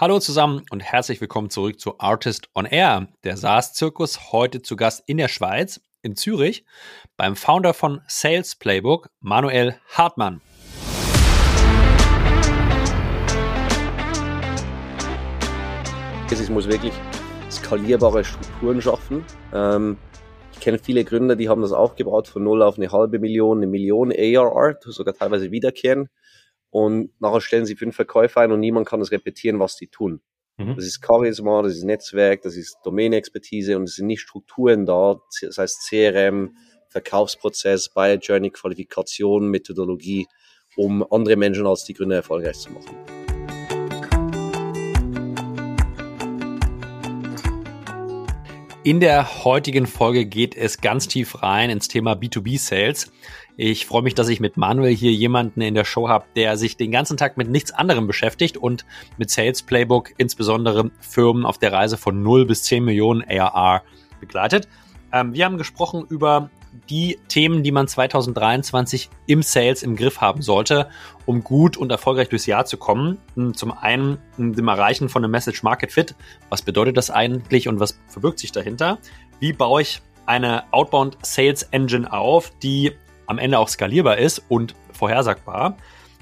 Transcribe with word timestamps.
Hallo 0.00 0.20
zusammen 0.20 0.64
und 0.70 0.78
herzlich 0.78 1.20
willkommen 1.20 1.50
zurück 1.50 1.80
zu 1.80 1.98
Artist 1.98 2.50
on 2.54 2.66
Air, 2.66 3.08
der 3.24 3.36
SaaS-Zirkus, 3.36 4.30
heute 4.30 4.62
zu 4.62 4.76
Gast 4.76 5.02
in 5.06 5.16
der 5.16 5.26
Schweiz, 5.26 5.80
in 6.02 6.14
Zürich, 6.14 6.64
beim 7.16 7.34
Founder 7.34 7.74
von 7.74 8.00
Sales 8.06 8.54
Playbook, 8.54 9.10
Manuel 9.18 9.74
Hartmann. 9.88 10.40
Es 16.30 16.48
muss 16.48 16.68
wirklich 16.68 16.94
skalierbare 17.50 18.22
Strukturen 18.22 18.80
schaffen. 18.80 19.24
Ähm, 19.52 19.96
ich 20.52 20.60
kenne 20.60 20.78
viele 20.78 21.02
Gründer, 21.02 21.34
die 21.34 21.48
haben 21.48 21.62
das 21.62 21.72
aufgebaut 21.72 22.28
von 22.28 22.44
null 22.44 22.62
auf 22.62 22.78
eine 22.78 22.92
halbe 22.92 23.18
Million, 23.18 23.58
eine 23.58 23.66
Million 23.66 24.12
ARR, 24.12 24.78
sogar 24.80 25.14
teilweise 25.14 25.50
wiederkehren 25.50 26.08
und 26.70 27.10
nachher 27.20 27.40
stellen 27.40 27.66
sie 27.66 27.76
fünf 27.76 27.96
Verkäufer 27.96 28.40
ein 28.40 28.52
und 28.52 28.60
niemand 28.60 28.86
kann 28.86 29.00
das 29.00 29.10
repetieren, 29.10 29.58
was 29.58 29.76
die 29.76 29.88
tun. 29.88 30.20
Mhm. 30.58 30.76
Das 30.76 30.84
ist 30.84 31.04
Charisma, 31.04 31.62
das 31.62 31.76
ist 31.76 31.84
Netzwerk, 31.84 32.42
das 32.42 32.56
ist 32.56 32.78
Domänexpertise 32.84 33.76
und 33.76 33.84
es 33.84 33.94
sind 33.94 34.06
nicht 34.06 34.20
Strukturen 34.20 34.86
da, 34.86 35.20
das 35.40 35.58
heißt 35.58 35.88
CRM, 35.88 36.56
Verkaufsprozess, 36.88 37.90
Buyer 37.90 38.16
Journey, 38.16 38.50
Qualifikation, 38.50 39.48
Methodologie, 39.48 40.26
um 40.76 41.04
andere 41.10 41.36
Menschen 41.36 41.66
als 41.66 41.84
die 41.84 41.94
Gründer 41.94 42.16
erfolgreich 42.16 42.58
zu 42.58 42.72
machen. 42.72 42.96
In 48.84 49.00
der 49.00 49.44
heutigen 49.44 49.86
Folge 49.86 50.24
geht 50.24 50.56
es 50.56 50.80
ganz 50.80 51.08
tief 51.08 51.42
rein 51.42 51.68
ins 51.68 51.88
Thema 51.88 52.12
B2B-Sales. 52.12 53.12
Ich 53.60 53.86
freue 53.86 54.02
mich, 54.02 54.14
dass 54.14 54.28
ich 54.28 54.38
mit 54.38 54.56
Manuel 54.56 54.94
hier 54.94 55.10
jemanden 55.10 55.62
in 55.62 55.74
der 55.74 55.84
Show 55.84 56.08
habe, 56.08 56.26
der 56.36 56.56
sich 56.56 56.76
den 56.76 56.92
ganzen 56.92 57.16
Tag 57.16 57.36
mit 57.36 57.50
nichts 57.50 57.72
anderem 57.72 58.06
beschäftigt 58.06 58.56
und 58.56 58.86
mit 59.16 59.30
Sales 59.30 59.64
Playbook 59.64 60.12
insbesondere 60.16 60.92
Firmen 61.00 61.44
auf 61.44 61.58
der 61.58 61.72
Reise 61.72 61.96
von 61.96 62.22
0 62.22 62.46
bis 62.46 62.62
10 62.62 62.84
Millionen 62.84 63.24
ARR 63.28 63.82
begleitet. 64.20 64.68
Ähm, 65.12 65.34
wir 65.34 65.44
haben 65.44 65.58
gesprochen 65.58 66.06
über 66.08 66.50
die 66.88 67.18
Themen, 67.26 67.64
die 67.64 67.72
man 67.72 67.88
2023 67.88 69.10
im 69.26 69.42
Sales 69.42 69.82
im 69.82 69.96
Griff 69.96 70.20
haben 70.20 70.40
sollte, 70.40 70.88
um 71.26 71.42
gut 71.42 71.76
und 71.76 71.90
erfolgreich 71.90 72.28
durchs 72.28 72.46
Jahr 72.46 72.64
zu 72.64 72.76
kommen. 72.76 73.18
Zum 73.54 73.72
einen 73.72 74.18
dem 74.36 74.68
Erreichen 74.68 75.08
von 75.08 75.24
einem 75.24 75.32
Message 75.32 75.64
Market 75.64 75.90
Fit. 75.90 76.14
Was 76.48 76.62
bedeutet 76.62 76.96
das 76.96 77.10
eigentlich 77.10 77.66
und 77.66 77.80
was 77.80 77.98
verbirgt 78.06 78.38
sich 78.38 78.52
dahinter? 78.52 78.98
Wie 79.40 79.52
baue 79.52 79.82
ich 79.82 80.00
eine 80.26 80.72
Outbound 80.72 81.18
Sales 81.22 81.64
Engine 81.64 82.12
auf, 82.12 82.52
die 82.62 82.92
am 83.28 83.38
Ende 83.38 83.58
auch 83.58 83.68
skalierbar 83.68 84.18
ist 84.18 84.42
und 84.48 84.74
vorhersagbar. 84.92 85.76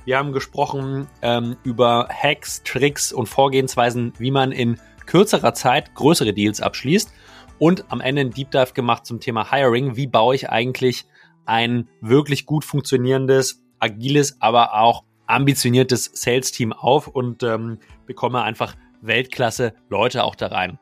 Wir 0.05 0.19
haben 0.19 0.33
gesprochen 0.33 1.07
ähm, 1.23 1.57
über 1.65 2.09
Hacks, 2.11 2.62
Tricks 2.62 3.12
und 3.12 3.29
Vorgehensweisen, 3.29 4.12
wie 4.19 4.31
man 4.31 4.53
in 4.53 4.79
kürzerer 5.07 5.55
Zeit 5.55 5.95
größere 5.95 6.33
Deals 6.33 6.61
abschließt 6.61 7.12
und 7.59 7.91
am 7.91 8.01
Ende 8.01 8.21
ein 8.21 8.31
Deep 8.31 8.51
Dive 8.51 8.73
gemacht 8.75 9.07
zum 9.07 9.21
Thema 9.21 9.51
Hiring. 9.51 9.97
Wie 9.97 10.07
baue 10.07 10.34
ich 10.34 10.51
eigentlich 10.51 11.07
ein 11.45 11.89
wirklich 12.01 12.45
gut 12.45 12.65
funktionierendes, 12.65 13.62
agiles, 13.79 14.41
aber 14.41 14.75
auch 14.75 15.05
ambitioniertes 15.27 16.11
Sales-Team 16.15 16.73
auf 16.73 17.09
und 17.09 17.43
ähm, 17.43 17.79
bekomme 18.07 18.43
einfach 18.43 18.77
Weltklasse 19.01 19.75
Leute 19.89 20.25
auch 20.25 20.34
da 20.34 20.49
rein. 20.49 20.79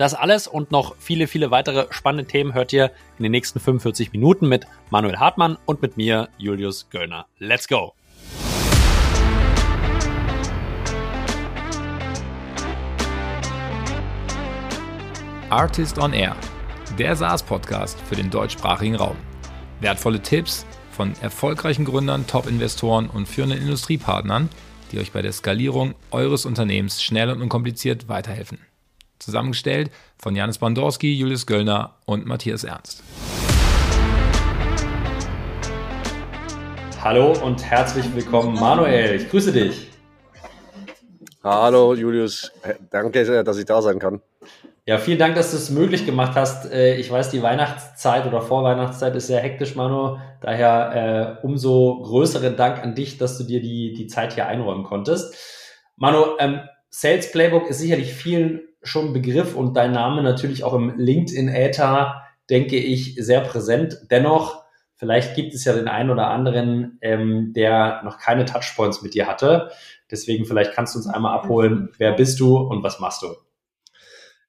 Das 0.00 0.14
alles 0.14 0.46
und 0.46 0.70
noch 0.70 0.96
viele, 0.98 1.26
viele 1.26 1.50
weitere 1.50 1.86
spannende 1.90 2.24
Themen 2.24 2.54
hört 2.54 2.72
ihr 2.72 2.90
in 3.18 3.22
den 3.22 3.32
nächsten 3.32 3.60
45 3.60 4.12
Minuten 4.12 4.48
mit 4.48 4.66
Manuel 4.88 5.18
Hartmann 5.18 5.58
und 5.66 5.82
mit 5.82 5.98
mir, 5.98 6.30
Julius 6.38 6.88
Göllner. 6.88 7.26
Let's 7.36 7.68
go! 7.68 7.92
Artist 15.50 15.98
on 15.98 16.14
Air, 16.14 16.34
der 16.98 17.14
SaaS-Podcast 17.14 18.00
für 18.00 18.16
den 18.16 18.30
deutschsprachigen 18.30 18.94
Raum. 18.94 19.18
Wertvolle 19.80 20.22
Tipps 20.22 20.64
von 20.92 21.12
erfolgreichen 21.20 21.84
Gründern, 21.84 22.26
Top-Investoren 22.26 23.10
und 23.10 23.28
führenden 23.28 23.60
Industriepartnern, 23.60 24.48
die 24.92 24.98
euch 24.98 25.12
bei 25.12 25.20
der 25.20 25.32
Skalierung 25.32 25.94
eures 26.10 26.46
Unternehmens 26.46 27.02
schnell 27.02 27.28
und 27.28 27.42
unkompliziert 27.42 28.08
weiterhelfen. 28.08 28.60
Zusammengestellt 29.20 29.90
von 30.18 30.34
Janis 30.34 30.58
Bandorski, 30.58 31.14
Julius 31.14 31.46
Göllner 31.46 31.94
und 32.06 32.26
Matthias 32.26 32.64
Ernst. 32.64 33.04
Hallo 37.02 37.32
und 37.44 37.62
herzlich 37.62 38.06
willkommen, 38.14 38.54
Manuel. 38.54 39.14
Ich 39.14 39.30
grüße 39.30 39.52
dich. 39.52 39.90
Hallo, 41.42 41.94
Julius. 41.94 42.52
Danke, 42.90 43.42
dass 43.44 43.56
ich 43.56 43.64
da 43.64 43.80
sein 43.80 43.98
kann. 43.98 44.20
Ja, 44.86 44.98
vielen 44.98 45.18
Dank, 45.18 45.34
dass 45.34 45.52
du 45.52 45.56
es 45.56 45.70
möglich 45.70 46.04
gemacht 46.04 46.32
hast. 46.34 46.70
Äh, 46.70 46.96
ich 46.96 47.10
weiß, 47.10 47.30
die 47.30 47.42
Weihnachtszeit 47.42 48.26
oder 48.26 48.42
Vorweihnachtszeit 48.42 49.14
ist 49.14 49.28
sehr 49.28 49.40
hektisch, 49.40 49.76
Manu. 49.76 50.18
Daher 50.40 51.38
äh, 51.42 51.46
umso 51.46 52.02
größeren 52.02 52.56
Dank 52.56 52.82
an 52.82 52.94
dich, 52.94 53.16
dass 53.16 53.38
du 53.38 53.44
dir 53.44 53.60
die, 53.60 53.92
die 53.92 54.06
Zeit 54.06 54.34
hier 54.34 54.46
einräumen 54.46 54.84
konntest. 54.84 55.34
Manu, 55.96 56.36
ähm, 56.38 56.60
Sales 56.88 57.30
Playbook 57.30 57.70
ist 57.70 57.78
sicherlich 57.78 58.12
vielen 58.12 58.60
schon 58.82 59.12
Begriff 59.12 59.54
und 59.54 59.76
dein 59.76 59.92
Name 59.92 60.22
natürlich 60.22 60.64
auch 60.64 60.74
im 60.74 60.96
LinkedIn-Äther, 60.96 62.22
denke 62.48 62.76
ich, 62.76 63.16
sehr 63.18 63.40
präsent. 63.40 63.98
Dennoch, 64.10 64.64
vielleicht 64.96 65.34
gibt 65.34 65.54
es 65.54 65.64
ja 65.64 65.72
den 65.72 65.88
einen 65.88 66.10
oder 66.10 66.28
anderen, 66.28 66.98
ähm, 67.00 67.52
der 67.54 68.02
noch 68.04 68.18
keine 68.18 68.44
Touchpoints 68.44 69.02
mit 69.02 69.14
dir 69.14 69.26
hatte. 69.26 69.70
Deswegen 70.10 70.44
vielleicht 70.44 70.72
kannst 70.72 70.94
du 70.94 70.98
uns 70.98 71.06
einmal 71.06 71.34
abholen, 71.34 71.90
wer 71.98 72.12
bist 72.12 72.40
du 72.40 72.56
und 72.56 72.82
was 72.82 72.98
machst 73.00 73.22
du? 73.22 73.28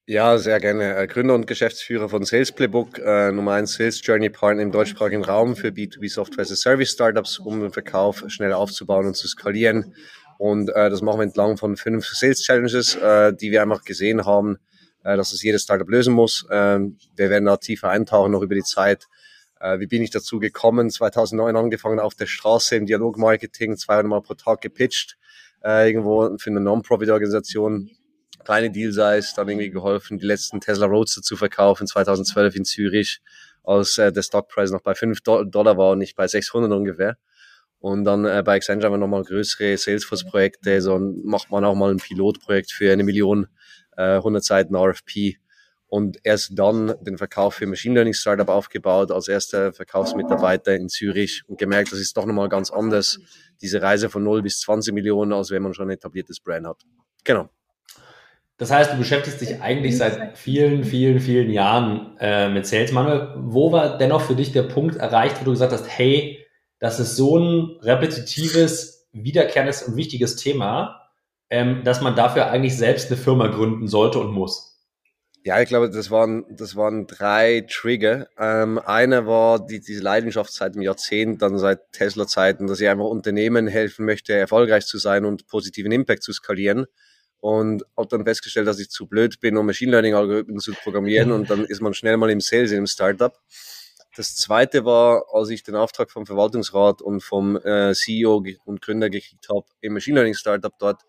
Ja, 0.08 0.38
sehr 0.40 0.60
gerne. 0.60 0.96
Äh, 0.96 1.08
Gründer 1.08 1.36
und 1.36 1.46
Geschäftsführer 1.46 2.10
von 2.10 2.26
Sales 2.26 2.52
Playbook, 2.52 2.98
äh, 2.98 3.32
Nummer 3.32 3.54
1 3.54 3.76
Sales 3.76 4.02
Journey 4.04 4.30
Partner 4.30 4.64
im 4.64 4.72
deutschsprachigen 4.72 5.24
Raum 5.24 5.56
für 5.56 5.70
B2B 5.70 6.10
Software 6.10 6.42
as 6.42 6.52
a 6.52 6.56
Service 6.56 6.92
Startups, 6.92 7.38
um 7.38 7.62
den 7.62 7.72
Verkauf 7.72 8.24
schneller 8.28 8.58
aufzubauen 8.58 9.06
und 9.06 9.16
zu 9.16 9.28
skalieren. 9.28 9.96
Und 10.42 10.70
äh, 10.70 10.90
das 10.90 11.04
machen 11.04 11.20
wir 11.20 11.24
entlang 11.24 11.56
von 11.56 11.78
fünf 11.78 12.08
Sales 12.08 12.42
Challenges, 12.42 12.96
äh, 12.96 13.32
die 13.32 13.52
wir 13.52 13.62
einfach 13.62 13.84
gesehen 13.84 14.26
haben, 14.26 14.58
äh, 15.04 15.16
dass 15.16 15.34
es 15.34 15.44
jedes 15.44 15.62
Startup 15.62 15.88
lösen 15.88 16.16
muss. 16.16 16.48
Ähm, 16.50 16.98
wir 17.16 17.30
werden 17.30 17.46
da 17.46 17.58
tiefer 17.58 17.90
eintauchen, 17.90 18.32
noch 18.32 18.42
über 18.42 18.56
die 18.56 18.64
Zeit. 18.64 19.06
Äh, 19.60 19.78
wie 19.78 19.86
bin 19.86 20.02
ich 20.02 20.10
dazu 20.10 20.40
gekommen? 20.40 20.90
2009 20.90 21.56
angefangen 21.56 22.00
auf 22.00 22.16
der 22.16 22.26
Straße 22.26 22.76
im 22.76 22.88
Dialogmarketing, 22.88 23.78
200 23.78 24.08
Mal 24.08 24.22
pro 24.24 24.34
Tag 24.34 24.62
gepitcht, 24.62 25.16
äh, 25.64 25.88
irgendwo 25.88 26.36
für 26.40 26.50
eine 26.50 26.60
Non-Profit-Organisation. 26.60 27.92
Kleine 28.44 28.72
Deal-Size, 28.72 29.36
dann 29.36 29.48
irgendwie 29.48 29.70
geholfen, 29.70 30.18
die 30.18 30.26
letzten 30.26 30.60
Tesla 30.60 30.88
Roadster 30.88 31.22
zu 31.22 31.36
verkaufen, 31.36 31.86
2012 31.86 32.56
in 32.56 32.66
Zürich, 32.66 33.22
als 33.64 34.00
äh, 34.00 34.12
der 34.12 34.24
Stockpreis 34.24 34.72
noch 34.72 34.82
bei 34.82 34.96
5 34.96 35.22
Dollar 35.22 35.78
war 35.78 35.92
und 35.92 36.00
nicht 36.00 36.16
bei 36.16 36.28
600 36.28 36.72
ungefähr. 36.72 37.18
Und 37.82 38.06
dann 38.06 38.26
äh, 38.26 38.44
bei 38.46 38.56
Accenture 38.58 38.86
haben 38.86 38.94
wir 38.94 39.00
nochmal 39.00 39.24
größere 39.24 39.76
Salesforce-Projekte. 39.76 40.82
So 40.82 41.00
macht 41.00 41.50
man 41.50 41.66
auch 41.66 41.74
mal 41.74 41.90
ein 41.90 41.98
Pilotprojekt 41.98 42.72
für 42.72 42.94
eine 42.94 43.04
Million, 43.04 43.48
äh, 43.98 44.18
100 44.18 44.44
Seiten 44.44 44.76
RFP. 44.76 45.38
Und 45.88 46.20
erst 46.24 46.58
dann 46.58 46.94
den 47.02 47.18
Verkauf 47.18 47.56
für 47.56 47.66
Machine 47.66 47.96
Learning 47.96 48.14
Startup 48.14 48.48
aufgebaut, 48.48 49.12
als 49.12 49.28
erster 49.28 49.74
Verkaufsmitarbeiter 49.74 50.76
in 50.76 50.88
Zürich 50.88 51.42
und 51.48 51.60
gemerkt, 51.60 51.92
das 51.92 52.00
ist 52.00 52.16
doch 52.16 52.26
nochmal 52.26 52.48
ganz 52.48 52.72
anders, 52.72 53.20
diese 53.62 53.82
Reise 53.82 54.10
von 54.10 54.24
0 54.24 54.42
bis 54.42 54.62
20 54.62 54.94
Millionen, 54.94 55.34
als 55.34 55.50
wenn 55.50 55.64
man 55.64 55.74
schon 55.74 55.88
ein 55.88 55.96
etabliertes 55.96 56.40
Brand 56.40 56.68
hat. 56.68 56.78
Genau. 57.26 57.50
Das 58.58 58.72
heißt, 58.72 58.94
du 58.94 58.98
beschäftigst 58.98 59.42
dich 59.42 59.60
eigentlich 59.60 59.98
seit 59.98 60.38
vielen, 60.38 60.84
vielen, 60.84 61.20
vielen 61.20 61.50
Jahren 61.50 62.16
äh, 62.20 62.48
mit 62.48 62.68
Sales. 62.68 62.92
Manuel, 62.92 63.34
wo 63.38 63.72
war 63.72 63.98
dennoch 63.98 64.22
für 64.22 64.36
dich 64.36 64.52
der 64.52 64.64
Punkt 64.64 64.98
erreicht, 64.98 65.42
wo 65.42 65.46
du 65.46 65.52
gesagt 65.52 65.74
hast, 65.74 65.88
hey, 65.90 66.41
das 66.82 67.00
ist 67.00 67.16
so 67.16 67.38
ein 67.38 67.78
repetitives, 67.82 69.08
wiederkehrendes 69.14 69.84
und 69.84 69.96
wichtiges 69.96 70.36
Thema, 70.36 71.10
ähm, 71.50 71.84
dass 71.84 72.02
man 72.02 72.16
dafür 72.16 72.48
eigentlich 72.48 72.76
selbst 72.76 73.08
eine 73.08 73.18
Firma 73.18 73.48
gründen 73.48 73.88
sollte 73.88 74.20
und 74.20 74.32
muss. 74.32 74.72
Ja, 75.44 75.62
ich 75.62 75.70
glaube, 75.70 75.90
das 75.90 76.10
waren, 76.10 76.46
das 76.50 76.76
waren 76.76 77.06
drei 77.06 77.66
Trigger. 77.70 78.28
Ähm, 78.38 78.80
einer 78.80 79.28
war 79.28 79.64
die, 79.64 79.80
diese 79.80 80.02
Leidenschaft 80.02 80.54
seit 80.54 80.76
dem 80.76 80.82
Jahrzehnt, 80.82 81.42
dann 81.44 81.58
seit 81.60 81.92
Tesla-Zeiten, 81.94 82.68
dass 82.68 82.82
ich 82.82 82.90
einfach 82.90 83.06
Unternehmen 83.06 83.68
helfen 83.68 84.06
möchte, 84.06 84.34
erfolgreich 84.34 84.86
zu 84.86 84.98
sein 84.98 85.26
und 85.26 85.48
positiven 85.48 85.92
Impact 85.92 86.24
zu 86.24 86.34
skalieren. 86.34 86.86
Und 87.40 87.84
habe 87.98 88.08
dann 88.08 88.24
festgestellt, 88.24 88.68
dass 88.68 88.80
ich 88.80 88.90
zu 88.90 89.08
blöd 89.08 89.40
bin, 89.40 89.58
um 89.58 89.66
Machine 89.66 89.92
Learning-Algorithmen 89.92 90.60
zu 90.60 90.74
programmieren. 90.74 91.32
Und 91.32 91.50
dann 91.50 91.66
ist 91.66 91.82
man 91.82 91.96
schnell 91.96 92.18
mal 92.18 92.30
im 92.30 92.40
Sales 92.40 92.72
in 92.72 92.78
einem 92.78 92.88
Startup. 92.88 93.34
Das 94.16 94.36
zweite 94.36 94.84
war, 94.84 95.24
als 95.32 95.50
ich 95.50 95.64
den 95.64 95.76
Auftrag 95.76 96.12
vom 96.12 96.26
Verwaltungsrat 96.26 97.02
und 97.02 97.22
vom 97.22 97.56
äh, 97.56 97.94
CEO 97.94 98.44
und 98.66 98.82
Gründer 98.82 99.10
gekriegt 99.10 99.48
habe, 99.50 99.66
im 99.80 99.94
Machine 99.94 100.16
Learning 100.16 100.34
Startup 100.34 100.74
dort, 100.78 101.04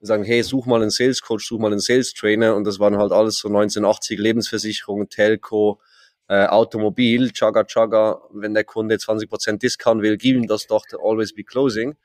sagen, 0.00 0.24
hey, 0.24 0.42
such 0.42 0.66
mal 0.66 0.80
einen 0.80 0.90
Sales 0.90 1.22
Coach, 1.22 1.48
such 1.48 1.58
mal 1.58 1.72
einen 1.72 1.80
Sales 1.80 2.12
Trainer. 2.12 2.54
Und 2.54 2.64
das 2.64 2.78
waren 2.78 2.96
halt 2.96 3.10
alles 3.10 3.38
so 3.38 3.48
1980 3.48 4.18
Lebensversicherung, 4.18 5.08
Telco, 5.08 5.80
äh, 6.28 6.46
Automobil, 6.46 7.32
Chaga 7.32 7.64
Chaga. 7.64 8.20
Wenn 8.32 8.54
der 8.54 8.64
Kunde 8.64 8.96
20% 8.96 9.58
Discount 9.58 10.02
will, 10.02 10.16
gib 10.16 10.36
ihm 10.36 10.46
das 10.46 10.66
doch, 10.66 10.84
always 11.02 11.34
be 11.34 11.42
closing. 11.42 11.96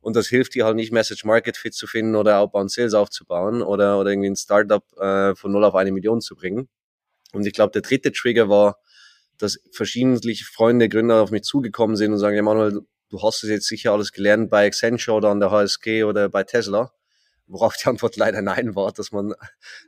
Und 0.00 0.16
das 0.16 0.28
hilft 0.28 0.54
dir 0.54 0.64
halt 0.64 0.76
nicht, 0.76 0.92
Message 0.92 1.24
Market 1.24 1.56
Fit 1.56 1.74
zu 1.74 1.86
finden 1.86 2.14
oder 2.14 2.38
Outbound 2.38 2.70
Sales 2.70 2.94
aufzubauen 2.94 3.62
oder, 3.62 3.98
oder 3.98 4.10
irgendwie 4.10 4.30
ein 4.30 4.36
Startup 4.36 4.84
äh, 4.96 5.34
von 5.34 5.52
null 5.52 5.64
auf 5.64 5.74
eine 5.74 5.90
Million 5.90 6.20
zu 6.20 6.36
bringen. 6.36 6.68
Und 7.32 7.46
ich 7.46 7.52
glaube, 7.52 7.72
der 7.72 7.82
dritte 7.82 8.12
Trigger 8.12 8.48
war, 8.48 8.78
dass 9.38 9.60
verschiedentlich 9.72 10.44
Freunde, 10.44 10.88
Gründer 10.88 11.22
auf 11.22 11.30
mich 11.30 11.42
zugekommen 11.42 11.96
sind 11.96 12.12
und 12.12 12.18
sagen, 12.18 12.36
ja 12.36 12.42
Manuel, 12.42 12.82
du 13.08 13.22
hast 13.22 13.42
es 13.44 13.50
jetzt 13.50 13.66
sicher 13.66 13.92
alles 13.92 14.12
gelernt 14.12 14.50
bei 14.50 14.66
Accenture 14.66 15.16
oder 15.16 15.30
an 15.30 15.40
der 15.40 15.50
HSG 15.50 16.04
oder 16.04 16.28
bei 16.28 16.44
Tesla. 16.44 16.92
Worauf 17.46 17.76
die 17.76 17.88
Antwort 17.88 18.16
leider 18.16 18.42
nein 18.42 18.74
war, 18.74 18.92
dass 18.92 19.10
man 19.10 19.34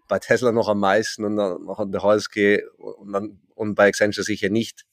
bei 0.08 0.19
Tesla 0.19 0.52
noch 0.52 0.69
am 0.69 0.81
meisten 0.81 1.25
und 1.25 1.37
dann 1.37 1.64
noch 1.64 1.79
an 1.79 1.93
der 1.93 2.02
HSG 2.02 2.62
und, 2.79 3.12
dann, 3.12 3.41
und 3.55 3.75
bei 3.75 3.88
Accenture 3.88 4.25
sicher 4.25 4.49
nicht. 4.49 4.87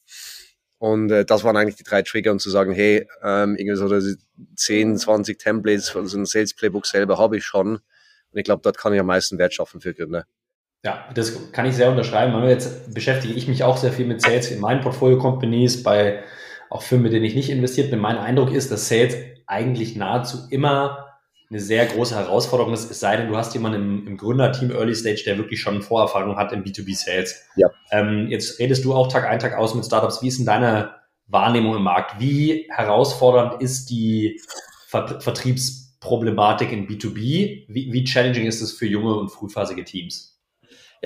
Und 0.80 1.10
äh, 1.12 1.26
das 1.26 1.44
waren 1.44 1.58
eigentlich 1.58 1.76
die 1.76 1.84
drei 1.84 2.02
Trigger, 2.04 2.32
um 2.32 2.40
zu 2.40 2.50
sagen, 2.50 2.72
hey, 2.72 3.08
ähm, 3.24 3.56
irgendwie 3.56 3.78
so 3.78 4.18
10, 4.56 4.98
20 4.98 5.40
Templates 5.40 5.90
von 5.90 6.06
so 6.08 6.18
einem 6.18 6.26
Sales 6.26 6.54
Playbook 6.54 6.86
selber 6.86 7.18
habe 7.18 7.38
ich 7.38 7.46
schon. 7.46 7.78
Und 7.78 8.40
ich 8.40 8.44
glaube, 8.44 8.62
dort 8.64 8.78
kann 8.78 8.94
ich 8.94 9.00
am 9.00 9.08
meisten 9.08 9.38
Wert 9.40 9.54
schaffen 9.54 9.82
für 9.82 9.94
Gründer. 9.94 10.26
Ja, 10.84 11.10
das 11.14 11.52
kann 11.52 11.66
ich 11.66 11.76
sehr 11.76 11.90
unterschreiben. 11.90 12.42
Jetzt 12.48 12.94
beschäftige 12.94 13.34
ich 13.34 13.48
mich 13.48 13.64
auch 13.64 13.78
sehr 13.78 13.92
viel 13.92 14.06
mit 14.06 14.22
Sales 14.22 14.52
in 14.52 14.60
meinen 14.60 14.82
Portfolio-Companies, 14.82 15.84
bei 15.84 16.24
auch 16.70 16.82
Firmen, 16.82 17.04
mit 17.04 17.14
denen 17.14 17.26
ich 17.26 17.36
nicht 17.36 17.50
investiert 17.50 17.92
bin. 17.92 18.00
Mein 18.00 18.18
Eindruck 18.18 18.52
ist, 18.52 18.72
dass 18.72 18.88
Sales 18.88 19.16
eigentlich 19.48 19.96
nahezu 19.96 20.38
immer 20.50 21.08
eine 21.50 21.60
sehr 21.62 21.86
große 21.86 22.16
Herausforderung 22.16 22.74
ist, 22.74 22.92
es 22.92 23.00
sei 23.00 23.16
denn, 23.16 23.30
du 23.30 23.38
hast 23.38 23.54
jemanden 23.54 23.82
im, 23.82 24.08
im 24.08 24.18
Gründerteam 24.18 24.72
Early 24.72 24.94
Stage, 24.94 25.24
der 25.26 25.38
wirklich 25.38 25.62
schon 25.62 25.82
Vorerfahrung 25.82 26.36
hat 26.36 26.52
im 26.52 26.64
B2B 26.64 26.96
Sales. 26.96 27.46
Ja. 27.56 27.70
Ähm, 27.92 28.28
jetzt 28.30 28.60
redest 28.60 28.84
du 28.84 28.94
auch 28.94 29.08
Tag 29.08 29.26
ein, 29.26 29.40
Tag 29.40 29.58
aus 29.58 29.74
mit 29.74 29.86
Startups. 29.86 30.22
Wie 30.22 30.28
ist 30.28 30.40
denn 30.40 30.46
deine 30.46 30.96
Wahrnehmung 31.28 31.76
im 31.76 31.84
Markt? 31.84 32.20
Wie 32.20 32.68
herausfordernd 32.70 33.62
ist 33.62 33.90
die 33.90 34.42
Ver 34.88 35.22
Vertriebsproblematik 35.22 36.72
in 36.72 36.88
B2B? 36.88 37.66
Wie, 37.68 37.94
wie 37.94 38.04
challenging 38.04 38.46
ist 38.46 38.62
es 38.62 38.74
für 38.74 38.86
junge 38.86 39.16
und 39.16 39.30
frühphasige 39.30 39.86
Teams? 39.86 40.37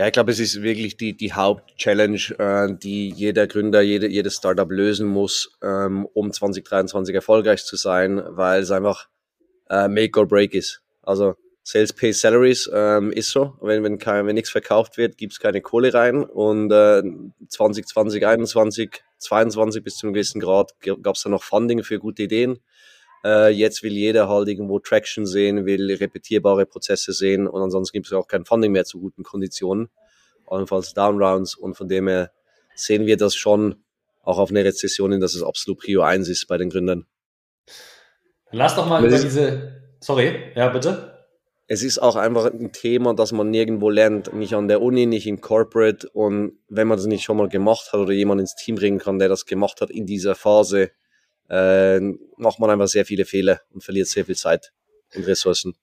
Ja, 0.02 0.08
ich 0.08 0.14
glaube, 0.14 0.32
es 0.32 0.40
ist 0.40 0.64
wirklich 0.64 0.98
die, 0.98 1.16
die 1.16 1.32
Hauptchallenge, 1.32 2.34
äh, 2.40 2.76
die 2.76 3.10
jeder 3.10 3.46
Gründer, 3.46 3.82
jede, 3.82 4.08
jedes 4.08 4.38
Startup 4.38 4.68
lösen 4.72 5.08
muss, 5.08 5.56
ähm, 5.62 6.08
um 6.16 6.34
2023 6.34 7.14
erfolgreich 7.14 7.64
zu 7.64 7.76
sein, 7.76 8.20
weil 8.30 8.64
es 8.64 8.72
einfach 8.72 9.10
äh, 9.70 9.88
Make 9.88 10.20
or 10.20 10.28
Break 10.28 10.56
ist. 10.56 10.82
Also 11.04 11.36
Sales 11.62 11.94
Pay 11.94 12.14
Salaries 12.14 12.68
ähm, 12.74 13.12
ist 13.12 13.30
so. 13.30 13.54
Wenn, 13.62 13.84
wenn, 13.84 14.00
kein, 14.00 14.26
wenn 14.26 14.34
nichts 14.34 14.50
verkauft 14.50 14.98
wird, 14.98 15.20
gibt's 15.20 15.40
keine 15.40 15.62
Kohle 15.62 15.94
rein. 15.94 16.24
Und 16.24 16.72
äh, 16.72 17.04
2020, 17.50 18.26
21, 18.26 19.04
22 19.20 19.84
bis 19.84 19.98
zu 19.98 20.08
einem 20.08 20.16
gewissen 20.16 20.42
Grad 20.42 20.72
gab's 21.04 21.22
dann 21.22 21.32
noch 21.32 21.44
Funding 21.44 21.84
für 21.84 22.00
gute 22.00 22.24
Ideen. 22.24 22.58
Äh, 23.24 23.50
jetzt 23.50 23.84
will 23.84 23.94
jeder 23.94 24.28
halt 24.28 24.48
irgendwo 24.48 24.80
Traction 24.80 25.26
sehen, 25.26 25.66
will 25.66 25.92
repetierbare 25.92 26.66
Prozesse 26.66 27.14
sehen 27.14 27.48
und 27.48 27.62
ansonsten 27.62 27.94
gibt 27.94 28.08
es 28.08 28.14
auch 28.14 28.28
kein 28.28 28.46
Funding 28.46 28.72
mehr 28.72 28.86
zu 28.86 29.00
guten 29.00 29.24
Konditionen, 29.24 29.90
allenfalls 30.48 30.94
Downrounds 30.94 31.56
und 31.56 31.76
von 31.76 31.88
dem 31.88 32.08
her 32.08 32.32
sehen 32.76 33.06
wir 33.06 33.18
das 33.18 33.36
schon 33.36 33.76
auch 34.24 34.38
auf 34.38 34.50
eine 34.50 34.64
Rezession 34.64 35.12
hin, 35.12 35.22
dass 35.22 35.36
es 35.36 35.44
absolut 35.44 35.80
Prio 35.80 36.02
1 36.02 36.30
ist 36.30 36.48
bei 36.48 36.58
den 36.58 36.70
Gründern. 36.70 37.06
Lass 38.52 38.76
doch 38.76 38.88
mal 38.88 39.04
über 39.04 39.18
diese, 39.18 39.82
sorry, 40.00 40.52
ja 40.56 40.70
bitte. 40.70 41.12
Es 41.68 41.84
ist 41.84 42.00
auch 42.00 42.18
einfach 42.18 42.52
ein 42.52 42.74
Thema, 42.74 43.14
das 43.14 43.32
man 43.32 43.50
nirgendwo 43.50 43.90
lernt, 43.90 44.34
nicht 44.34 44.56
an 44.56 44.68
der 44.68 44.82
Uni, 44.82 45.06
nicht 45.06 45.26
im 45.26 45.40
Corporate 45.40 46.10
und 46.10 46.60
wenn 46.68 46.88
man 46.88 46.98
das 46.98 47.06
nicht 47.06 47.24
schon 47.24 47.38
mal 47.38 47.48
gemacht 47.48 47.94
hat 47.94 48.00
oder 48.00 48.12
jemand 48.12 48.42
ins 48.42 48.56
Team 48.56 48.76
bringen 48.76 49.00
kann, 49.00 49.20
der 49.20 49.30
das 49.30 49.46
gemacht 49.46 49.80
hat 49.80 49.90
in 49.90 50.06
dieser 50.06 50.36
Phase, 50.36 50.92
äh, 51.52 52.00
macht 52.38 52.60
man 52.60 52.70
einfach 52.70 52.88
sehr 52.88 53.06
viele 53.06 53.26
Fehler 53.26 53.60
und 53.74 53.84
verliert 53.84 54.08
sehr 54.08 54.26
viel 54.26 54.36
Zeit 54.36 54.72
und 55.16 55.28
Ressourcen. 55.28 55.76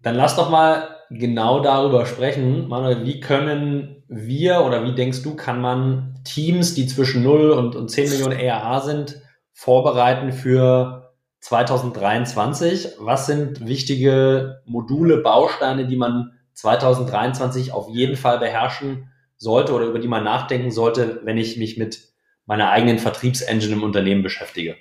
Dann 0.00 0.14
lass 0.14 0.36
doch 0.36 0.48
mal 0.48 0.96
genau 1.10 1.60
darüber 1.60 2.06
sprechen. 2.06 2.68
Manuel, 2.68 3.04
wie 3.04 3.20
können 3.20 4.02
wir 4.08 4.62
oder 4.62 4.84
wie 4.84 4.94
denkst 4.94 5.22
du, 5.22 5.34
kann 5.34 5.60
man 5.60 6.20
Teams, 6.24 6.74
die 6.74 6.86
zwischen 6.86 7.22
0 7.22 7.50
und, 7.50 7.76
und 7.76 7.90
10 7.90 8.10
Millionen 8.10 8.38
ERA 8.38 8.80
sind, 8.80 9.20
vorbereiten 9.52 10.32
für 10.32 11.12
2023? 11.40 12.96
Was 12.98 13.26
sind 13.26 13.66
wichtige 13.66 14.62
Module, 14.64 15.18
Bausteine, 15.18 15.86
die 15.86 15.96
man 15.96 16.32
2023 16.54 17.72
auf 17.72 17.88
jeden 17.90 18.16
Fall 18.16 18.38
beherrschen 18.38 19.10
sollte 19.36 19.72
oder 19.72 19.86
über 19.86 19.98
die 19.98 20.08
man 20.08 20.24
nachdenken 20.24 20.70
sollte, 20.70 21.20
wenn 21.24 21.36
ich 21.36 21.56
mich 21.56 21.76
mit 21.76 22.08
meiner 22.48 22.70
eigenen 22.70 22.98
Vertriebsengine 22.98 23.74
im 23.74 23.82
Unternehmen 23.84 24.22
beschäftige? 24.22 24.76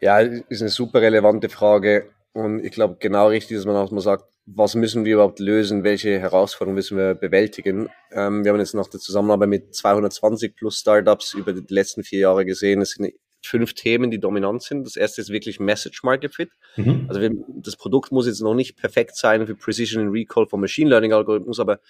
Ja, 0.00 0.20
ist 0.20 0.62
eine 0.62 0.70
super 0.70 1.02
relevante 1.02 1.48
Frage. 1.48 2.10
Und 2.32 2.64
ich 2.64 2.70
glaube, 2.70 2.96
genau 3.00 3.28
richtig, 3.28 3.56
dass 3.56 3.66
man 3.66 3.76
auch 3.76 3.90
mal 3.90 4.00
sagt, 4.00 4.24
was 4.46 4.76
müssen 4.76 5.04
wir 5.04 5.14
überhaupt 5.14 5.40
lösen, 5.40 5.82
welche 5.82 6.20
Herausforderungen 6.20 6.76
müssen 6.76 6.96
wir 6.96 7.14
bewältigen. 7.14 7.88
Ähm, 8.12 8.44
wir 8.44 8.52
haben 8.52 8.60
jetzt 8.60 8.74
nach 8.74 8.86
der 8.86 9.00
Zusammenarbeit 9.00 9.48
mit 9.48 9.74
220 9.74 10.54
plus 10.54 10.78
Startups 10.78 11.34
über 11.34 11.52
die 11.52 11.64
letzten 11.68 12.04
vier 12.04 12.20
Jahre 12.20 12.44
gesehen, 12.44 12.80
es 12.80 12.92
sind 12.92 13.12
fünf 13.42 13.74
Themen, 13.74 14.10
die 14.10 14.20
dominant 14.20 14.62
sind. 14.62 14.86
Das 14.86 14.96
erste 14.96 15.20
ist 15.20 15.30
wirklich 15.30 15.58
Message 15.58 16.02
Market 16.04 16.34
Fit. 16.34 16.50
Mhm. 16.76 17.06
Also 17.08 17.20
wir, 17.20 17.30
das 17.48 17.76
Produkt 17.76 18.12
muss 18.12 18.26
jetzt 18.26 18.40
noch 18.40 18.54
nicht 18.54 18.76
perfekt 18.76 19.16
sein 19.16 19.46
für 19.46 19.54
Precision 19.56 20.04
and 20.04 20.12
Recall 20.12 20.46
von 20.46 20.60
Machine 20.60 20.90
Learning 20.90 21.12
Algorithmus, 21.12 21.58
aber 21.58 21.80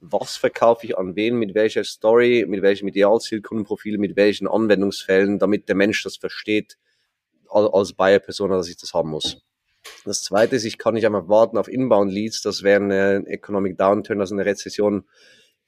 was 0.00 0.36
verkaufe 0.36 0.86
ich 0.86 0.96
an 0.96 1.14
wen, 1.14 1.36
mit 1.36 1.54
welcher 1.54 1.84
Story, 1.84 2.44
mit 2.48 2.62
welchem 2.62 2.88
Idealzielkundenprofil, 2.88 3.98
mit 3.98 4.16
welchen 4.16 4.48
Anwendungsfällen, 4.48 5.38
damit 5.38 5.68
der 5.68 5.76
Mensch 5.76 6.02
das 6.02 6.16
versteht 6.16 6.78
als 7.48 7.92
Buyer-Persona, 7.92 8.56
dass 8.56 8.68
ich 8.68 8.76
das 8.76 8.94
haben 8.94 9.10
muss. 9.10 9.42
Das 10.04 10.22
zweite 10.22 10.56
ist, 10.56 10.64
ich 10.64 10.78
kann 10.78 10.94
nicht 10.94 11.06
einmal 11.06 11.28
warten 11.28 11.58
auf 11.58 11.68
Inbound 11.68 12.12
Leads, 12.12 12.42
das 12.42 12.62
wäre 12.62 12.82
eine 12.82 13.26
Economic 13.26 13.76
Downturn, 13.76 14.20
also 14.20 14.34
eine 14.34 14.44
Rezession, 14.44 15.04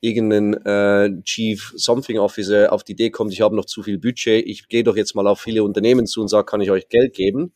irgendein 0.00 0.54
äh, 0.66 1.22
Chief 1.22 1.72
Something 1.76 2.18
Officer 2.18 2.72
auf 2.72 2.84
die 2.84 2.92
Idee 2.92 3.10
kommt, 3.10 3.32
ich 3.32 3.40
habe 3.40 3.56
noch 3.56 3.64
zu 3.64 3.82
viel 3.82 3.98
Budget, 3.98 4.44
ich 4.46 4.68
gehe 4.68 4.84
doch 4.84 4.96
jetzt 4.96 5.14
mal 5.14 5.26
auf 5.26 5.40
viele 5.40 5.62
Unternehmen 5.62 6.06
zu 6.06 6.20
und 6.20 6.28
sage, 6.28 6.44
kann 6.44 6.60
ich 6.60 6.70
euch 6.70 6.88
Geld 6.88 7.14
geben? 7.14 7.52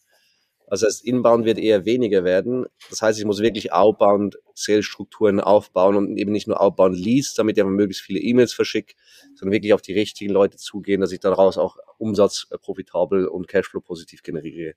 Also 0.69 0.87
das 0.87 1.01
Inbound 1.01 1.45
wird 1.45 1.59
eher 1.59 1.85
weniger 1.85 2.25
werden. 2.25 2.67
Das 2.91 3.01
heißt, 3.01 3.19
ich 3.19 3.25
muss 3.25 3.41
wirklich 3.41 3.73
outbound 3.73 4.37
Sales-Strukturen 4.55 5.39
aufbauen 5.39 5.97
und 5.97 6.17
eben 6.17 6.33
nicht 6.33 6.49
nur 6.49 6.61
outbound 6.61 6.99
Leads, 6.99 7.35
damit 7.35 7.57
ich 7.57 7.65
möglichst 7.65 8.03
viele 8.03 8.19
E-Mails 8.19 8.53
verschicke, 8.53 8.95
sondern 9.37 9.53
wirklich 9.53 9.75
auf 9.75 9.83
die 9.83 9.93
richtigen 9.93 10.33
Leute 10.33 10.57
zugehen, 10.57 11.01
dass 11.01 11.13
ich 11.13 11.21
daraus 11.21 11.57
auch 11.57 11.77
Umsatz 11.99 12.49
äh, 12.51 12.59
profitabel 12.59 13.27
und 13.29 13.47
Cashflow 13.47 13.81
positiv 13.81 14.25
generiere. 14.25 14.75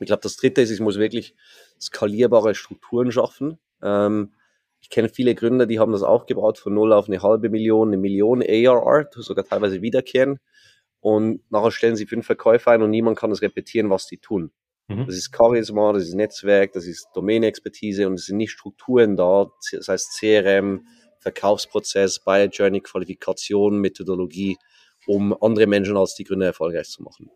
Ich 0.00 0.06
glaube, 0.06 0.22
das 0.22 0.36
dritte 0.36 0.62
ist, 0.62 0.70
ich 0.70 0.80
muss 0.80 0.98
wirklich 0.98 1.34
skalierbare 1.78 2.54
Strukturen 2.54 3.12
schaffen. 3.12 3.58
Ähm, 3.82 4.32
ich 4.80 4.88
kenne 4.88 5.10
viele 5.10 5.34
Gründer, 5.34 5.66
die 5.66 5.78
haben 5.78 5.92
das 5.92 6.02
aufgebaut 6.02 6.58
von 6.58 6.72
null 6.72 6.92
auf 6.92 7.06
eine 7.06 7.22
halbe 7.22 7.50
Million, 7.50 7.88
eine 7.88 7.98
Million 7.98 8.42
ARR, 8.42 9.08
sogar 9.12 9.44
teilweise 9.44 9.82
wiederkehren. 9.82 10.38
Und 11.00 11.42
nachher 11.50 11.70
stellen 11.70 11.96
sie 11.96 12.06
fünf 12.06 12.24
Verkäufer 12.24 12.70
ein 12.70 12.82
und 12.82 12.90
niemand 12.90 13.18
kann 13.18 13.30
das 13.30 13.42
repetieren, 13.42 13.90
was 13.90 14.06
die 14.06 14.18
tun. 14.18 14.52
Mhm. 14.96 15.06
Das 15.06 15.16
ist 15.16 15.34
Charisma, 15.34 15.92
das 15.92 16.04
ist 16.04 16.14
Netzwerk, 16.14 16.72
das 16.72 16.86
ist 16.86 17.08
Domänexpertise 17.14 18.06
und 18.06 18.14
es 18.14 18.26
sind 18.26 18.36
nicht 18.36 18.52
Strukturen 18.52 19.16
da, 19.16 19.50
das 19.72 19.88
heißt 19.88 20.18
CRM, 20.18 20.86
Verkaufsprozess, 21.20 22.18
Buyer 22.18 22.46
Journey, 22.46 22.80
Qualifikation, 22.80 23.78
Methodologie, 23.78 24.56
um 25.06 25.36
andere 25.40 25.66
Menschen 25.66 25.96
als 25.96 26.14
die 26.14 26.24
Gründer 26.24 26.46
erfolgreich 26.46 26.88
zu 26.88 27.02
machen. 27.02 27.30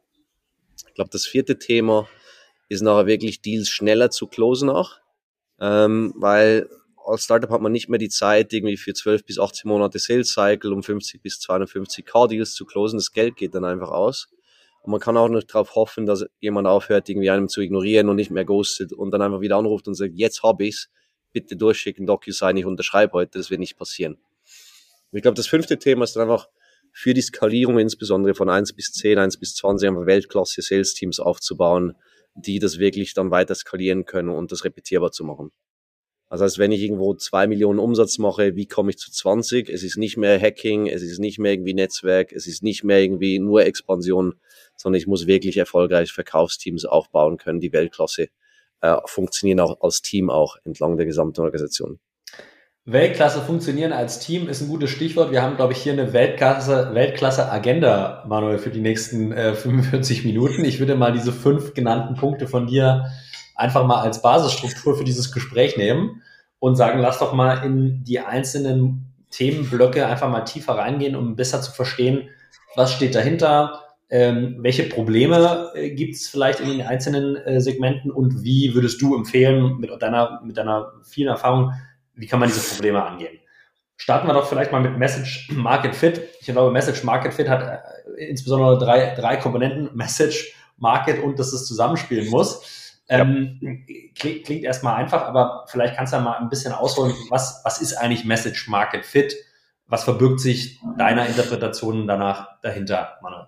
Ich 0.88 0.94
glaube, 0.94 1.10
das 1.10 1.26
vierte 1.26 1.58
Thema 1.58 2.08
ist 2.68 2.82
nachher 2.82 3.06
wirklich 3.06 3.42
Deals 3.42 3.68
schneller 3.68 4.10
zu 4.10 4.26
closen 4.26 4.68
auch, 4.70 4.96
ähm, 5.60 6.12
weil 6.16 6.68
als 7.06 7.22
Startup 7.22 7.50
hat 7.50 7.60
man 7.60 7.72
nicht 7.72 7.88
mehr 7.88 7.98
die 7.98 8.08
Zeit, 8.08 8.52
irgendwie 8.52 8.76
für 8.76 8.92
12 8.92 9.24
bis 9.24 9.38
18 9.38 9.68
Monate 9.68 9.98
Sales 9.98 10.32
Cycle, 10.32 10.72
um 10.72 10.82
50 10.82 11.22
bis 11.22 11.38
250k 11.38 12.28
Deals 12.28 12.54
zu 12.54 12.64
closen. 12.64 12.98
Das 12.98 13.12
Geld 13.12 13.36
geht 13.36 13.54
dann 13.54 13.64
einfach 13.64 13.90
aus. 13.90 14.28
Und 14.86 14.92
man 14.92 15.00
kann 15.00 15.16
auch 15.16 15.28
nicht 15.28 15.52
darauf 15.52 15.74
hoffen, 15.74 16.06
dass 16.06 16.24
jemand 16.38 16.68
aufhört, 16.68 17.08
irgendwie 17.08 17.28
einem 17.28 17.48
zu 17.48 17.60
ignorieren 17.60 18.08
und 18.08 18.16
nicht 18.16 18.30
mehr 18.30 18.44
ghostet 18.44 18.92
und 18.92 19.10
dann 19.10 19.20
einfach 19.20 19.40
wieder 19.40 19.56
anruft 19.56 19.88
und 19.88 19.94
sagt, 19.94 20.12
jetzt 20.14 20.44
hab 20.44 20.60
ich's, 20.60 20.88
bitte 21.32 21.56
durchschicken, 21.56 22.06
DocuSign, 22.06 22.56
ich 22.56 22.66
unterschreibe 22.66 23.14
heute, 23.14 23.36
das 23.36 23.50
wird 23.50 23.58
nicht 23.58 23.76
passieren. 23.76 24.14
Und 24.14 25.16
ich 25.18 25.22
glaube, 25.22 25.34
das 25.34 25.48
fünfte 25.48 25.78
Thema 25.78 26.04
ist 26.04 26.14
dann 26.14 26.22
einfach 26.22 26.48
für 26.92 27.14
die 27.14 27.20
Skalierung 27.20 27.80
insbesondere 27.80 28.36
von 28.36 28.48
1 28.48 28.74
bis 28.74 28.92
10, 28.92 29.18
1 29.18 29.38
bis 29.38 29.56
20 29.56 29.88
einfach 29.88 30.06
Weltklasse 30.06 30.62
Sales 30.62 30.94
Teams 30.94 31.18
aufzubauen, 31.18 31.96
die 32.36 32.60
das 32.60 32.78
wirklich 32.78 33.12
dann 33.12 33.32
weiter 33.32 33.56
skalieren 33.56 34.04
können 34.04 34.28
und 34.28 34.52
das 34.52 34.64
repetierbar 34.64 35.10
zu 35.10 35.24
machen. 35.24 35.50
Also 36.28 36.44
als 36.44 36.58
wenn 36.58 36.72
ich 36.72 36.82
irgendwo 36.82 37.14
zwei 37.14 37.46
Millionen 37.46 37.80
Umsatz 37.80 38.18
mache, 38.18 38.54
wie 38.54 38.66
komme 38.66 38.90
ich 38.90 38.98
zu 38.98 39.10
20? 39.10 39.68
Es 39.68 39.82
ist 39.82 39.96
nicht 39.96 40.16
mehr 40.16 40.40
Hacking, 40.40 40.86
es 40.86 41.02
ist 41.02 41.18
nicht 41.18 41.38
mehr 41.38 41.52
irgendwie 41.52 41.74
Netzwerk, 41.74 42.32
es 42.32 42.46
ist 42.46 42.62
nicht 42.62 42.84
mehr 42.84 43.00
irgendwie 43.00 43.40
nur 43.40 43.64
Expansion, 43.64 44.34
sondern 44.76 44.98
ich 44.98 45.06
muss 45.06 45.26
wirklich 45.26 45.56
erfolgreich 45.56 46.12
Verkaufsteams 46.12 46.84
aufbauen 46.84 47.36
können, 47.36 47.60
die 47.60 47.72
Weltklasse 47.72 48.28
äh, 48.80 48.96
funktionieren 49.06 49.60
auch 49.60 49.80
als 49.80 50.02
Team 50.02 50.30
auch 50.30 50.56
entlang 50.64 50.96
der 50.96 51.06
gesamten 51.06 51.40
Organisation. 51.40 51.98
Weltklasse 52.88 53.40
funktionieren 53.40 53.92
als 53.92 54.20
Team 54.20 54.48
ist 54.48 54.60
ein 54.60 54.68
gutes 54.68 54.90
Stichwort. 54.90 55.32
Wir 55.32 55.42
haben, 55.42 55.56
glaube 55.56 55.72
ich, 55.72 55.82
hier 55.82 55.92
eine 55.92 56.12
Weltklasse, 56.12 56.90
Weltklasse 56.94 57.50
Agenda, 57.50 58.24
Manuel, 58.28 58.58
für 58.58 58.70
die 58.70 58.80
nächsten 58.80 59.32
äh, 59.32 59.54
45 59.56 60.24
Minuten. 60.24 60.64
Ich 60.64 60.78
würde 60.78 60.94
mal 60.94 61.12
diese 61.12 61.32
fünf 61.32 61.74
genannten 61.74 62.14
Punkte 62.14 62.46
von 62.46 62.68
dir 62.68 63.06
einfach 63.56 63.84
mal 63.86 64.02
als 64.02 64.22
Basisstruktur 64.22 64.96
für 64.96 65.04
dieses 65.04 65.32
Gespräch 65.32 65.76
nehmen 65.76 66.22
und 66.60 66.76
sagen, 66.76 67.00
lass 67.00 67.18
doch 67.18 67.32
mal 67.32 67.64
in 67.64 68.04
die 68.04 68.20
einzelnen 68.20 69.12
Themenblöcke 69.30 70.06
einfach 70.06 70.30
mal 70.30 70.42
tiefer 70.42 70.74
reingehen, 70.74 71.16
um 71.16 71.34
besser 71.34 71.60
zu 71.62 71.72
verstehen, 71.72 72.28
was 72.76 72.92
steht 72.92 73.14
dahinter, 73.14 73.85
ähm, 74.08 74.56
welche 74.60 74.84
Probleme 74.84 75.70
äh, 75.74 75.90
gibt 75.90 76.14
es 76.14 76.28
vielleicht 76.28 76.60
in 76.60 76.68
den 76.68 76.82
einzelnen 76.82 77.36
äh, 77.36 77.60
Segmenten 77.60 78.10
und 78.10 78.44
wie 78.44 78.74
würdest 78.74 79.02
du 79.02 79.16
empfehlen, 79.16 79.78
mit 79.78 79.90
deiner, 80.00 80.40
mit 80.44 80.56
deiner 80.56 80.92
vielen 81.02 81.28
Erfahrung, 81.28 81.72
wie 82.14 82.26
kann 82.26 82.38
man 82.38 82.48
diese 82.48 82.74
Probleme 82.74 83.04
angehen? 83.04 83.38
Starten 83.96 84.28
wir 84.28 84.34
doch 84.34 84.48
vielleicht 84.48 84.72
mal 84.72 84.80
mit 84.80 84.96
Message 84.96 85.50
Market 85.52 85.94
Fit. 85.94 86.20
Ich 86.40 86.46
glaube, 86.46 86.70
Message 86.70 87.02
Market 87.02 87.34
Fit 87.34 87.48
hat 87.48 87.62
äh, 88.16 88.24
insbesondere 88.26 88.78
drei, 88.78 89.14
drei 89.14 89.36
Komponenten, 89.36 89.90
Message, 89.94 90.54
Market 90.76 91.22
und 91.22 91.38
dass 91.38 91.52
es 91.52 91.66
zusammenspielen 91.66 92.28
muss. 92.30 93.02
Ähm, 93.08 93.84
klingt, 94.14 94.44
klingt 94.44 94.64
erstmal 94.64 94.96
einfach, 94.96 95.22
aber 95.22 95.64
vielleicht 95.68 95.96
kannst 95.96 96.12
du 96.12 96.18
ja 96.18 96.22
mal 96.22 96.38
ein 96.38 96.48
bisschen 96.48 96.72
ausholen, 96.72 97.14
was, 97.30 97.60
was 97.64 97.80
ist 97.80 97.94
eigentlich 97.94 98.24
Message 98.24 98.68
Market 98.68 99.04
Fit? 99.04 99.34
Was 99.86 100.04
verbirgt 100.04 100.40
sich 100.40 100.80
deiner 100.98 101.26
Interpretation 101.26 102.06
danach 102.06 102.60
dahinter, 102.60 103.18
Manuel? 103.22 103.46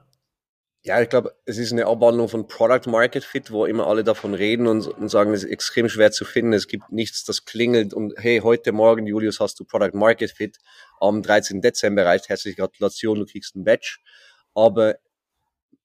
Ja, 0.89 1.03
ich 1.03 1.11
glaube, 1.11 1.35
es 1.45 1.59
ist 1.59 1.71
eine 1.71 1.85
Abwandlung 1.85 2.31
von 2.31 2.47
Product 2.47 2.91
Market 2.91 3.23
Fit, 3.23 3.51
wo 3.51 3.67
immer 3.67 3.87
alle 3.89 4.05
davon 4.05 4.33
reden 4.33 4.67
und, 4.67 4.87
und 4.87 5.11
sagen, 5.11 5.35
es 5.35 5.45
ist 5.45 5.51
extrem 5.51 5.87
schwer 5.91 6.13
zu 6.13 6.25
finden. 6.25 6.55
Es 6.55 6.67
gibt 6.67 6.91
nichts, 6.91 7.25
das 7.25 7.45
klingelt 7.45 7.93
und 7.93 8.15
hey, 8.17 8.41
heute 8.43 8.73
Morgen, 8.73 9.07
Julius, 9.07 9.39
hast 9.39 9.61
du 9.61 9.67
Product 9.67 9.93
Market 9.93 10.31
Fit 10.31 10.57
am 10.99 11.23
13. 11.23 11.61
Dezember 11.61 12.05
erreicht. 12.05 12.31
Herzliche 12.31 12.57
Gratulation, 12.57 13.19
du 13.19 13.27
kriegst 13.27 13.55
ein 13.55 13.65
Badge. 13.65 13.99
Aber 14.55 14.97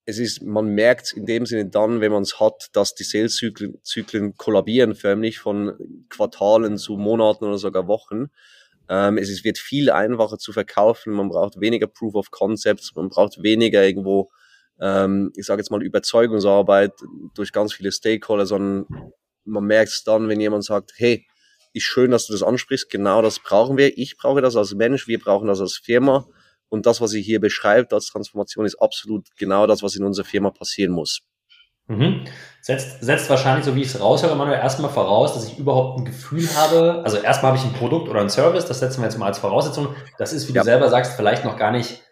es 0.06 0.18
ist, 0.18 0.42
man 0.42 0.68
merkt 0.68 1.12
in 1.12 1.26
dem 1.26 1.44
Sinne 1.44 1.66
dann, 1.66 2.00
wenn 2.00 2.10
man 2.10 2.22
es 2.22 2.40
hat, 2.40 2.70
dass 2.72 2.94
die 2.94 3.04
Sales-Zyklen 3.04 3.80
Zyklen 3.82 4.38
kollabieren 4.38 4.94
förmlich 4.94 5.38
von 5.38 6.06
Quartalen 6.08 6.78
zu 6.78 6.96
Monaten 6.96 7.44
oder 7.44 7.58
sogar 7.58 7.88
Wochen. 7.88 8.30
Ähm, 8.88 9.18
es 9.18 9.28
ist, 9.28 9.44
wird 9.44 9.58
viel 9.58 9.90
einfacher 9.90 10.38
zu 10.38 10.54
verkaufen. 10.54 11.12
Man 11.12 11.28
braucht 11.28 11.60
weniger 11.60 11.88
Proof 11.88 12.14
of 12.14 12.30
Concepts. 12.30 12.94
Man 12.94 13.10
braucht 13.10 13.42
weniger 13.42 13.84
irgendwo 13.84 14.30
ähm, 14.80 15.32
ich 15.36 15.46
sage 15.46 15.60
jetzt 15.60 15.70
mal, 15.70 15.82
Überzeugungsarbeit 15.82 16.92
durch 17.34 17.52
ganz 17.52 17.72
viele 17.72 17.92
Stakeholder, 17.92 18.46
sondern 18.46 18.86
man 19.44 19.64
merkt 19.64 19.90
es 19.90 20.04
dann, 20.04 20.28
wenn 20.28 20.40
jemand 20.40 20.64
sagt, 20.64 20.92
hey, 20.96 21.26
ist 21.72 21.84
schön, 21.84 22.10
dass 22.10 22.26
du 22.26 22.32
das 22.32 22.42
ansprichst, 22.42 22.88
genau 22.88 23.20
das 23.20 23.40
brauchen 23.40 23.76
wir. 23.76 23.98
Ich 23.98 24.16
brauche 24.16 24.40
das 24.40 24.56
als 24.56 24.74
Mensch, 24.74 25.08
wir 25.08 25.18
brauchen 25.18 25.48
das 25.48 25.60
als 25.60 25.76
Firma. 25.76 26.26
Und 26.68 26.86
das, 26.86 27.00
was 27.00 27.10
sie 27.10 27.22
hier 27.22 27.40
beschreibt 27.40 27.92
als 27.92 28.06
Transformation, 28.06 28.64
ist 28.64 28.80
absolut 28.80 29.26
genau 29.36 29.66
das, 29.66 29.82
was 29.82 29.96
in 29.96 30.04
unserer 30.04 30.24
Firma 30.24 30.50
passieren 30.50 30.92
muss. 30.92 31.20
Mhm. 31.86 32.24
Setzt, 32.62 33.02
setzt 33.02 33.28
wahrscheinlich, 33.28 33.66
so 33.66 33.74
wie 33.74 33.82
ich 33.82 33.88
es 33.88 34.00
raushöre, 34.00 34.34
Manuel, 34.36 34.58
erstmal 34.58 34.90
voraus, 34.90 35.34
dass 35.34 35.46
ich 35.46 35.58
überhaupt 35.58 35.98
ein 35.98 36.04
Gefühl 36.06 36.48
habe. 36.56 37.02
Also 37.04 37.18
erstmal 37.18 37.52
habe 37.52 37.58
ich 37.58 37.64
ein 37.64 37.78
Produkt 37.78 38.08
oder 38.08 38.20
ein 38.20 38.30
Service, 38.30 38.64
das 38.64 38.78
setzen 38.78 39.02
wir 39.02 39.04
jetzt 39.04 39.18
mal 39.18 39.26
als 39.26 39.38
Voraussetzung. 39.38 39.94
Das 40.16 40.32
ist, 40.32 40.48
wie 40.48 40.54
ja. 40.54 40.62
du 40.62 40.64
selber 40.64 40.88
sagst, 40.88 41.14
vielleicht 41.14 41.44
noch 41.44 41.58
gar 41.58 41.72
nicht 41.72 42.02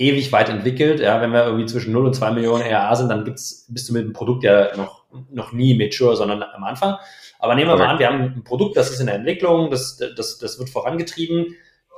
ewig 0.00 0.32
weit 0.32 0.48
entwickelt. 0.48 0.98
Ja, 0.98 1.20
wenn 1.20 1.30
wir 1.30 1.44
irgendwie 1.44 1.66
zwischen 1.66 1.92
0 1.92 2.06
und 2.06 2.14
2 2.14 2.32
Millionen 2.32 2.62
ERA 2.62 2.96
sind, 2.96 3.10
dann 3.10 3.24
gibt's, 3.24 3.66
bist 3.68 3.88
du 3.88 3.92
mit 3.92 4.02
dem 4.02 4.14
Produkt 4.14 4.42
ja 4.42 4.74
noch, 4.76 5.04
noch 5.30 5.52
nie 5.52 5.76
mature, 5.76 6.16
sondern 6.16 6.42
am 6.42 6.64
Anfang. 6.64 6.96
Aber 7.38 7.54
nehmen 7.54 7.68
wir 7.68 7.74
okay. 7.74 7.84
mal 7.84 7.90
an, 7.90 7.98
wir 7.98 8.06
haben 8.08 8.20
ein 8.20 8.44
Produkt, 8.44 8.76
das 8.76 8.90
ist 8.90 9.00
in 9.00 9.06
der 9.06 9.16
Entwicklung, 9.16 9.70
das, 9.70 9.98
das, 10.16 10.38
das 10.38 10.58
wird 10.58 10.70
vorangetrieben. 10.70 11.54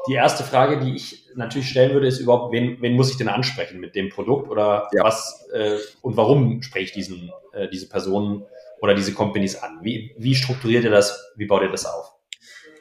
Die 0.08 0.14
erste 0.14 0.42
Frage, 0.42 0.80
die 0.80 0.96
ich 0.96 1.28
natürlich 1.36 1.68
stellen 1.68 1.92
würde, 1.92 2.08
ist 2.08 2.18
überhaupt, 2.18 2.52
wen, 2.52 2.78
wen 2.80 2.94
muss 2.94 3.10
ich 3.10 3.18
denn 3.18 3.28
ansprechen 3.28 3.78
mit 3.78 3.94
dem 3.94 4.08
Produkt 4.08 4.50
oder 4.50 4.88
ja. 4.92 5.04
was 5.04 5.48
äh, 5.52 5.76
und 6.00 6.16
warum 6.16 6.60
spreche 6.62 6.86
ich 6.86 6.92
diesen, 6.92 7.30
äh, 7.52 7.68
diese 7.68 7.88
Personen 7.88 8.44
oder 8.80 8.94
diese 8.94 9.14
Companies 9.14 9.62
an? 9.62 9.78
Wie, 9.82 10.12
wie 10.18 10.34
strukturiert 10.34 10.82
ihr 10.82 10.90
das? 10.90 11.32
Wie 11.36 11.46
baut 11.46 11.62
ihr 11.62 11.70
das 11.70 11.86
auf? 11.86 12.12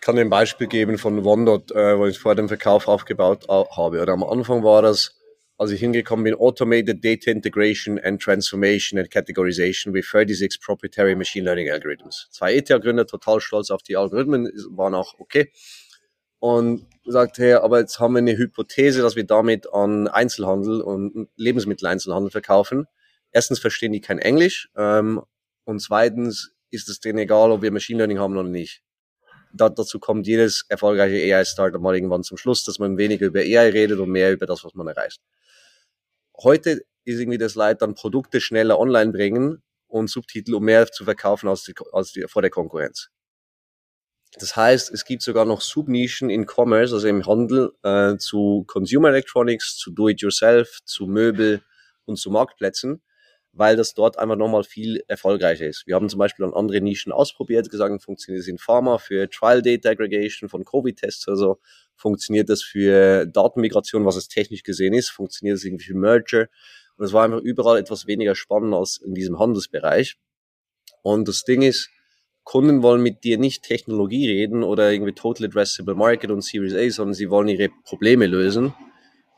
Kann 0.01 0.17
ein 0.17 0.29
Beispiel 0.29 0.67
geben 0.67 0.98
von 0.98 1.24
OneDot, 1.25 1.72
äh, 1.72 1.98
wo 1.98 2.08
ich 2.08 2.17
vor 2.17 2.36
dem 2.36 2.48
Verkauf 2.48 2.88
aufgebaut 2.88 3.48
habe. 3.48 4.01
Oder 4.01 4.13
am 4.13 4.24
Anfang 4.24 4.63
war 4.63 4.81
das, 4.81 5.15
als 5.58 5.70
ich 5.70 5.79
hingekommen 5.79 6.24
bin, 6.24 6.34
Automated 6.34 7.05
Data 7.05 7.29
Integration 7.29 8.00
and 8.00 8.20
Transformation 8.20 9.00
and 9.00 9.12
Categorization 9.12 9.93
with 9.93 10.10
36 10.10 10.60
proprietary 10.60 11.15
Machine 11.15 11.46
Learning 11.46 11.70
Algorithms. 11.70 12.27
Zwei 12.31 12.55
ETH-Gründer, 12.55 13.05
total 13.05 13.39
stolz 13.39 13.70
auf 13.70 13.84
die 13.84 13.96
Algorithmen, 13.96 14.51
waren 14.72 14.96
auch 14.96 15.20
okay. 15.20 15.51
Und 16.39 16.88
sagt, 17.05 17.38
hey, 17.38 17.53
aber 17.53 17.79
jetzt 17.79 18.00
haben 18.00 18.15
wir 18.15 18.20
eine 18.20 18.36
Hypothese, 18.36 19.03
dass 19.03 19.15
wir 19.15 19.25
damit 19.25 19.72
an 19.72 20.08
Einzelhandel 20.08 20.81
und 20.81 21.29
Lebensmitteleinzelhandel 21.36 22.31
verkaufen. 22.31 22.88
Erstens 23.31 23.60
verstehen 23.60 23.91
die 23.91 24.01
kein 24.01 24.17
Englisch 24.17 24.70
ähm, 24.75 25.22
und 25.63 25.79
zweitens 25.79 26.53
ist 26.72 26.89
es 26.89 27.00
denen 27.00 27.20
egal, 27.20 27.51
ob 27.51 27.62
wir 27.62 27.72
Machine 27.72 27.98
Learning 27.98 28.17
haben 28.17 28.36
oder 28.36 28.50
nicht 28.50 28.81
da, 29.53 29.70
dazu 29.70 30.00
kommt 30.00 30.27
jedes 30.27 30.65
erfolgreiche 30.70 31.36
AI-Startup 31.36 31.81
mal 31.81 31.96
irgendwann 31.96 32.24
zum 32.24 32.38
Schluss, 32.38 32.63
dass 32.63 32.79
man 32.79 32.98
weniger 32.98 33.27
über 33.27 33.39
AI 33.39 33.70
redet 33.70 34.00
und 34.00 34.10
mehr 34.10 34.31
über 34.31 34.46
das, 34.46 34.63
was 34.63 34.74
man 34.74 34.88
erreicht. 34.88 35.22
Heute 36.41 36.81
ist 37.03 37.20
irgendwie 37.20 37.38
das 37.38 37.55
Leid, 37.55 37.81
dann 37.81 37.96
Produkte 37.96 38.41
schneller 38.41 38.79
online 38.79 39.12
bringen 39.12 39.62
und 39.88 40.10
Subtitel, 40.10 40.55
um 40.55 40.63
mehr 40.63 40.88
zu 40.88 41.03
verkaufen 41.03 41.48
als, 41.48 41.63
die, 41.63 41.74
als 41.91 42.12
die, 42.13 42.25
vor 42.27 42.41
der 42.41 42.51
Konkurrenz. 42.51 43.10
Das 44.39 44.55
heißt, 44.55 44.91
es 44.91 45.03
gibt 45.03 45.24
sogar 45.24 45.46
noch 45.46 45.60
Subnischen 45.60 46.29
in 46.29 46.46
Commerce, 46.46 46.93
also 46.93 47.08
im 47.08 47.25
Handel, 47.25 47.74
äh, 47.84 48.15
zu 48.17 48.63
Consumer 48.65 49.10
Electronics, 49.10 49.77
zu 49.77 49.91
Do-it-yourself, 49.91 50.79
zu 50.86 51.05
Möbel 51.05 51.62
und 52.05 52.17
zu 52.17 52.31
Marktplätzen, 52.31 53.01
weil 53.53 53.75
das 53.75 53.93
dort 53.93 54.17
einfach 54.17 54.38
nochmal 54.38 54.63
viel 54.63 55.03
erfolgreicher 55.08 55.67
ist. 55.67 55.86
Wir 55.86 55.96
haben 55.96 56.08
zum 56.10 56.20
Beispiel 56.20 56.46
an 56.46 56.53
andere 56.53 56.81
Nischen 56.81 57.12
ausprobiert, 57.12 57.70
gesagt, 57.70 58.01
funktioniert 58.01 58.41
es 58.41 58.48
in 58.48 58.58
Pharma 58.58 58.98
für 58.98 59.29
Trial 59.29 59.62
Data 59.62 59.89
Aggregation 59.89 60.50
von 60.50 60.63
Covid-Tests, 60.63 61.27
also 61.27 61.60
funktioniert 61.96 62.50
das 62.50 62.63
für 62.63 63.25
Datenmigration, 63.25 64.05
was 64.05 64.15
es 64.15 64.27
technisch 64.27 64.63
gesehen 64.63 64.93
ist, 64.93 65.10
funktioniert 65.10 65.58
es 65.58 65.65
irgendwie 65.65 65.86
für 65.86 65.96
Merger. 65.96 66.48
Und 66.98 67.05
es 67.05 67.13
war 67.13 67.25
einfach 67.25 67.41
überall 67.41 67.77
etwas 67.77 68.08
weniger 68.08 68.36
spannend 68.36 68.74
als 68.74 68.98
in 68.98 69.13
diesem 69.13 69.39
Handelsbereich. 69.39 70.17
Und 71.01 71.27
das 71.27 71.43
Ding 71.43 71.62
ist, 71.62 71.89
Kunden 72.43 72.81
wollen 72.81 73.01
mit 73.01 73.24
dir 73.24 73.38
nicht 73.38 73.63
Technologie 73.63 74.27
reden 74.27 74.63
oder 74.63 74.91
irgendwie 74.91 75.13
Total 75.13 75.48
Addressable 75.48 75.96
Market 75.96 76.31
und 76.31 76.43
Series 76.43 76.74
A, 76.74 76.89
sondern 76.89 77.13
sie 77.13 77.29
wollen 77.29 77.48
ihre 77.48 77.70
Probleme 77.84 78.27
lösen. 78.27 78.74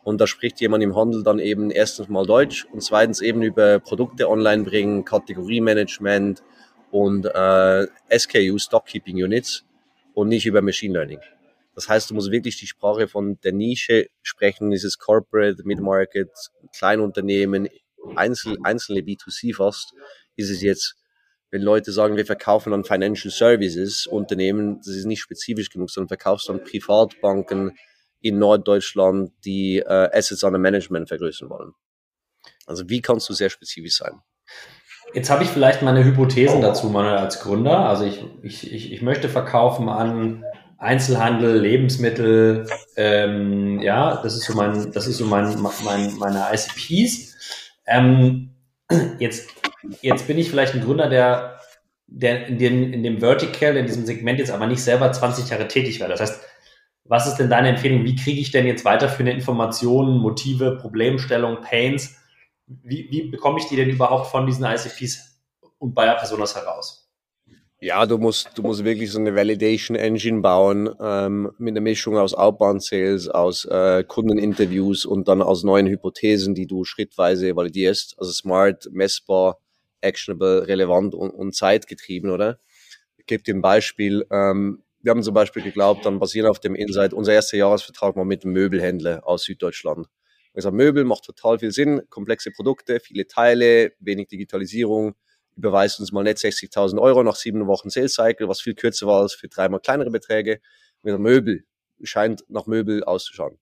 Und 0.03 0.19
da 0.19 0.27
spricht 0.27 0.59
jemand 0.59 0.83
im 0.83 0.95
Handel 0.95 1.23
dann 1.23 1.39
eben 1.39 1.71
erstens 1.71 2.09
mal 2.09 2.25
Deutsch 2.25 2.65
und 2.71 2.81
zweitens 2.81 3.21
eben 3.21 3.41
über 3.41 3.79
Produkte 3.79 4.29
online 4.29 4.63
bringen, 4.63 5.05
Kategoriemanagement 5.05 6.43
und 6.91 7.25
äh, 7.25 7.87
SKU, 8.15 8.57
Stockkeeping 8.57 9.23
Units 9.23 9.63
und 10.13 10.27
nicht 10.27 10.45
über 10.45 10.61
Machine 10.61 10.93
Learning. 10.93 11.19
Das 11.75 11.89
heißt, 11.89 12.09
du 12.09 12.13
musst 12.13 12.31
wirklich 12.31 12.57
die 12.57 12.67
Sprache 12.67 13.07
von 13.07 13.39
der 13.43 13.53
Nische 13.53 14.07
sprechen, 14.21 14.71
ist 14.71 14.83
es 14.83 14.99
Corporate, 14.99 15.63
Mid-Market, 15.63 16.29
Kleinunternehmen, 16.77 17.67
Einzel, 18.15 18.57
einzelne 18.63 18.99
B2C 18.99 19.55
fast, 19.55 19.93
ist 20.35 20.49
es 20.49 20.61
jetzt, 20.61 20.95
wenn 21.49 21.61
Leute 21.61 21.91
sagen, 21.91 22.17
wir 22.17 22.25
verkaufen 22.25 22.73
an 22.73 22.83
Financial 22.83 23.31
Services 23.31 24.05
Unternehmen, 24.05 24.77
das 24.79 24.95
ist 24.95 25.05
nicht 25.05 25.21
spezifisch 25.21 25.69
genug, 25.69 25.89
sondern 25.89 26.09
verkaufst 26.09 26.49
an 26.49 26.63
Privatbanken, 26.63 27.77
in 28.23 28.39
Norddeutschland 28.39 29.31
die 29.43 29.79
äh, 29.79 30.09
Assets 30.11 30.43
under 30.43 30.57
Management 30.57 31.09
vergrößern 31.09 31.49
wollen. 31.49 31.73
Also 32.65 32.89
wie 32.89 33.01
kannst 33.01 33.29
du 33.29 33.33
sehr 33.33 33.49
spezifisch 33.49 33.97
sein? 33.97 34.21
Jetzt 35.13 35.29
habe 35.29 35.43
ich 35.43 35.49
vielleicht 35.49 35.81
meine 35.81 36.03
Hypothesen 36.03 36.61
dazu, 36.61 36.89
Manuel, 36.89 37.17
als 37.17 37.41
Gründer. 37.41 37.79
Also 37.87 38.05
ich, 38.05 38.23
ich, 38.41 38.73
ich, 38.73 38.93
ich 38.93 39.01
möchte 39.01 39.29
verkaufen 39.29 39.89
an 39.89 40.43
Einzelhandel, 40.77 41.59
Lebensmittel, 41.59 42.67
ähm, 42.95 43.79
ja, 43.81 44.21
das 44.23 44.35
ist 44.35 44.45
so 44.45 44.53
mein, 44.55 44.91
das 44.91 45.07
ist 45.07 45.17
so 45.17 45.25
mein, 45.25 45.61
mein 45.83 46.17
meine 46.17 46.45
ICPs. 46.51 47.35
Ähm, 47.85 48.55
jetzt, 49.19 49.49
jetzt 50.01 50.27
bin 50.27 50.37
ich 50.37 50.49
vielleicht 50.49 50.73
ein 50.73 50.83
Gründer, 50.83 51.09
der, 51.09 51.59
der 52.07 52.47
in 52.47 52.57
dem, 52.57 52.93
in 52.93 53.03
dem 53.03 53.19
Vertical, 53.19 53.75
in 53.75 53.85
diesem 53.85 54.05
Segment 54.05 54.39
jetzt 54.39 54.51
aber 54.51 54.67
nicht 54.67 54.81
selber 54.81 55.11
20 55.11 55.49
Jahre 55.49 55.67
tätig 55.67 55.99
war. 55.99 56.07
Das 56.07 56.21
heißt, 56.21 56.41
was 57.05 57.27
ist 57.27 57.35
denn 57.35 57.49
deine 57.49 57.69
Empfehlung? 57.69 58.05
Wie 58.05 58.15
kriege 58.15 58.39
ich 58.39 58.51
denn 58.51 58.65
jetzt 58.65 58.85
weiterführende 58.85 59.33
Informationen, 59.33 60.19
Motive, 60.19 60.77
Problemstellungen, 60.77 61.61
Pains? 61.61 62.17
Wie, 62.65 63.07
wie 63.11 63.23
bekomme 63.23 63.59
ich 63.59 63.65
die 63.65 63.75
denn 63.75 63.89
überhaupt 63.89 64.27
von 64.27 64.45
diesen 64.45 64.65
ICPs 64.65 65.41
und 65.79 65.93
Buyer 65.93 66.15
Personas 66.15 66.55
heraus? 66.55 67.03
Ja, 67.81 68.05
du 68.05 68.17
musst, 68.17 68.51
du 68.55 68.61
musst 68.61 68.85
wirklich 68.85 69.11
so 69.11 69.19
eine 69.19 69.35
Validation 69.35 69.97
Engine 69.97 70.39
bauen 70.39 70.89
ähm, 71.01 71.51
mit 71.57 71.73
einer 71.73 71.81
Mischung 71.81 72.17
aus 72.17 72.33
Outbound 72.33 72.81
Sales, 72.81 73.27
aus 73.27 73.65
äh, 73.65 74.05
Kundeninterviews 74.05 75.05
und 75.05 75.27
dann 75.27 75.41
aus 75.41 75.65
neuen 75.65 75.87
Hypothesen, 75.87 76.55
die 76.55 76.65
du 76.65 76.85
schrittweise 76.85 77.53
validierst. 77.53 78.15
Also 78.17 78.31
smart, 78.31 78.87
messbar, 78.93 79.59
actionable, 79.99 80.65
relevant 80.65 81.13
und, 81.13 81.31
und 81.31 81.53
zeitgetrieben, 81.53 82.29
oder? 82.29 82.57
Ich 83.17 83.25
gebe 83.25 83.43
dir 83.43 83.53
ein 83.53 83.61
Beispiel. 83.61 84.25
Ähm, 84.31 84.82
wir 85.03 85.09
haben 85.11 85.21
zum 85.21 85.33
Beispiel 85.33 85.61
geglaubt, 85.61 86.05
dann 86.05 86.19
basierend 86.19 86.49
auf 86.49 86.59
dem 86.59 86.75
Insight, 86.75 87.13
unser 87.13 87.33
erster 87.33 87.57
Jahresvertrag 87.57 88.15
mal 88.15 88.23
mit 88.23 88.43
einem 88.43 88.53
Möbelhändler 88.53 89.27
aus 89.27 89.43
Süddeutschland. 89.43 90.07
Wir 90.53 90.59
gesagt, 90.59 90.75
Möbel 90.75 91.03
macht 91.03 91.25
total 91.25 91.59
viel 91.59 91.71
Sinn, 91.71 92.03
komplexe 92.09 92.51
Produkte, 92.51 93.01
viele 93.01 93.27
Teile, 93.27 93.91
wenig 93.99 94.29
Digitalisierung, 94.29 95.15
überweist 95.57 95.99
uns 95.99 96.13
mal 96.13 96.23
nicht 96.23 96.37
60.000 96.37 97.01
Euro 97.01 97.21
nach 97.21 97.35
sieben 97.35 97.67
Wochen 97.67 97.89
Sales 97.89 98.13
Cycle, 98.13 98.47
was 98.47 98.61
viel 98.61 98.75
kürzer 98.75 99.05
war 99.05 99.21
als 99.21 99.33
für 99.33 99.49
dreimal 99.49 99.81
kleinere 99.81 100.09
Beträge. 100.09 100.61
Mit 101.01 101.19
Möbel 101.19 101.65
scheint 102.01 102.45
nach 102.47 102.65
Möbel 102.65 103.03
auszuschauen. 103.03 103.59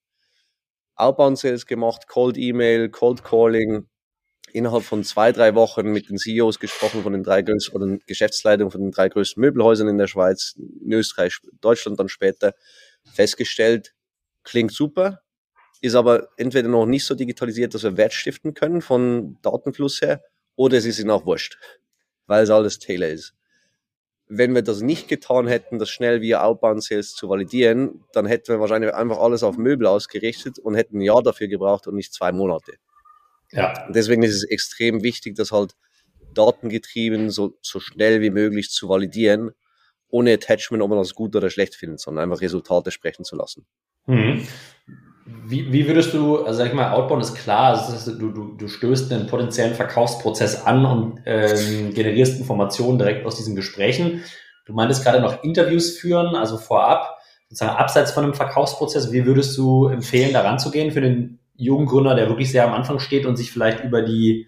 Outbound 0.95 1.39
Sales 1.39 1.65
gemacht, 1.65 2.07
Cold 2.07 2.37
Email, 2.37 2.89
Cold 2.89 3.23
Calling, 3.23 3.87
innerhalb 4.53 4.83
von 4.83 5.03
zwei, 5.03 5.31
drei 5.31 5.55
Wochen 5.55 5.87
mit 5.91 6.09
den 6.09 6.17
CEOs 6.17 6.59
gesprochen 6.59 7.03
von 7.03 7.13
den 7.13 7.23
drei 7.23 7.41
größten 7.41 7.75
oder 7.75 7.97
Geschäftsleitungen 8.05 8.71
von 8.71 8.81
den 8.81 8.91
drei 8.91 9.09
größten 9.09 9.41
Möbelhäusern 9.41 9.87
in 9.87 9.97
der 9.97 10.07
Schweiz, 10.07 10.55
in 10.57 10.91
Österreich, 10.91 11.39
Deutschland 11.61 11.99
dann 11.99 12.09
später, 12.09 12.53
festgestellt, 13.13 13.93
klingt 14.43 14.71
super, 14.71 15.21
ist 15.81 15.95
aber 15.95 16.29
entweder 16.37 16.69
noch 16.69 16.85
nicht 16.85 17.05
so 17.05 17.15
digitalisiert, 17.15 17.73
dass 17.73 17.83
wir 17.83 17.97
Wert 17.97 18.13
stiften 18.13 18.53
können 18.53 18.81
von 18.81 19.37
Datenfluss 19.41 20.01
her, 20.01 20.21
oder 20.55 20.77
es 20.77 20.85
ist 20.85 20.99
ihnen 20.99 21.09
auch 21.09 21.25
wurscht, 21.25 21.57
weil 22.27 22.43
es 22.43 22.49
alles 22.49 22.79
Taylor 22.79 23.09
ist. 23.09 23.33
Wenn 24.27 24.55
wir 24.55 24.61
das 24.61 24.81
nicht 24.81 25.07
getan 25.07 25.47
hätten, 25.47 25.79
das 25.79 25.89
schnell 25.89 26.21
via 26.21 26.43
Outbound 26.43 26.83
Sales 26.83 27.13
zu 27.15 27.27
validieren, 27.27 28.05
dann 28.13 28.25
hätten 28.25 28.47
wir 28.49 28.59
wahrscheinlich 28.59 28.93
einfach 28.93 29.19
alles 29.19 29.43
auf 29.43 29.57
Möbel 29.57 29.87
ausgerichtet 29.87 30.57
und 30.59 30.75
hätten 30.75 30.99
ein 30.99 31.01
Jahr 31.01 31.21
dafür 31.21 31.47
gebraucht 31.47 31.87
und 31.87 31.95
nicht 31.95 32.13
zwei 32.13 32.31
Monate. 32.31 32.73
Ja. 33.51 33.85
Und 33.87 33.95
deswegen 33.95 34.23
ist 34.23 34.35
es 34.35 34.43
extrem 34.43 35.03
wichtig, 35.03 35.35
das 35.35 35.51
halt 35.51 35.75
datengetrieben 36.33 37.29
so, 37.29 37.57
so 37.61 37.79
schnell 37.79 38.21
wie 38.21 38.29
möglich 38.29 38.69
zu 38.69 38.89
validieren, 38.89 39.51
ohne 40.09 40.33
Attachment, 40.33 40.83
ob 40.83 40.89
man 40.89 40.99
das 40.99 41.15
gut 41.15 41.35
oder 41.35 41.49
schlecht 41.49 41.75
findet, 41.75 41.99
sondern 41.99 42.23
einfach 42.23 42.41
Resultate 42.41 42.91
sprechen 42.91 43.25
zu 43.25 43.35
lassen. 43.35 43.65
Mhm. 44.05 44.47
Wie, 45.25 45.71
wie 45.71 45.87
würdest 45.87 46.13
du, 46.13 46.43
also 46.43 46.57
sag 46.57 46.67
ich 46.67 46.73
mal, 46.73 46.91
Outbound 46.91 47.23
ist 47.23 47.35
klar, 47.35 47.77
also 47.77 48.17
du, 48.17 48.31
du, 48.31 48.55
du 48.57 48.67
stößt 48.67 49.11
einen 49.13 49.27
potenziellen 49.27 49.75
Verkaufsprozess 49.75 50.65
an 50.65 50.85
und 50.85 51.21
ähm, 51.25 51.93
generierst 51.93 52.39
Informationen 52.39 52.97
direkt 52.97 53.25
aus 53.25 53.37
diesen 53.37 53.55
Gesprächen. 53.55 54.23
Du 54.65 54.73
meintest 54.73 55.03
gerade 55.03 55.21
noch 55.21 55.43
Interviews 55.43 55.97
führen, 55.97 56.35
also 56.35 56.57
vorab, 56.57 57.19
sozusagen 57.49 57.77
abseits 57.77 58.11
von 58.11 58.23
einem 58.23 58.33
Verkaufsprozess. 58.33 59.11
Wie 59.11 59.25
würdest 59.25 59.57
du 59.57 59.87
empfehlen, 59.87 60.33
daran 60.33 60.59
zu 60.59 60.71
gehen 60.71 60.91
für 60.91 61.01
den 61.01 61.40
Jugendgründer, 61.65 62.15
der 62.15 62.27
wirklich 62.27 62.51
sehr 62.51 62.65
am 62.65 62.73
Anfang 62.73 62.99
steht 62.99 63.25
und 63.25 63.37
sich 63.37 63.51
vielleicht 63.51 63.83
über 63.83 64.01
die 64.01 64.47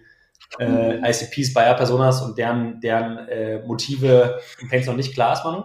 äh, 0.58 0.98
ICPs, 0.98 1.54
Buyer 1.54 1.74
Personas 1.74 2.22
und 2.22 2.38
deren, 2.38 2.80
deren 2.80 3.18
äh, 3.28 3.62
Motive 3.66 4.40
im 4.60 4.68
Paints 4.68 4.86
noch 4.86 4.96
nicht 4.96 5.14
klar 5.14 5.34
ist, 5.34 5.44
Manu? 5.44 5.64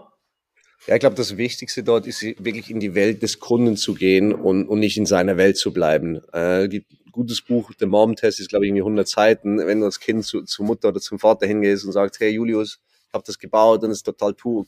Ja, 0.88 0.96
ich 0.96 1.02
glaube, 1.02 1.16
das 1.16 1.38
Wichtigste 1.38 1.84
dort 1.84 2.08
ist 2.08 2.22
wirklich 2.22 2.72
in 2.72 2.80
die 2.80 2.96
Welt 2.96 3.22
des 3.22 3.40
Kunden 3.40 3.76
zu 3.76 3.94
gehen 3.94 4.34
und, 4.34 4.68
und 4.68 4.80
nicht 4.80 4.98
in 4.98 5.06
seiner 5.06 5.38
Welt 5.38 5.58
zu 5.58 5.74
bleiben. 5.74 6.22
Äh, 6.32 6.70
die, 6.70 6.86
gutes 7.12 7.42
Buch, 7.42 7.74
der 7.74 7.88
Mom-Test 7.88 8.40
ist, 8.40 8.50
glaube 8.50 8.66
ich, 8.66 8.70
irgendwie 8.70 8.82
100 8.82 9.08
Seiten. 9.08 9.58
Wenn 9.60 9.82
du 9.82 9.86
als 9.86 10.00
Kind 10.00 10.26
zu, 10.26 10.44
zur 10.44 10.66
Mutter 10.66 10.90
oder 10.90 11.02
zum 11.02 11.20
Vater 11.20 11.46
hingehst 11.46 11.86
und 11.86 11.92
sagst, 11.92 12.20
hey 12.20 12.30
Julius, 12.30 12.80
ich 13.08 13.14
habe 13.14 13.24
das 13.26 13.40
gebaut 13.40 13.84
und 13.84 13.92
es 13.92 13.98
ist 13.98 14.04
total 14.04 14.36
cool, 14.46 14.66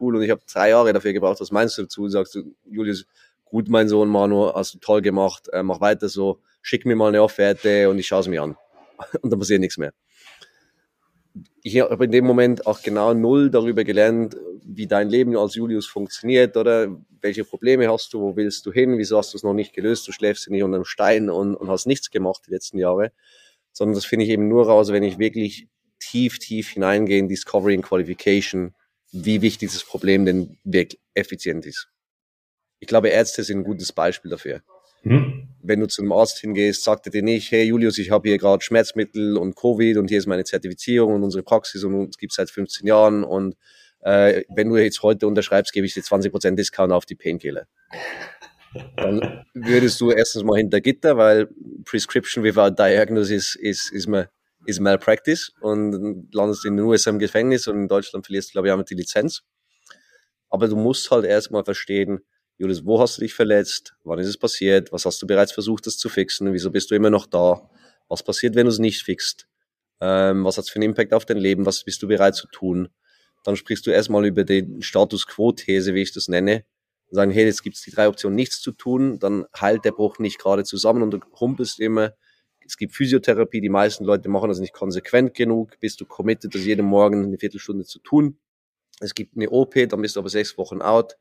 cool 0.00 0.16
und 0.16 0.22
ich 0.22 0.30
habe 0.30 0.42
drei 0.50 0.70
Jahre 0.70 0.92
dafür 0.92 1.12
gebraucht, 1.12 1.40
was 1.40 1.50
meinst 1.50 1.78
du 1.78 1.82
dazu? 1.82 2.08
Sagst 2.08 2.34
du, 2.34 2.54
Julius, 2.68 3.06
gut, 3.54 3.68
mein 3.68 3.88
Sohn 3.88 4.08
Manu, 4.08 4.52
hast 4.52 4.74
du 4.74 4.78
toll 4.78 5.00
gemacht, 5.00 5.48
äh, 5.52 5.62
mach 5.62 5.80
weiter 5.80 6.08
so, 6.08 6.40
schick 6.60 6.84
mir 6.84 6.96
mal 6.96 7.06
eine 7.06 7.22
Offerte 7.22 7.88
und 7.88 8.00
ich 8.00 8.08
schaue 8.08 8.18
es 8.18 8.26
mir 8.26 8.42
an. 8.42 8.56
und 9.22 9.30
dann 9.30 9.38
passiert 9.38 9.60
nichts 9.60 9.78
mehr. 9.78 9.92
Ich 11.62 11.78
habe 11.78 12.04
in 12.04 12.10
dem 12.10 12.24
Moment 12.24 12.66
auch 12.66 12.82
genau 12.82 13.14
null 13.14 13.50
darüber 13.50 13.84
gelernt, 13.84 14.36
wie 14.64 14.88
dein 14.88 15.08
Leben 15.08 15.36
als 15.36 15.54
Julius 15.54 15.86
funktioniert 15.86 16.56
oder? 16.56 16.96
Welche 17.20 17.44
Probleme 17.44 17.88
hast 17.88 18.12
du, 18.12 18.20
wo 18.20 18.34
willst 18.34 18.66
du 18.66 18.72
hin, 18.72 18.98
wieso 18.98 19.18
hast 19.18 19.32
du 19.32 19.36
es 19.36 19.44
noch 19.44 19.54
nicht 19.54 19.72
gelöst, 19.72 20.08
du 20.08 20.10
schläfst 20.10 20.50
nicht 20.50 20.64
unter 20.64 20.74
einem 20.74 20.84
Stein 20.84 21.30
und, 21.30 21.54
und 21.54 21.70
hast 21.70 21.86
nichts 21.86 22.10
gemacht 22.10 22.42
die 22.48 22.50
letzten 22.50 22.78
Jahre, 22.78 23.12
sondern 23.72 23.94
das 23.94 24.04
finde 24.04 24.24
ich 24.24 24.32
eben 24.32 24.48
nur 24.48 24.66
raus, 24.66 24.90
wenn 24.90 25.04
ich 25.04 25.20
wirklich 25.20 25.68
tief, 26.00 26.40
tief 26.40 26.70
hineingehe 26.70 27.20
in 27.20 27.28
Discovery 27.28 27.76
und 27.76 27.82
Qualification, 27.82 28.74
wie 29.12 29.42
wichtig 29.42 29.72
das 29.72 29.84
Problem 29.84 30.24
denn 30.24 30.58
wirklich 30.64 31.00
effizient 31.14 31.66
ist 31.66 31.93
ich 32.80 32.88
glaube, 32.88 33.08
Ärzte 33.08 33.42
sind 33.44 33.58
ein 33.58 33.64
gutes 33.64 33.92
Beispiel 33.92 34.30
dafür. 34.30 34.62
Mhm. 35.04 35.48
Wenn 35.62 35.80
du 35.80 35.86
zu 35.86 36.02
einem 36.02 36.12
Arzt 36.12 36.38
hingehst, 36.38 36.82
sagt 36.82 37.06
er 37.06 37.12
dir 37.12 37.22
nicht, 37.22 37.50
hey 37.50 37.64
Julius, 37.64 37.98
ich 37.98 38.10
habe 38.10 38.28
hier 38.28 38.38
gerade 38.38 38.62
Schmerzmittel 38.62 39.36
und 39.36 39.54
Covid 39.54 39.98
und 39.98 40.08
hier 40.08 40.18
ist 40.18 40.26
meine 40.26 40.44
Zertifizierung 40.44 41.14
und 41.14 41.22
unsere 41.22 41.42
Praxis 41.42 41.84
und 41.84 41.94
uns 41.94 42.18
gibt 42.18 42.32
es 42.32 42.36
seit 42.36 42.50
15 42.50 42.86
Jahren 42.86 43.22
und 43.22 43.54
äh, 44.00 44.44
wenn 44.48 44.68
du 44.68 44.76
jetzt 44.76 45.02
heute 45.02 45.26
unterschreibst, 45.26 45.72
gebe 45.72 45.86
ich 45.86 45.94
dir 45.94 46.02
20% 46.02 46.54
Discount 46.54 46.92
auf 46.92 47.06
die 47.06 47.14
Painkiller. 47.14 47.66
Dann 48.96 49.44
würdest 49.54 50.00
du 50.00 50.10
erstens 50.10 50.42
mal 50.42 50.56
hinter 50.56 50.80
Gitter, 50.80 51.16
weil 51.16 51.48
Prescription 51.84 52.42
without 52.42 52.70
Diagnosis 52.70 53.54
ist, 53.54 53.92
ist, 53.92 54.08
mal, 54.08 54.28
ist 54.66 54.80
Malpractice 54.80 55.52
und 55.60 56.28
landest 56.34 56.64
in 56.64 56.76
den 56.76 56.84
USA 56.84 57.10
im 57.10 57.18
Gefängnis 57.18 57.66
und 57.68 57.76
in 57.76 57.88
Deutschland 57.88 58.26
verlierst 58.26 58.50
du, 58.50 58.52
glaube 58.52 58.68
ich, 58.68 58.74
auch 58.74 58.82
die 58.82 58.94
Lizenz. 58.94 59.42
Aber 60.50 60.68
du 60.68 60.76
musst 60.76 61.10
halt 61.10 61.24
erstmal 61.24 61.64
verstehen, 61.64 62.20
Julius, 62.56 62.84
wo 62.84 63.00
hast 63.00 63.16
du 63.16 63.22
dich 63.22 63.34
verletzt? 63.34 63.96
Wann 64.04 64.20
ist 64.20 64.28
es 64.28 64.38
passiert? 64.38 64.92
Was 64.92 65.04
hast 65.06 65.20
du 65.20 65.26
bereits 65.26 65.52
versucht, 65.52 65.86
das 65.86 65.98
zu 65.98 66.08
fixen? 66.08 66.52
Wieso 66.52 66.70
bist 66.70 66.90
du 66.90 66.94
immer 66.94 67.10
noch 67.10 67.26
da? 67.26 67.68
Was 68.08 68.22
passiert, 68.22 68.54
wenn 68.54 68.66
du 68.66 68.70
es 68.70 68.78
nicht 68.78 69.02
fixst? 69.02 69.48
Ähm, 70.00 70.44
was 70.44 70.56
hat 70.56 70.64
es 70.64 70.70
für 70.70 70.76
einen 70.76 70.90
Impact 70.90 71.12
auf 71.12 71.24
dein 71.24 71.38
Leben? 71.38 71.66
Was 71.66 71.82
bist 71.82 72.02
du 72.02 72.06
bereit 72.06 72.36
zu 72.36 72.46
tun? 72.46 72.90
Dann 73.42 73.56
sprichst 73.56 73.86
du 73.86 73.90
erstmal 73.90 74.24
über 74.24 74.44
die 74.44 74.66
Status 74.80 75.26
Quo-These, 75.26 75.94
wie 75.94 76.02
ich 76.02 76.12
das 76.12 76.28
nenne. 76.28 76.64
Und 77.10 77.16
sagen, 77.16 77.32
hey, 77.32 77.44
jetzt 77.44 77.62
gibt 77.62 77.76
es 77.76 77.82
die 77.82 77.90
drei 77.90 78.06
Optionen, 78.06 78.36
nichts 78.36 78.60
zu 78.60 78.70
tun. 78.70 79.18
Dann 79.18 79.46
heilt 79.60 79.84
der 79.84 79.92
Bruch 79.92 80.20
nicht 80.20 80.38
gerade 80.38 80.62
zusammen 80.62 81.02
und 81.02 81.10
du 81.10 81.20
humpelst 81.40 81.80
immer. 81.80 82.14
Es 82.64 82.76
gibt 82.76 82.94
Physiotherapie, 82.94 83.60
die 83.60 83.68
meisten 83.68 84.04
Leute 84.04 84.28
machen 84.28 84.48
das 84.48 84.60
nicht 84.60 84.72
konsequent 84.72 85.34
genug. 85.34 85.78
Bist 85.80 86.00
du 86.00 86.06
committed, 86.06 86.54
das 86.54 86.64
jeden 86.64 86.86
Morgen 86.86 87.24
eine 87.24 87.36
Viertelstunde 87.36 87.84
zu 87.84 87.98
tun? 87.98 88.38
Es 89.00 89.12
gibt 89.12 89.36
eine 89.36 89.50
OP, 89.50 89.74
dann 89.88 90.00
bist 90.00 90.14
du 90.14 90.20
aber 90.20 90.28
sechs 90.28 90.56
Wochen 90.56 90.80
out 90.80 91.16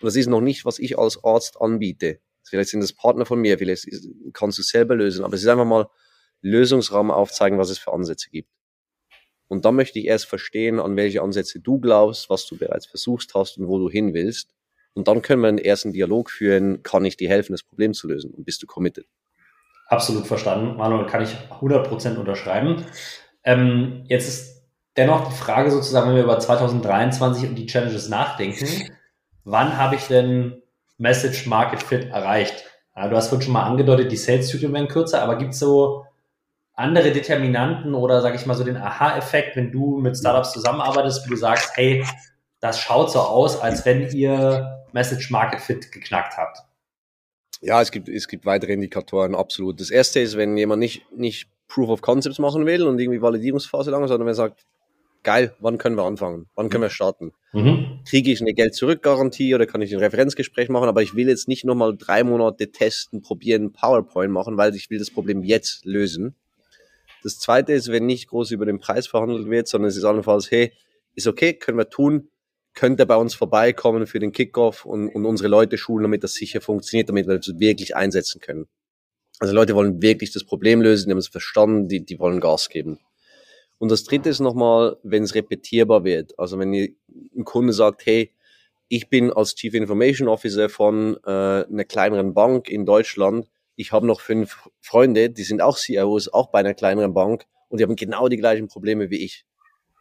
und 0.00 0.06
das 0.06 0.16
ist 0.16 0.28
noch 0.28 0.40
nicht, 0.40 0.64
was 0.64 0.78
ich 0.78 0.98
als 0.98 1.22
Arzt 1.24 1.60
anbiete. 1.60 2.20
Vielleicht 2.44 2.70
sind 2.70 2.80
das 2.80 2.92
Partner 2.92 3.26
von 3.26 3.40
mir, 3.40 3.58
vielleicht 3.58 3.88
kannst 4.32 4.58
du 4.58 4.62
es 4.62 4.68
selber 4.68 4.94
lösen, 4.94 5.24
aber 5.24 5.34
es 5.34 5.42
ist 5.42 5.48
einfach 5.48 5.64
mal 5.64 5.88
Lösungsraum 6.42 7.10
aufzeigen, 7.10 7.58
was 7.58 7.70
es 7.70 7.78
für 7.78 7.92
Ansätze 7.92 8.30
gibt. 8.30 8.50
Und 9.48 9.64
dann 9.64 9.74
möchte 9.76 9.98
ich 9.98 10.06
erst 10.06 10.26
verstehen, 10.26 10.80
an 10.80 10.96
welche 10.96 11.22
Ansätze 11.22 11.60
du 11.60 11.78
glaubst, 11.78 12.30
was 12.30 12.46
du 12.46 12.56
bereits 12.56 12.86
versucht 12.86 13.34
hast 13.34 13.58
und 13.58 13.68
wo 13.68 13.78
du 13.78 13.88
hin 13.88 14.12
willst. 14.14 14.50
Und 14.94 15.08
dann 15.08 15.22
können 15.22 15.42
wir 15.42 15.48
einen 15.48 15.58
ersten 15.58 15.92
Dialog 15.92 16.30
führen, 16.30 16.82
kann 16.82 17.04
ich 17.04 17.16
dir 17.16 17.28
helfen, 17.28 17.52
das 17.52 17.62
Problem 17.62 17.94
zu 17.94 18.08
lösen 18.08 18.32
und 18.32 18.44
bist 18.44 18.62
du 18.62 18.66
committed. 18.66 19.06
Absolut 19.88 20.26
verstanden. 20.26 20.76
Manuel, 20.76 21.06
kann 21.06 21.22
ich 21.22 21.30
100% 21.30 22.16
unterschreiben. 22.16 22.84
Ähm, 23.44 24.04
jetzt 24.08 24.26
ist 24.26 24.62
dennoch 24.96 25.28
die 25.28 25.36
Frage 25.36 25.70
sozusagen, 25.70 26.08
wenn 26.08 26.16
wir 26.16 26.24
über 26.24 26.38
2023 26.38 27.48
und 27.48 27.54
die 27.54 27.66
Challenges 27.66 28.08
nachdenken, 28.08 28.90
wann 29.46 29.78
habe 29.78 29.94
ich 29.94 30.06
denn 30.08 30.60
Message 30.98 31.46
Market 31.46 31.82
Fit 31.82 32.10
erreicht? 32.10 32.64
Ja, 32.94 33.08
du 33.08 33.16
hast 33.16 33.28
vorhin 33.28 33.44
schon 33.44 33.52
mal 33.54 33.62
angedeutet, 33.62 34.12
die 34.12 34.16
Sales-Zyklen 34.16 34.72
werden 34.74 34.88
kürzer, 34.88 35.22
aber 35.22 35.36
gibt 35.36 35.54
es 35.54 35.60
so 35.60 36.04
andere 36.74 37.12
Determinanten 37.12 37.94
oder 37.94 38.20
sage 38.20 38.36
ich 38.36 38.44
mal 38.44 38.54
so 38.54 38.64
den 38.64 38.76
Aha-Effekt, 38.76 39.56
wenn 39.56 39.72
du 39.72 39.98
mit 39.98 40.16
Startups 40.16 40.52
zusammenarbeitest, 40.52 41.24
wo 41.24 41.30
du 41.30 41.36
sagst, 41.36 41.76
hey, 41.76 42.04
das 42.60 42.80
schaut 42.80 43.10
so 43.10 43.20
aus, 43.20 43.58
als 43.60 43.86
wenn 43.86 44.10
ihr 44.10 44.84
Message 44.92 45.30
Market 45.30 45.60
Fit 45.60 45.92
geknackt 45.92 46.36
habt? 46.36 46.58
Ja, 47.60 47.80
es 47.80 47.90
gibt, 47.90 48.08
es 48.08 48.28
gibt 48.28 48.44
weitere 48.44 48.72
Indikatoren, 48.72 49.34
absolut. 49.34 49.80
Das 49.80 49.90
erste 49.90 50.20
ist, 50.20 50.36
wenn 50.36 50.56
jemand 50.58 50.80
nicht, 50.80 51.10
nicht 51.16 51.48
Proof 51.68 51.88
of 51.88 52.02
Concepts 52.02 52.38
machen 52.38 52.66
will 52.66 52.86
und 52.86 52.98
irgendwie 52.98 53.22
Validierungsphase 53.22 53.90
lang, 53.90 54.06
sondern 54.06 54.26
wenn 54.26 54.32
er 54.32 54.34
sagt, 54.34 54.66
geil, 55.26 55.56
wann 55.58 55.76
können 55.76 55.96
wir 55.96 56.04
anfangen? 56.04 56.46
Wann 56.54 56.70
können 56.70 56.84
wir 56.84 56.88
starten? 56.88 57.32
Mhm. 57.52 57.98
Kriege 58.08 58.30
ich 58.30 58.40
eine 58.40 58.54
Geld-Zurück-Garantie 58.54 59.56
oder 59.56 59.66
kann 59.66 59.82
ich 59.82 59.92
ein 59.92 59.98
Referenzgespräch 59.98 60.68
machen? 60.68 60.88
Aber 60.88 61.02
ich 61.02 61.16
will 61.16 61.28
jetzt 61.28 61.48
nicht 61.48 61.64
nochmal 61.64 61.96
drei 61.96 62.22
Monate 62.22 62.70
testen, 62.70 63.22
probieren, 63.22 63.72
PowerPoint 63.72 64.32
machen, 64.32 64.56
weil 64.56 64.74
ich 64.76 64.88
will 64.88 65.00
das 65.00 65.10
Problem 65.10 65.42
jetzt 65.42 65.84
lösen. 65.84 66.36
Das 67.24 67.40
zweite 67.40 67.72
ist, 67.72 67.90
wenn 67.90 68.06
nicht 68.06 68.28
groß 68.28 68.52
über 68.52 68.66
den 68.66 68.78
Preis 68.78 69.08
verhandelt 69.08 69.50
wird, 69.50 69.66
sondern 69.66 69.88
es 69.88 69.96
ist 69.96 70.04
allenfalls, 70.04 70.48
hey, 70.52 70.72
ist 71.16 71.26
okay, 71.26 71.54
können 71.54 71.76
wir 71.76 71.90
tun, 71.90 72.28
könnt 72.74 73.00
ihr 73.00 73.06
bei 73.06 73.16
uns 73.16 73.34
vorbeikommen 73.34 74.06
für 74.06 74.20
den 74.20 74.30
Kickoff 74.30 74.84
und, 74.84 75.08
und 75.08 75.26
unsere 75.26 75.48
Leute 75.48 75.76
schulen, 75.76 76.04
damit 76.04 76.22
das 76.22 76.34
sicher 76.34 76.60
funktioniert, 76.60 77.08
damit 77.08 77.26
wir 77.26 77.36
das 77.36 77.58
wirklich 77.58 77.96
einsetzen 77.96 78.40
können. 78.40 78.68
Also 79.40 79.54
Leute 79.54 79.74
wollen 79.74 80.00
wirklich 80.00 80.32
das 80.32 80.44
Problem 80.44 80.80
lösen, 80.80 81.08
die 81.08 81.10
haben 81.10 81.18
es 81.18 81.26
verstanden, 81.26 81.88
die, 81.88 82.04
die 82.04 82.20
wollen 82.20 82.38
Gas 82.38 82.68
geben. 82.68 83.00
Und 83.78 83.90
das 83.90 84.04
dritte 84.04 84.30
ist 84.30 84.40
nochmal, 84.40 84.96
wenn 85.02 85.22
es 85.22 85.34
repetierbar 85.34 86.04
wird. 86.04 86.38
Also 86.38 86.58
wenn 86.58 86.72
ein 86.72 87.44
Kunde 87.44 87.72
sagt, 87.72 88.06
hey, 88.06 88.32
ich 88.88 89.08
bin 89.08 89.32
als 89.32 89.54
Chief 89.54 89.74
Information 89.74 90.28
Officer 90.28 90.68
von 90.68 91.16
äh, 91.24 91.30
einer 91.30 91.84
kleineren 91.84 92.34
Bank 92.34 92.68
in 92.68 92.86
Deutschland. 92.86 93.48
Ich 93.74 93.92
habe 93.92 94.06
noch 94.06 94.20
fünf 94.20 94.68
Freunde, 94.80 95.28
die 95.30 95.42
sind 95.42 95.60
auch 95.60 95.76
CIOs, 95.76 96.32
auch 96.32 96.50
bei 96.50 96.60
einer 96.60 96.74
kleineren 96.74 97.12
Bank 97.12 97.44
und 97.68 97.78
die 97.78 97.84
haben 97.84 97.96
genau 97.96 98.28
die 98.28 98.36
gleichen 98.36 98.68
Probleme 98.68 99.10
wie 99.10 99.24
ich. 99.24 99.44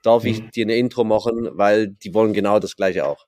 Darf 0.03 0.23
mhm. 0.23 0.29
ich 0.29 0.49
dir 0.51 0.65
eine 0.65 0.77
Intro 0.77 1.03
machen, 1.03 1.49
weil 1.53 1.87
die 1.87 2.13
wollen 2.13 2.33
genau 2.33 2.59
das 2.59 2.75
gleiche 2.75 3.05
auch. 3.05 3.25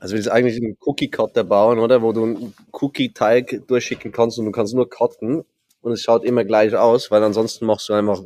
Also 0.00 0.14
willst 0.14 0.28
eigentlich 0.28 0.56
einen 0.56 0.76
Cookie-Cutter 0.80 1.44
bauen, 1.44 1.78
oder? 1.78 2.02
Wo 2.02 2.12
du 2.12 2.24
einen 2.24 2.54
Cookie-Teig 2.72 3.66
durchschicken 3.66 4.12
kannst 4.12 4.38
und 4.38 4.44
du 4.44 4.52
kannst 4.52 4.74
nur 4.74 4.88
cutten 4.88 5.44
und 5.80 5.92
es 5.92 6.02
schaut 6.02 6.24
immer 6.24 6.44
gleich 6.44 6.74
aus, 6.76 7.10
weil 7.10 7.22
ansonsten 7.22 7.66
machst 7.66 7.88
du 7.88 7.94
einfach 7.94 8.22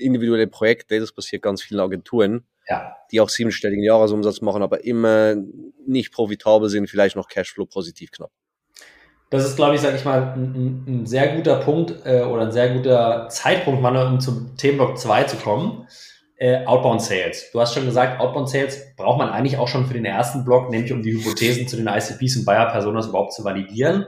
individuelle 0.00 0.46
Projekte, 0.46 0.98
das 1.00 1.12
passiert 1.12 1.42
ganz 1.42 1.62
vielen 1.62 1.80
Agenturen, 1.80 2.44
ja. 2.68 2.96
die 3.10 3.20
auch 3.20 3.28
siebenstelligen 3.28 3.84
Jahresumsatz 3.84 4.40
machen, 4.40 4.62
aber 4.62 4.84
immer 4.84 5.36
nicht 5.86 6.12
profitabel 6.12 6.68
sind, 6.68 6.88
vielleicht 6.88 7.16
noch 7.16 7.28
Cashflow 7.28 7.66
positiv 7.66 8.10
knapp. 8.10 8.30
Das 9.30 9.44
ist, 9.44 9.54
glaube 9.54 9.76
ich, 9.76 9.80
sage 9.80 9.96
ich 9.96 10.04
mal, 10.04 10.34
ein, 10.34 10.84
ein, 10.88 11.06
sehr 11.06 11.36
guter 11.36 11.56
Punkt 11.56 11.94
äh, 12.04 12.22
oder 12.22 12.42
ein 12.42 12.52
sehr 12.52 12.70
guter 12.70 13.28
Zeitpunkt, 13.28 13.80
Manuel, 13.80 14.08
um 14.08 14.20
zum 14.20 14.56
Themenblock 14.56 14.98
2 14.98 15.24
zu 15.24 15.36
kommen. 15.36 15.86
Äh, 16.36 16.64
Outbound 16.64 17.02
Sales. 17.02 17.50
Du 17.52 17.60
hast 17.60 17.74
schon 17.74 17.84
gesagt, 17.84 18.18
Outbound 18.18 18.48
Sales 18.48 18.96
braucht 18.96 19.18
man 19.18 19.28
eigentlich 19.28 19.58
auch 19.58 19.68
schon 19.68 19.86
für 19.86 19.94
den 19.94 20.06
ersten 20.06 20.44
Block, 20.44 20.70
nämlich 20.70 20.92
um 20.92 21.02
die 21.02 21.12
Hypothesen 21.12 21.68
zu 21.68 21.76
den 21.76 21.86
ICPs 21.86 22.38
und 22.38 22.46
Buyer-Personas 22.46 23.08
überhaupt 23.08 23.34
zu 23.34 23.44
validieren. 23.44 24.06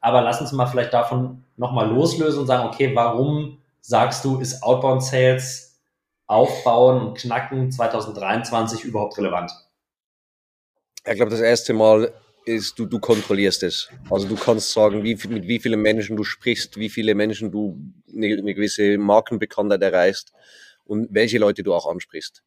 Aber 0.00 0.22
lass 0.22 0.40
uns 0.40 0.52
mal 0.52 0.66
vielleicht 0.66 0.94
davon 0.94 1.44
nochmal 1.56 1.90
loslösen 1.90 2.40
und 2.40 2.46
sagen, 2.46 2.68
okay, 2.68 2.92
warum 2.94 3.58
sagst 3.86 4.24
du, 4.24 4.40
ist 4.40 4.62
Outbound 4.62 5.04
Sales 5.04 5.78
aufbauen 6.26 7.06
und 7.06 7.18
knacken 7.18 7.70
2023 7.70 8.82
überhaupt 8.82 9.18
relevant? 9.18 9.52
Ich 11.06 11.16
glaube, 11.16 11.30
das 11.30 11.40
erste 11.40 11.74
Mal 11.74 12.14
ist, 12.46 12.78
du, 12.78 12.86
du 12.86 12.98
kontrollierst 12.98 13.62
es. 13.62 13.90
Also 14.08 14.26
du 14.26 14.36
kannst 14.36 14.72
sagen, 14.72 15.04
wie, 15.04 15.18
mit 15.28 15.46
wie 15.46 15.58
vielen 15.58 15.82
Menschen 15.82 16.16
du 16.16 16.24
sprichst, 16.24 16.78
wie 16.78 16.88
viele 16.88 17.14
Menschen 17.14 17.50
du 17.50 17.78
eine, 18.10 18.38
eine 18.38 18.54
gewisse 18.54 18.96
Markenbekanntheit 18.96 19.82
erreichst 19.82 20.32
und 20.84 21.08
welche 21.10 21.36
Leute 21.36 21.62
du 21.62 21.74
auch 21.74 21.86
ansprichst. 21.86 22.42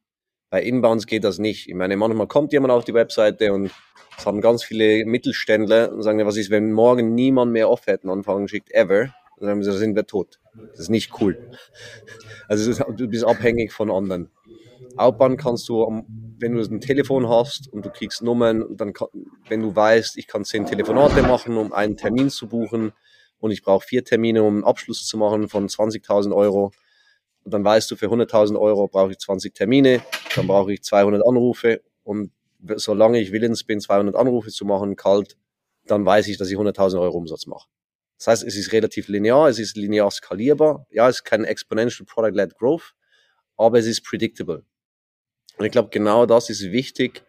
Bei 0.50 0.60
Inbounds 0.60 1.06
geht 1.06 1.22
das 1.22 1.38
nicht. 1.38 1.68
Ich 1.68 1.74
meine, 1.74 1.96
manchmal 1.96 2.26
kommt 2.26 2.52
jemand 2.52 2.72
auf 2.72 2.84
die 2.84 2.94
Webseite 2.94 3.52
und 3.52 3.70
es 4.16 4.26
haben 4.26 4.40
ganz 4.40 4.64
viele 4.64 5.04
Mittelständler 5.04 5.92
und 5.92 6.02
sagen, 6.02 6.24
was 6.26 6.36
ist, 6.36 6.50
wenn 6.50 6.72
morgen 6.72 7.14
niemand 7.14 7.52
mehr 7.52 7.70
Offerten 7.70 8.10
anfangen 8.10 8.48
schickt, 8.48 8.72
ever, 8.72 9.14
dann 9.38 9.62
sind 9.62 9.94
wir 9.94 10.06
tot. 10.06 10.40
Das 10.72 10.80
ist 10.80 10.90
nicht 10.90 11.20
cool. 11.20 11.38
Also 12.48 12.72
du 12.92 13.08
bist 13.08 13.24
abhängig 13.24 13.72
von 13.72 13.90
anderen. 13.90 14.30
Outbound 14.96 15.38
kannst 15.38 15.68
du, 15.68 16.04
wenn 16.40 16.54
du 16.54 16.62
ein 16.62 16.80
Telefon 16.80 17.28
hast 17.28 17.72
und 17.72 17.84
du 17.84 17.90
kriegst 17.90 18.22
Nummern, 18.22 18.64
dann 18.76 18.92
wenn 19.48 19.62
du 19.62 19.74
weißt, 19.74 20.16
ich 20.18 20.26
kann 20.26 20.44
zehn 20.44 20.66
Telefonate 20.66 21.22
machen, 21.22 21.56
um 21.56 21.72
einen 21.72 21.96
Termin 21.96 22.30
zu 22.30 22.48
buchen 22.48 22.92
und 23.40 23.50
ich 23.50 23.62
brauche 23.62 23.86
vier 23.86 24.04
Termine, 24.04 24.42
um 24.42 24.54
einen 24.56 24.64
Abschluss 24.64 25.06
zu 25.06 25.16
machen 25.18 25.48
von 25.48 25.68
20.000 25.68 26.34
Euro, 26.34 26.72
und 27.44 27.54
dann 27.54 27.64
weißt 27.64 27.90
du, 27.90 27.96
für 27.96 28.08
100.000 28.10 28.58
Euro 28.60 28.88
brauche 28.88 29.12
ich 29.12 29.18
20 29.18 29.54
Termine, 29.54 30.02
dann 30.36 30.46
brauche 30.46 30.72
ich 30.72 30.82
200 30.82 31.26
Anrufe 31.26 31.80
und 32.04 32.32
solange 32.76 33.20
ich 33.20 33.32
willens 33.32 33.64
bin, 33.64 33.80
200 33.80 34.16
Anrufe 34.16 34.50
zu 34.50 34.64
machen, 34.64 34.96
kalt, 34.96 35.36
dann 35.86 36.04
weiß 36.04 36.28
ich, 36.28 36.36
dass 36.38 36.50
ich 36.50 36.58
100.000 36.58 37.00
Euro 37.00 37.16
Umsatz 37.16 37.46
mache. 37.46 37.68
Das 38.18 38.26
heißt, 38.26 38.44
es 38.44 38.56
ist 38.56 38.72
relativ 38.72 39.08
linear, 39.08 39.48
es 39.48 39.58
ist 39.58 39.76
linear 39.76 40.10
skalierbar. 40.10 40.86
Ja, 40.90 41.08
es 41.08 41.16
ist 41.16 41.24
kein 41.24 41.44
exponential 41.44 42.04
product-led 42.04 42.56
growth, 42.58 42.94
aber 43.56 43.78
es 43.78 43.86
ist 43.86 44.04
predictable. 44.04 44.64
Und 45.56 45.64
ich 45.64 45.72
glaube, 45.72 45.90
genau 45.90 46.26
das 46.26 46.50
ist 46.50 46.70
wichtig, 46.72 47.22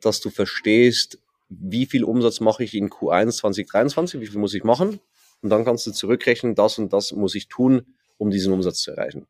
dass 0.00 0.20
du 0.20 0.30
verstehst, 0.30 1.18
wie 1.48 1.86
viel 1.86 2.02
Umsatz 2.02 2.40
mache 2.40 2.64
ich 2.64 2.74
in 2.74 2.90
Q1 2.90 3.36
2023, 3.36 4.20
wie 4.20 4.26
viel 4.26 4.40
muss 4.40 4.54
ich 4.54 4.64
machen? 4.64 5.00
Und 5.42 5.50
dann 5.50 5.64
kannst 5.64 5.86
du 5.86 5.92
zurückrechnen, 5.92 6.54
das 6.54 6.78
und 6.78 6.92
das 6.92 7.12
muss 7.12 7.34
ich 7.34 7.48
tun, 7.48 7.94
um 8.18 8.30
diesen 8.30 8.52
Umsatz 8.52 8.80
zu 8.80 8.92
erreichen. 8.92 9.26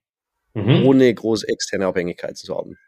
Mhm. 0.54 0.86
Ohne 0.86 1.12
große 1.12 1.48
externe 1.48 1.86
Abhängigkeiten 1.86 2.36
zu 2.36 2.56
haben. 2.56 2.78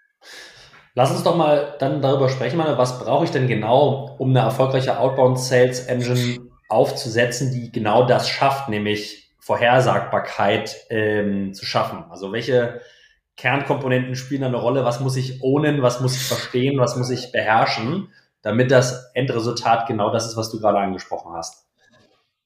Lass 0.95 1.11
uns 1.11 1.25
doch 1.25 1.37
mal 1.37 1.77
dann 1.79 2.01
darüber 2.01 2.29
sprechen, 2.29 2.59
was 2.59 3.01
brauche 3.01 3.25
ich 3.25 3.31
denn 3.31 3.49
genau, 3.49 4.15
um 4.19 4.31
eine 4.31 4.41
erfolgreiche 4.41 4.99
Outbound 4.99 5.41
Sales 5.41 5.81
Engine 5.81 6.39
aufzusetzen, 6.75 7.53
die 7.53 7.71
genau 7.71 8.07
das 8.07 8.29
schafft, 8.29 8.69
nämlich 8.69 9.31
Vorhersagbarkeit 9.39 10.77
ähm, 10.91 11.55
zu 11.55 11.65
schaffen. 11.65 12.05
Also 12.11 12.33
welche 12.33 12.81
Kernkomponenten 13.37 14.17
spielen 14.17 14.45
eine 14.45 14.57
Rolle? 14.57 14.85
Was 14.85 15.01
muss 15.01 15.17
ich 15.17 15.43
ownen? 15.43 15.83
Was 15.83 16.01
muss 16.01 16.17
ich 16.17 16.23
verstehen? 16.23 16.79
Was 16.79 16.97
muss 16.97 17.11
ich 17.11 17.33
beherrschen, 17.33 18.09
damit 18.43 18.71
das 18.71 19.11
Endresultat 19.15 19.87
genau 19.87 20.13
das 20.13 20.27
ist, 20.27 20.37
was 20.37 20.51
du 20.51 20.61
gerade 20.61 20.79
angesprochen 20.79 21.33
hast? 21.35 21.65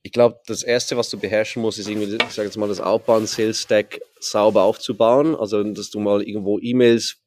Ich 0.03 0.13
glaube, 0.13 0.41
das 0.47 0.63
Erste, 0.63 0.97
was 0.97 1.11
du 1.11 1.19
beherrschen 1.19 1.61
musst, 1.61 1.79
ist 1.79 1.89
irgendwie, 1.89 2.17
ich 2.17 2.35
sage 2.35 2.49
jetzt 2.49 2.57
mal, 2.57 2.69
das 2.69 2.81
Outbound 2.81 3.29
Sales 3.29 3.63
Stack 3.63 4.01
sauber 4.21 4.63
aufzubauen. 4.63 5.37
Also, 5.37 5.63
dass 5.63 5.91
du 5.91 6.01
mal 6.01 6.23
irgendwo 6.23 6.59
E-Mails 6.59 7.19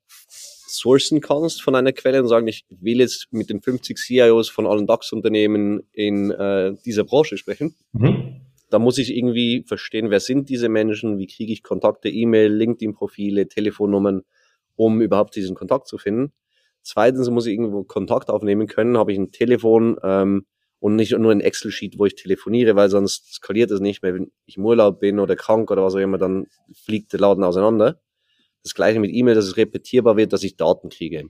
sourcen 0.71 1.21
kannst 1.21 1.62
von 1.62 1.75
einer 1.75 1.93
Quelle 1.93 2.21
und 2.21 2.27
sagen, 2.27 2.47
ich 2.47 2.65
will 2.69 2.99
jetzt 2.99 3.27
mit 3.31 3.49
den 3.49 3.62
50 3.62 3.97
CIOs 3.97 4.49
von 4.49 4.67
allen 4.67 4.88
DAX-Unternehmen 4.88 5.84
in 5.91 6.31
äh, 6.31 6.73
dieser 6.86 7.03
Branche 7.03 7.38
sprechen. 7.38 7.75
Mhm. 7.93 8.41
Da 8.69 8.79
muss 8.79 8.97
ich 8.97 9.15
irgendwie 9.15 9.63
verstehen, 9.67 10.10
wer 10.10 10.21
sind 10.21 10.49
diese 10.49 10.69
Menschen, 10.69 11.17
wie 11.17 11.27
kriege 11.27 11.51
ich 11.51 11.62
Kontakte, 11.62 12.10
E-Mail, 12.10 12.53
LinkedIn-Profile, 12.53 13.47
Telefonnummern, 13.47 14.21
um 14.75 15.01
überhaupt 15.01 15.36
diesen 15.36 15.55
Kontakt 15.55 15.88
zu 15.88 15.97
finden. 15.97 16.31
Zweitens 16.81 17.29
muss 17.29 17.45
ich 17.45 17.53
irgendwo 17.53 17.84
Kontakt 17.84 18.29
aufnehmen 18.29 18.67
können, 18.67 18.97
habe 18.97 19.12
ich 19.12 19.19
ein 19.19 19.31
Telefon 19.31 19.97
ähm, 20.03 20.45
und 20.79 20.95
nicht 20.95 21.12
nur 21.12 21.31
ein 21.31 21.41
Excel-Sheet, 21.41 21.99
wo 21.99 22.05
ich 22.05 22.15
telefoniere, 22.15 22.75
weil 22.75 22.89
sonst 22.89 23.34
skaliert 23.34 23.71
es 23.71 23.81
nicht 23.81 24.01
mehr, 24.01 24.15
wenn 24.15 24.31
ich 24.45 24.57
im 24.57 24.65
Urlaub 24.65 24.99
bin 24.99 25.19
oder 25.19 25.36
krank 25.36 25.69
oder 25.69 25.84
was 25.84 25.93
auch 25.93 25.99
immer, 25.99 26.17
dann 26.17 26.47
fliegt 26.73 27.13
der 27.13 27.19
Laden 27.19 27.43
auseinander. 27.43 28.01
Das 28.63 28.74
gleiche 28.74 29.00
mit 29.00 29.12
E-Mail, 29.13 29.36
dass 29.36 29.45
es 29.45 29.58
repetierbar 29.58 30.17
wird, 30.17 30.34
dass 30.34 30.43
ich 30.43 30.56
Daten 30.56 30.89
kriege. 30.89 31.30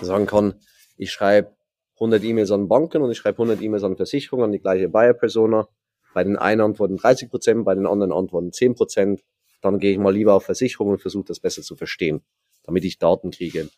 Sagen 0.00 0.26
kann, 0.26 0.60
ich 0.96 1.10
schreibe 1.10 1.56
100 1.94 2.22
E-Mails 2.22 2.50
an 2.50 2.68
Banken 2.68 3.02
und 3.02 3.10
ich 3.10 3.18
schreibe 3.18 3.42
100 3.42 3.60
E-Mails 3.62 3.84
an 3.84 3.96
Versicherungen, 3.96 4.46
an 4.46 4.52
die 4.52 4.60
gleiche 4.60 4.88
Buyer-Persona. 4.88 5.68
Bei 6.12 6.24
den 6.24 6.36
einen 6.36 6.60
antworten 6.60 6.96
30 6.96 7.30
Prozent, 7.30 7.64
bei 7.64 7.74
den 7.74 7.86
anderen 7.86 8.12
antworten 8.12 8.52
10 8.52 8.74
Prozent. 8.74 9.22
Dann 9.60 9.78
gehe 9.78 9.92
ich 9.92 9.98
mal 9.98 10.12
lieber 10.12 10.34
auf 10.34 10.44
Versicherung 10.44 10.90
und 10.90 11.00
versuche 11.00 11.24
das 11.26 11.40
besser 11.40 11.62
zu 11.62 11.74
verstehen, 11.76 12.22
damit 12.64 12.84
ich 12.84 12.98
Daten 12.98 13.30
kriege. 13.30 13.68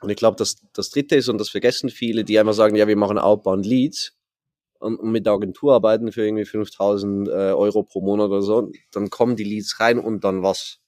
Und 0.00 0.10
ich 0.10 0.16
glaube, 0.16 0.36
das, 0.36 0.56
das 0.72 0.90
dritte 0.90 1.16
ist, 1.16 1.28
und 1.28 1.38
das 1.38 1.48
vergessen 1.48 1.88
viele, 1.88 2.24
die 2.24 2.38
einmal 2.38 2.54
sagen, 2.54 2.76
ja, 2.76 2.86
wir 2.86 2.96
machen 2.96 3.18
Outbound 3.18 3.64
Leads 3.64 4.14
und, 4.78 4.96
und 4.96 5.10
mit 5.10 5.26
der 5.26 5.32
Agentur 5.32 5.74
arbeiten 5.74 6.12
für 6.12 6.24
irgendwie 6.24 6.44
5000 6.44 7.28
äh, 7.28 7.32
Euro 7.32 7.82
pro 7.82 8.00
Monat 8.00 8.28
oder 8.28 8.42
so, 8.42 8.70
dann 8.92 9.10
kommen 9.10 9.36
die 9.36 9.44
Leads 9.44 9.80
rein 9.80 9.98
und 9.98 10.24
dann 10.24 10.42
was? 10.42 10.80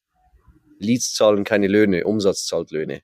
Leads 0.79 1.14
zahlen 1.14 1.45
keine 1.45 1.67
Löhne, 1.67 2.05
Umsatz 2.05 2.47
zahlt 2.47 2.71
Löhne. 2.71 3.03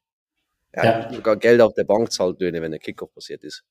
Ja, 0.75 1.11
ja. 1.11 1.35
Geld 1.35 1.61
auf 1.61 1.75
der 1.75 1.85
Bank 1.85 2.13
zahlt 2.13 2.41
Löhne, 2.41 2.61
wenn 2.63 2.73
der 2.73 2.81
Kickoff 2.81 3.13
passiert 3.15 3.45
ist. 3.45 3.65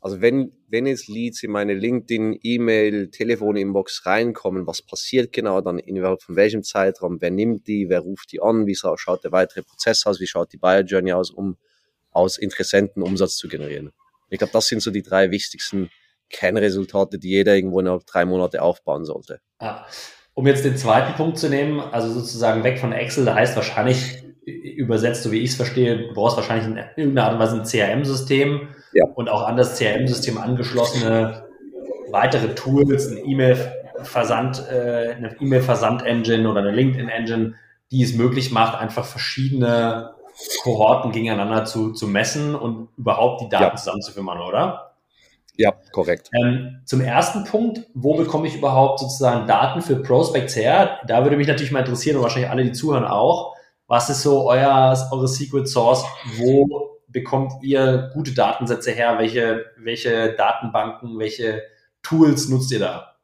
Also 0.00 0.20
wenn, 0.20 0.52
wenn 0.68 0.86
jetzt 0.86 1.08
Leads 1.08 1.42
in 1.42 1.50
meine 1.50 1.74
LinkedIn, 1.74 2.38
E-Mail, 2.42 3.10
Telefon-Inbox 3.10 4.06
reinkommen, 4.06 4.66
was 4.66 4.82
passiert 4.82 5.32
genau 5.32 5.60
dann 5.60 5.78
innerhalb 5.78 6.22
von 6.22 6.36
welchem 6.36 6.62
Zeitraum, 6.62 7.20
wer 7.20 7.30
nimmt 7.30 7.66
die, 7.66 7.88
wer 7.88 8.00
ruft 8.00 8.30
die 8.30 8.40
an, 8.40 8.66
wie 8.66 8.76
schaut 8.76 9.24
der 9.24 9.32
weitere 9.32 9.62
Prozess 9.62 10.06
aus, 10.06 10.20
wie 10.20 10.26
schaut 10.26 10.52
die 10.52 10.58
Buyer 10.58 10.82
Journey 10.82 11.12
aus, 11.12 11.30
um 11.30 11.56
aus 12.12 12.38
Interessenten 12.38 13.02
Umsatz 13.02 13.36
zu 13.36 13.48
generieren. 13.48 13.92
Ich 14.30 14.38
glaube, 14.38 14.52
das 14.52 14.68
sind 14.68 14.80
so 14.80 14.90
die 14.90 15.02
drei 15.02 15.30
wichtigsten 15.30 15.90
Kernresultate, 16.30 17.18
die 17.18 17.30
jeder 17.30 17.56
irgendwo 17.56 17.80
innerhalb 17.80 18.06
drei 18.06 18.24
Monate 18.24 18.62
aufbauen 18.62 19.04
sollte. 19.04 19.40
Ah. 19.58 19.86
Um 20.36 20.46
jetzt 20.46 20.66
den 20.66 20.76
zweiten 20.76 21.14
Punkt 21.14 21.38
zu 21.38 21.48
nehmen, 21.48 21.80
also 21.80 22.12
sozusagen 22.12 22.62
weg 22.62 22.78
von 22.78 22.92
Excel, 22.92 23.24
da 23.24 23.34
heißt 23.34 23.56
wahrscheinlich, 23.56 24.22
übersetzt, 24.44 25.22
so 25.22 25.32
wie 25.32 25.38
ich 25.38 25.50
es 25.50 25.56
verstehe, 25.56 25.96
du 25.96 26.12
brauchst 26.12 26.36
wahrscheinlich 26.36 26.66
in 26.66 26.76
irgendeiner 26.94 27.28
Art 27.28 27.32
und 27.32 27.40
Weise 27.40 27.56
ein 27.56 27.64
CRM-System 27.64 28.68
ja. 28.92 29.06
und 29.14 29.30
auch 29.30 29.46
an 29.46 29.56
das 29.56 29.78
CRM-System 29.78 30.36
angeschlossene 30.36 31.46
weitere 32.10 32.54
Tools, 32.54 33.10
ein 33.10 33.26
E-Mail-Versand, 33.26 34.62
äh, 34.70 35.14
eine 35.16 35.34
E-Mail-Versand-Engine 35.40 36.48
oder 36.50 36.60
eine 36.60 36.70
LinkedIn-Engine, 36.70 37.54
die 37.90 38.02
es 38.02 38.14
möglich 38.14 38.52
macht, 38.52 38.78
einfach 38.78 39.06
verschiedene 39.06 40.10
Kohorten 40.62 41.12
gegeneinander 41.12 41.64
zu, 41.64 41.92
zu 41.92 42.06
messen 42.06 42.54
und 42.54 42.90
überhaupt 42.98 43.40
die 43.40 43.48
Daten 43.48 43.64
ja. 43.64 43.74
zusammenzuführen, 43.74 44.28
oder? 44.28 44.95
Ja, 45.56 45.74
korrekt. 45.92 46.30
Ähm, 46.34 46.80
zum 46.84 47.00
ersten 47.00 47.44
Punkt, 47.44 47.80
wo 47.94 48.14
bekomme 48.14 48.46
ich 48.46 48.56
überhaupt 48.56 49.00
sozusagen 49.00 49.46
Daten 49.46 49.80
für 49.80 49.96
Prospects 49.96 50.56
her? 50.56 51.00
Da 51.06 51.24
würde 51.24 51.36
mich 51.36 51.48
natürlich 51.48 51.72
mal 51.72 51.80
interessieren 51.80 52.16
und 52.16 52.22
wahrscheinlich 52.22 52.50
alle, 52.50 52.64
die 52.64 52.72
zuhören 52.72 53.04
auch. 53.04 53.54
Was 53.86 54.10
ist 54.10 54.22
so 54.22 54.48
euer, 54.48 54.94
eure 55.12 55.28
Secret 55.28 55.68
Source? 55.68 56.04
Wo 56.36 56.98
bekommt 57.08 57.52
ihr 57.62 58.10
gute 58.12 58.34
Datensätze 58.34 58.90
her? 58.90 59.18
Welche, 59.18 59.66
welche 59.78 60.34
Datenbanken, 60.34 61.18
welche 61.18 61.62
Tools 62.02 62.48
nutzt 62.48 62.70
ihr 62.72 62.80
da? 62.80 63.16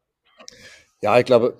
Ja, 1.03 1.18
ich 1.18 1.27
glaube, 1.27 1.59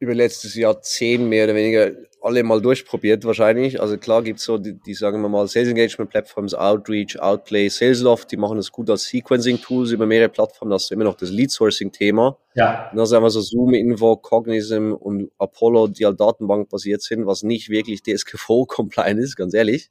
über 0.00 0.14
letztes 0.14 0.54
Jahr 0.54 0.80
zehn 0.80 1.28
mehr 1.28 1.44
oder 1.44 1.54
weniger 1.54 1.92
alle 2.22 2.42
mal 2.42 2.60
durchprobiert 2.60 3.24
wahrscheinlich. 3.24 3.80
Also 3.80 3.98
klar 3.98 4.22
gibt's 4.22 4.44
so, 4.44 4.56
die, 4.56 4.74
die 4.74 4.94
sagen 4.94 5.20
wir 5.20 5.28
mal, 5.28 5.46
Sales 5.46 5.68
Engagement 5.68 6.10
Platforms, 6.10 6.54
Outreach, 6.54 7.20
Outplay, 7.20 7.68
Salesloft, 7.68 8.32
die 8.32 8.38
machen 8.38 8.56
das 8.56 8.72
gut 8.72 8.88
als 8.90 9.04
Sequencing-Tools 9.04 9.90
über 9.90 10.06
mehrere 10.06 10.30
Plattformen. 10.30 10.70
Das 10.70 10.84
ist 10.84 10.92
immer 10.92 11.04
noch 11.04 11.16
das 11.16 11.30
Lead-Sourcing-Thema. 11.30 12.38
Ja. 12.54 12.90
Und 12.90 12.96
das 12.96 13.10
ist 13.10 13.12
einfach 13.14 13.30
so 13.30 13.42
Zoom, 13.42 13.74
Info, 13.74 14.16
Cognism 14.16 14.92
und 14.92 15.30
Apollo, 15.38 15.88
die 15.88 16.06
halt 16.06 16.18
Datenbank 16.18 16.70
basiert 16.70 17.02
sind, 17.02 17.26
was 17.26 17.42
nicht 17.42 17.68
wirklich 17.68 18.02
DSGVO-compliant 18.02 19.20
ist, 19.22 19.36
ganz 19.36 19.52
ehrlich. 19.52 19.90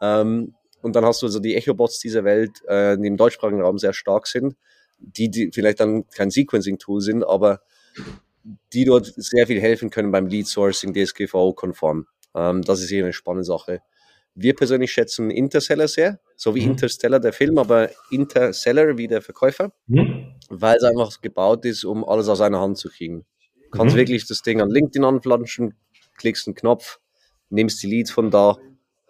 Ähm, 0.00 0.54
und 0.82 0.96
dann 0.96 1.04
hast 1.04 1.22
du 1.22 1.26
also 1.26 1.40
die 1.40 1.56
Echo-Bots 1.56 1.98
dieser 1.98 2.24
Welt, 2.24 2.64
äh, 2.66 2.96
die 2.96 3.08
im 3.08 3.16
deutschsprachigen 3.16 3.60
Raum 3.60 3.78
sehr 3.78 3.92
stark 3.92 4.26
sind, 4.26 4.56
die, 4.98 5.30
die 5.30 5.50
vielleicht 5.52 5.80
dann 5.80 6.08
kein 6.10 6.30
Sequencing-Tool 6.30 7.00
sind, 7.00 7.24
aber 7.24 7.60
die 8.72 8.84
dort 8.84 9.06
sehr 9.16 9.46
viel 9.46 9.60
helfen 9.60 9.90
können 9.90 10.10
beim 10.10 10.26
Lead 10.26 10.46
Sourcing 10.46 10.94
DSGVO-konform. 10.94 12.06
Ähm, 12.34 12.62
das 12.62 12.80
ist 12.80 12.88
hier 12.88 13.04
eine 13.04 13.12
spannende 13.12 13.44
Sache. 13.44 13.82
Wir 14.34 14.54
persönlich 14.54 14.92
schätzen 14.92 15.30
Interseller 15.30 15.88
sehr, 15.88 16.18
so 16.36 16.54
wie 16.54 16.62
mhm. 16.62 16.72
Interstellar 16.72 17.20
der 17.20 17.32
Film, 17.32 17.58
aber 17.58 17.90
Interseller 18.10 18.96
wie 18.96 19.06
der 19.06 19.20
Verkäufer, 19.20 19.72
mhm. 19.86 20.34
weil 20.48 20.76
es 20.76 20.84
einfach 20.84 21.20
gebaut 21.20 21.64
ist, 21.66 21.84
um 21.84 22.04
alles 22.04 22.28
aus 22.28 22.40
einer 22.40 22.60
Hand 22.60 22.78
zu 22.78 22.88
kriegen. 22.88 23.26
Du 23.64 23.70
kannst 23.70 23.94
mhm. 23.94 24.00
wirklich 24.00 24.26
das 24.26 24.42
Ding 24.42 24.60
an 24.60 24.70
LinkedIn 24.70 25.04
anflanschen, 25.04 25.74
klickst 26.16 26.46
einen 26.46 26.54
Knopf, 26.54 26.98
nimmst 27.50 27.82
die 27.82 27.88
Leads 27.88 28.10
von 28.10 28.30
da, 28.30 28.56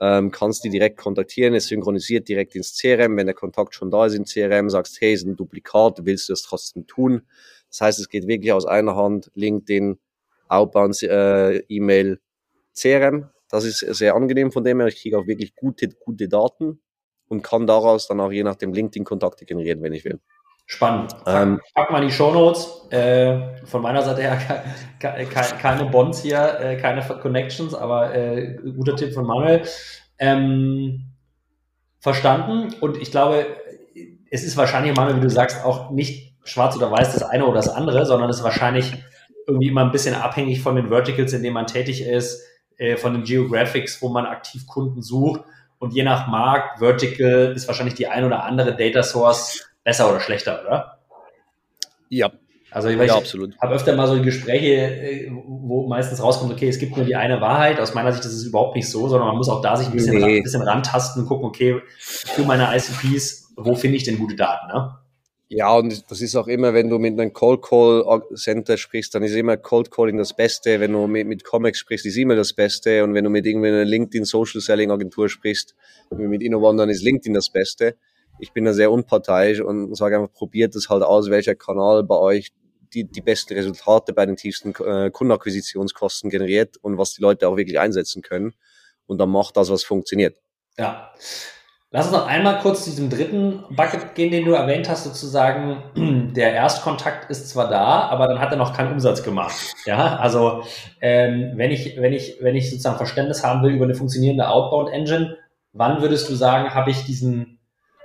ähm, 0.00 0.32
kannst 0.32 0.64
die 0.64 0.70
direkt 0.70 0.98
kontaktieren, 0.98 1.54
es 1.54 1.66
synchronisiert 1.66 2.28
direkt 2.28 2.56
ins 2.56 2.76
CRM, 2.76 3.16
wenn 3.16 3.26
der 3.26 3.36
Kontakt 3.36 3.76
schon 3.76 3.92
da 3.92 4.06
ist 4.06 4.14
im 4.14 4.24
CRM, 4.24 4.68
sagst, 4.68 5.00
hey, 5.00 5.12
ist 5.12 5.24
ein 5.24 5.36
Duplikat, 5.36 6.04
willst 6.04 6.28
du 6.28 6.32
das 6.32 6.42
trotzdem 6.42 6.88
tun? 6.88 7.22
Das 7.72 7.80
heißt, 7.80 7.98
es 7.98 8.08
geht 8.08 8.28
wirklich 8.28 8.52
aus 8.52 8.66
einer 8.66 8.94
Hand, 8.94 9.32
LinkedIn, 9.34 9.98
Outbound, 10.48 11.02
äh, 11.02 11.56
E-Mail, 11.68 12.20
CRM, 12.74 13.30
das 13.52 13.64
ist 13.64 13.80
sehr 13.80 14.14
angenehm 14.14 14.50
von 14.50 14.64
dem 14.64 14.80
her. 14.80 14.88
Ich 14.88 15.00
kriege 15.02 15.18
auch 15.18 15.26
wirklich 15.26 15.54
gute, 15.54 15.88
gute 15.88 16.26
Daten 16.26 16.80
und 17.28 17.42
kann 17.42 17.66
daraus 17.66 18.08
dann 18.08 18.18
auch 18.20 18.32
je 18.32 18.42
nachdem 18.42 18.72
LinkedIn-Kontakte 18.72 19.44
generieren, 19.44 19.82
wenn 19.82 19.92
ich 19.92 20.06
will. 20.06 20.20
Spannend. 20.64 21.14
Ähm, 21.26 21.60
Pack 21.74 21.90
mal 21.90 22.00
die 22.00 22.10
Shownotes. 22.10 22.90
Äh, 22.90 23.66
von 23.66 23.82
meiner 23.82 24.00
Seite 24.00 24.22
her 24.22 24.38
ke 24.98 25.26
ke 25.26 25.40
keine 25.60 25.84
Bonds 25.84 26.22
hier, 26.22 26.60
äh, 26.60 26.76
keine 26.78 27.02
Connections, 27.02 27.74
aber 27.74 28.14
äh, 28.14 28.56
guter 28.74 28.96
Tipp 28.96 29.12
von 29.12 29.26
Manuel. 29.26 29.62
Ähm, 30.18 31.12
verstanden. 31.98 32.74
Und 32.80 32.96
ich 32.96 33.10
glaube, 33.10 33.46
es 34.30 34.44
ist 34.44 34.56
wahrscheinlich, 34.56 34.96
Manuel, 34.96 35.16
wie 35.16 35.20
du 35.20 35.30
sagst, 35.30 35.62
auch 35.62 35.90
nicht 35.90 36.31
schwarz 36.44 36.76
oder 36.76 36.90
weiß 36.90 37.12
das 37.12 37.22
eine 37.22 37.44
oder 37.44 37.56
das 37.56 37.68
andere, 37.68 38.04
sondern 38.06 38.30
es 38.30 38.38
ist 38.38 38.44
wahrscheinlich 38.44 38.92
irgendwie 39.46 39.68
immer 39.68 39.84
ein 39.84 39.92
bisschen 39.92 40.14
abhängig 40.14 40.60
von 40.60 40.76
den 40.76 40.88
Verticals, 40.88 41.32
in 41.32 41.42
denen 41.42 41.54
man 41.54 41.66
tätig 41.66 42.02
ist 42.06 42.42
äh, 42.78 42.96
von 42.96 43.12
den 43.12 43.24
Geographics, 43.24 44.02
wo 44.02 44.08
man 44.08 44.26
aktiv 44.26 44.66
Kunden 44.66 45.02
sucht. 45.02 45.42
Und 45.78 45.94
je 45.94 46.04
nach 46.04 46.28
Markt, 46.28 46.78
Vertical, 46.78 47.52
ist 47.56 47.66
wahrscheinlich 47.66 47.94
die 47.94 48.06
ein 48.06 48.24
oder 48.24 48.44
andere 48.44 48.76
Data 48.76 49.02
Source 49.02 49.68
besser 49.82 50.08
oder 50.10 50.20
schlechter, 50.20 50.62
oder? 50.64 50.98
Ja. 52.08 52.30
Also 52.70 52.88
ich, 52.88 52.96
ja, 52.96 53.16
absolut. 53.16 53.58
habe 53.60 53.74
öfter 53.74 53.94
mal 53.94 54.06
so 54.06 54.20
Gespräche, 54.22 54.76
äh, 54.76 55.30
wo 55.30 55.86
meistens 55.88 56.22
rauskommt, 56.22 56.52
okay, 56.52 56.68
es 56.68 56.78
gibt 56.78 56.96
nur 56.96 57.04
die 57.04 57.16
eine 57.16 57.40
Wahrheit. 57.40 57.78
Aus 57.78 57.92
meiner 57.94 58.12
Sicht 58.12 58.24
ist 58.24 58.32
es 58.32 58.44
überhaupt 58.44 58.76
nicht 58.76 58.88
so, 58.88 59.08
sondern 59.08 59.28
man 59.28 59.36
muss 59.36 59.50
auch 59.50 59.60
da 59.60 59.76
sich 59.76 59.88
ein 59.88 59.92
bisschen, 59.92 60.16
nee. 60.16 60.38
ein 60.38 60.42
bisschen 60.42 60.62
rantasten 60.62 61.22
und 61.22 61.28
gucken, 61.28 61.44
okay, 61.44 61.82
für 61.98 62.44
meine 62.44 62.74
ICPs, 62.74 63.52
wo 63.56 63.74
finde 63.74 63.98
ich 63.98 64.04
denn 64.04 64.18
gute 64.18 64.36
Daten? 64.36 64.68
Ne? 64.68 64.94
Ja, 65.54 65.76
und 65.76 66.10
das 66.10 66.22
ist 66.22 66.34
auch 66.34 66.48
immer, 66.48 66.72
wenn 66.72 66.88
du 66.88 66.98
mit 66.98 67.20
einem 67.20 67.34
Cold 67.34 67.60
Call 67.60 68.22
Center 68.36 68.78
sprichst, 68.78 69.14
dann 69.14 69.22
ist 69.22 69.34
immer 69.34 69.58
Cold 69.58 69.90
Calling 69.90 70.16
das 70.16 70.34
Beste. 70.34 70.80
Wenn 70.80 70.92
du 70.92 71.06
mit, 71.06 71.26
mit 71.26 71.44
Comex 71.44 71.78
sprichst, 71.78 72.06
ist 72.06 72.16
immer 72.16 72.36
das 72.36 72.54
Beste. 72.54 73.04
Und 73.04 73.12
wenn 73.12 73.22
du 73.22 73.28
mit 73.28 73.44
irgendwie 73.44 73.68
einer 73.68 73.84
LinkedIn 73.84 74.24
Social 74.24 74.62
Selling 74.62 74.90
Agentur 74.90 75.28
sprichst, 75.28 75.74
mit 76.08 76.42
Innovan, 76.42 76.78
dann 76.78 76.88
ist 76.88 77.02
LinkedIn 77.02 77.34
das 77.34 77.50
Beste. 77.50 77.96
Ich 78.38 78.52
bin 78.52 78.64
da 78.64 78.72
sehr 78.72 78.90
unparteiisch 78.90 79.60
und 79.60 79.94
sage 79.94 80.16
einfach, 80.16 80.32
probiert 80.32 80.74
das 80.74 80.88
halt 80.88 81.02
aus, 81.02 81.28
welcher 81.28 81.54
Kanal 81.54 82.02
bei 82.02 82.16
euch 82.16 82.54
die, 82.94 83.04
die 83.04 83.20
besten 83.20 83.52
Resultate 83.52 84.14
bei 84.14 84.24
den 84.24 84.36
tiefsten 84.36 84.70
äh, 84.82 85.10
Kundenakquisitionskosten 85.10 86.30
generiert 86.30 86.78
und 86.78 86.96
was 86.96 87.12
die 87.12 87.20
Leute 87.20 87.46
auch 87.46 87.58
wirklich 87.58 87.78
einsetzen 87.78 88.22
können. 88.22 88.54
Und 89.04 89.18
dann 89.18 89.28
macht 89.28 89.58
das, 89.58 89.68
was 89.68 89.84
funktioniert. 89.84 90.38
Ja. 90.78 91.12
Lass 91.94 92.06
uns 92.06 92.16
noch 92.16 92.26
einmal 92.26 92.58
kurz 92.60 92.84
zu 92.84 92.90
diesem 92.90 93.10
dritten 93.10 93.64
Bucket 93.68 94.14
gehen, 94.14 94.30
den 94.30 94.46
du 94.46 94.52
erwähnt 94.52 94.88
hast, 94.88 95.04
sozusagen. 95.04 95.82
Der 96.34 96.54
Erstkontakt 96.54 97.30
ist 97.30 97.50
zwar 97.50 97.68
da, 97.68 98.08
aber 98.08 98.26
dann 98.26 98.40
hat 98.40 98.50
er 98.50 98.56
noch 98.56 98.74
keinen 98.74 98.92
Umsatz 98.92 99.22
gemacht. 99.22 99.54
Ja, 99.84 100.16
also 100.16 100.64
ähm, 101.02 101.52
wenn 101.56 101.70
ich 101.70 102.00
wenn 102.00 102.14
ich 102.14 102.38
wenn 102.40 102.56
ich 102.56 102.70
sozusagen 102.70 102.96
Verständnis 102.96 103.44
haben 103.44 103.62
will 103.62 103.72
über 103.74 103.84
eine 103.84 103.94
funktionierende 103.94 104.48
Outbound 104.48 104.88
Engine, 104.88 105.36
wann 105.74 106.00
würdest 106.00 106.30
du 106.30 106.34
sagen, 106.34 106.74
habe 106.74 106.90
ich 106.90 107.04
diesen 107.04 107.58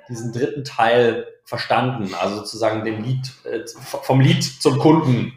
diesen 0.10 0.34
dritten 0.34 0.65
Teil 0.65 1.26
verstanden? 1.45 2.13
Also 2.21 2.36
sozusagen 2.38 2.84
den 2.84 3.06
Lead 3.06 3.32
äh, 3.45 3.65
vom 3.80 4.19
Lead 4.19 4.43
zum 4.43 4.80
Kunden. 4.80 5.32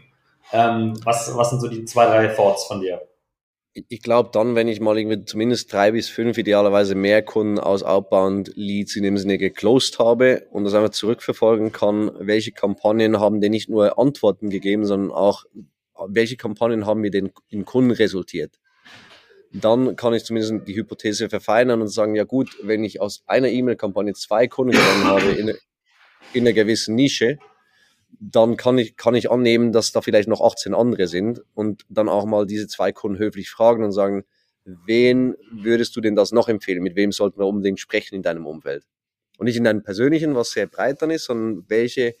Ähm, 0.51 0.99
was 1.05 1.37
was 1.37 1.51
sind 1.51 1.61
so 1.61 1.69
die 1.69 1.85
zwei 1.85 2.05
drei 2.05 2.27
Thoughts 2.27 2.65
von 2.65 2.81
dir? 2.81 3.01
Ich 3.73 4.01
glaube 4.01 4.29
dann, 4.33 4.55
wenn 4.55 4.67
ich 4.67 4.81
mal 4.81 4.97
irgendwie 4.97 5.23
zumindest 5.23 5.71
drei 5.71 5.91
bis 5.91 6.09
fünf 6.09 6.37
idealerweise 6.37 6.95
mehr 6.95 7.21
Kunden 7.21 7.57
aus 7.57 7.83
Outbound 7.83 8.51
Leads 8.55 8.95
in 8.95 9.03
dem 9.03 9.17
Sinne 9.17 9.37
geclosed 9.37 9.97
habe 9.99 10.45
und 10.51 10.65
das 10.65 10.73
einfach 10.73 10.89
zurückverfolgen 10.89 11.71
kann, 11.71 12.11
welche 12.19 12.51
Kampagnen 12.51 13.19
haben 13.19 13.39
denn 13.39 13.51
nicht 13.51 13.69
nur 13.69 13.97
Antworten 13.97 14.49
gegeben, 14.49 14.85
sondern 14.85 15.11
auch 15.11 15.45
welche 16.07 16.35
Kampagnen 16.35 16.85
haben 16.85 17.01
mir 17.01 17.11
denn 17.11 17.31
in 17.49 17.63
Kunden 17.63 17.91
resultiert. 17.91 18.59
Dann 19.53 19.95
kann 19.95 20.13
ich 20.13 20.23
zumindest 20.23 20.67
die 20.67 20.75
Hypothese 20.75 21.29
verfeinern 21.29 21.81
und 21.81 21.89
sagen, 21.89 22.15
ja 22.15 22.23
gut, 22.23 22.57
wenn 22.63 22.83
ich 22.83 23.01
aus 23.01 23.23
einer 23.27 23.49
E-Mail-Kampagne 23.49 24.13
zwei 24.13 24.47
Kunden 24.47 24.71
gewonnen 24.73 25.03
habe 25.03 25.31
in, 25.31 25.53
in 26.33 26.43
einer 26.43 26.53
gewissen 26.53 26.95
Nische, 26.95 27.37
dann 28.19 28.57
kann 28.57 28.77
ich, 28.77 28.97
kann 28.97 29.15
ich 29.15 29.31
annehmen, 29.31 29.71
dass 29.71 29.91
da 29.91 30.01
vielleicht 30.01 30.29
noch 30.29 30.41
18 30.41 30.73
andere 30.73 31.07
sind 31.07 31.41
und 31.53 31.85
dann 31.89 32.09
auch 32.09 32.25
mal 32.25 32.45
diese 32.45 32.67
zwei 32.67 32.91
Kunden 32.91 33.17
höflich 33.17 33.49
fragen 33.49 33.83
und 33.83 33.91
sagen, 33.91 34.23
wen 34.65 35.35
würdest 35.51 35.95
du 35.95 36.01
denn 36.01 36.15
das 36.15 36.31
noch 36.31 36.49
empfehlen? 36.49 36.83
Mit 36.83 36.95
wem 36.95 37.11
sollten 37.11 37.39
wir 37.39 37.47
unbedingt 37.47 37.79
sprechen 37.79 38.15
in 38.15 38.21
deinem 38.21 38.45
Umfeld? 38.45 38.85
Und 39.37 39.45
nicht 39.45 39.57
in 39.57 39.63
deinem 39.63 39.83
persönlichen, 39.83 40.35
was 40.35 40.51
sehr 40.51 40.67
breit 40.67 41.01
dann 41.01 41.09
ist, 41.09 41.25
sondern 41.25 41.65
welche 41.67 42.15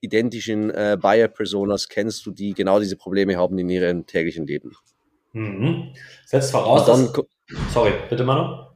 identischen 0.00 0.70
äh, 0.70 0.98
Buyer-Personas 1.00 1.88
kennst 1.88 2.26
du, 2.26 2.32
die 2.32 2.54
genau 2.54 2.80
diese 2.80 2.96
Probleme 2.96 3.36
haben 3.36 3.56
in 3.58 3.68
ihrem 3.68 4.06
täglichen 4.06 4.46
Leben? 4.46 4.72
Mhm. 5.32 5.94
Setzt 6.26 6.50
voraus, 6.50 6.86
dann, 6.86 7.12
dass, 7.12 7.72
sorry, 7.72 7.92
bitte 8.10 8.24
Manu. 8.24 8.71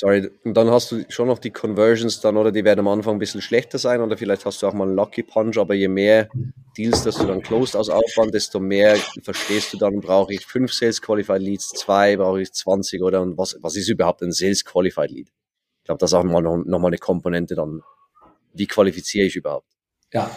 Sorry, 0.00 0.30
und 0.44 0.54
dann 0.54 0.70
hast 0.70 0.92
du 0.92 1.04
schon 1.08 1.26
noch 1.26 1.40
die 1.40 1.50
Conversions 1.50 2.20
dann, 2.20 2.36
oder 2.36 2.52
die 2.52 2.64
werden 2.64 2.78
am 2.78 2.86
Anfang 2.86 3.16
ein 3.16 3.18
bisschen 3.18 3.42
schlechter 3.42 3.78
sein, 3.78 4.00
oder 4.00 4.16
vielleicht 4.16 4.46
hast 4.46 4.62
du 4.62 4.68
auch 4.68 4.72
mal 4.72 4.86
einen 4.86 4.94
Lucky 4.94 5.24
Punch, 5.24 5.58
aber 5.58 5.74
je 5.74 5.88
mehr 5.88 6.28
Deals, 6.76 7.02
dass 7.02 7.16
du 7.16 7.26
dann 7.26 7.42
closed 7.42 7.74
aus 7.74 7.88
Aufwand, 7.88 8.32
desto 8.32 8.60
mehr 8.60 8.94
verstehst 9.24 9.72
du 9.72 9.76
dann, 9.76 9.98
brauche 9.98 10.32
ich 10.32 10.46
fünf 10.46 10.72
Sales 10.72 11.02
Qualified 11.02 11.42
Leads, 11.42 11.70
zwei, 11.70 12.16
brauche 12.16 12.40
ich 12.40 12.52
20, 12.52 13.02
oder 13.02 13.22
und 13.22 13.36
was, 13.38 13.58
was 13.60 13.74
ist 13.74 13.88
überhaupt 13.88 14.22
ein 14.22 14.30
Sales 14.30 14.64
Qualified 14.64 15.10
Lead? 15.10 15.32
Ich 15.78 15.84
glaube, 15.86 15.98
das 15.98 16.10
ist 16.10 16.14
auch 16.14 16.22
mal 16.22 16.42
noch, 16.42 16.58
noch 16.58 16.78
mal 16.78 16.86
eine 16.86 16.98
Komponente 16.98 17.56
dann. 17.56 17.82
Wie 18.54 18.68
qualifiziere 18.68 19.26
ich 19.26 19.34
überhaupt? 19.34 19.66
Ja, 20.12 20.30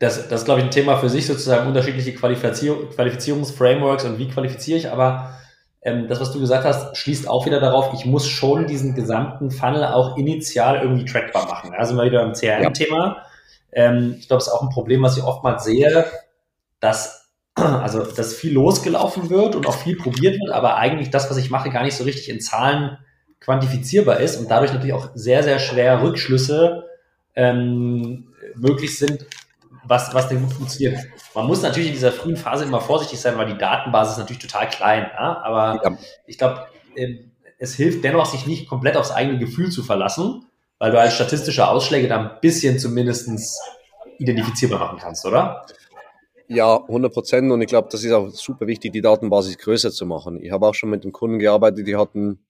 das, 0.00 0.28
das 0.28 0.42
ist, 0.42 0.44
glaube 0.44 0.60
ich, 0.60 0.66
ein 0.66 0.70
Thema 0.70 0.98
für 0.98 1.08
sich, 1.08 1.26
sozusagen 1.26 1.66
unterschiedliche 1.66 2.12
Qualifizierung, 2.12 2.90
Qualifizierungsframeworks 2.90 4.04
und 4.04 4.18
wie 4.18 4.28
qualifiziere 4.28 4.76
ich, 4.76 4.90
aber 4.90 5.38
ähm, 5.82 6.06
das, 6.08 6.20
was 6.20 6.32
du 6.32 6.38
gesagt 6.38 6.64
hast, 6.64 6.96
schließt 6.96 7.28
auch 7.28 7.44
wieder 7.44 7.58
darauf, 7.58 7.92
ich 7.92 8.06
muss 8.06 8.28
schon 8.28 8.66
diesen 8.66 8.94
gesamten 8.94 9.50
Funnel 9.50 9.84
auch 9.84 10.16
initial 10.16 10.80
irgendwie 10.80 11.04
trackbar 11.04 11.46
machen. 11.46 11.74
Also 11.74 11.94
mal 11.94 12.06
wieder 12.06 12.24
beim 12.24 12.34
CRM-Thema. 12.34 13.24
Ähm, 13.72 14.16
ich 14.18 14.28
glaube, 14.28 14.40
es 14.40 14.46
ist 14.46 14.52
auch 14.52 14.62
ein 14.62 14.68
Problem, 14.68 15.02
was 15.02 15.16
ich 15.16 15.24
oftmals 15.24 15.64
sehe, 15.64 16.06
dass, 16.78 17.30
also, 17.54 18.04
dass 18.04 18.34
viel 18.34 18.52
losgelaufen 18.52 19.28
wird 19.28 19.56
und 19.56 19.66
auch 19.66 19.74
viel 19.74 19.96
probiert 19.96 20.38
wird, 20.40 20.52
aber 20.52 20.76
eigentlich 20.76 21.10
das, 21.10 21.28
was 21.28 21.36
ich 21.36 21.50
mache, 21.50 21.70
gar 21.70 21.82
nicht 21.82 21.96
so 21.96 22.04
richtig 22.04 22.28
in 22.28 22.40
Zahlen 22.40 22.98
quantifizierbar 23.40 24.20
ist 24.20 24.36
und 24.36 24.48
dadurch 24.48 24.72
natürlich 24.72 24.94
auch 24.94 25.10
sehr, 25.14 25.42
sehr 25.42 25.58
schwer 25.58 26.00
Rückschlüsse 26.00 26.86
ähm, 27.34 28.28
möglich 28.54 28.96
sind, 28.96 29.26
was, 29.84 30.14
was 30.14 30.28
denn 30.28 30.42
gut 30.42 30.52
funktioniert. 30.52 31.00
Man 31.34 31.46
muss 31.46 31.62
natürlich 31.62 31.88
in 31.88 31.94
dieser 31.94 32.12
frühen 32.12 32.36
Phase 32.36 32.64
immer 32.64 32.80
vorsichtig 32.80 33.20
sein, 33.20 33.36
weil 33.38 33.46
die 33.46 33.58
Datenbasis 33.58 34.14
ist 34.14 34.18
natürlich 34.18 34.42
total 34.42 34.68
klein. 34.68 35.10
Ja? 35.14 35.42
Aber 35.42 35.80
ja. 35.82 35.96
ich 36.26 36.38
glaube, 36.38 36.66
ähm, 36.96 37.32
es 37.58 37.74
hilft 37.74 38.04
dennoch, 38.04 38.26
sich 38.26 38.46
nicht 38.46 38.68
komplett 38.68 38.96
aufs 38.96 39.10
eigene 39.10 39.38
Gefühl 39.38 39.70
zu 39.70 39.82
verlassen, 39.82 40.44
weil 40.78 40.90
du 40.90 41.00
als 41.00 41.14
statistische 41.14 41.68
Ausschläge 41.68 42.08
dann 42.08 42.28
ein 42.28 42.40
bisschen 42.40 42.78
zumindest 42.78 43.30
identifizierbar 44.18 44.78
machen 44.78 44.98
kannst, 44.98 45.24
oder? 45.24 45.64
Ja, 46.48 46.76
100 46.76 47.12
Prozent. 47.12 47.52
Und 47.52 47.62
ich 47.62 47.68
glaube, 47.68 47.88
das 47.90 48.04
ist 48.04 48.12
auch 48.12 48.28
super 48.30 48.66
wichtig, 48.66 48.92
die 48.92 49.00
Datenbasis 49.00 49.56
größer 49.58 49.90
zu 49.90 50.06
machen. 50.06 50.42
Ich 50.42 50.50
habe 50.50 50.66
auch 50.66 50.74
schon 50.74 50.90
mit 50.90 51.04
einem 51.04 51.12
Kunden 51.12 51.38
gearbeitet, 51.38 51.86
die 51.86 51.96
hatten 51.96 52.44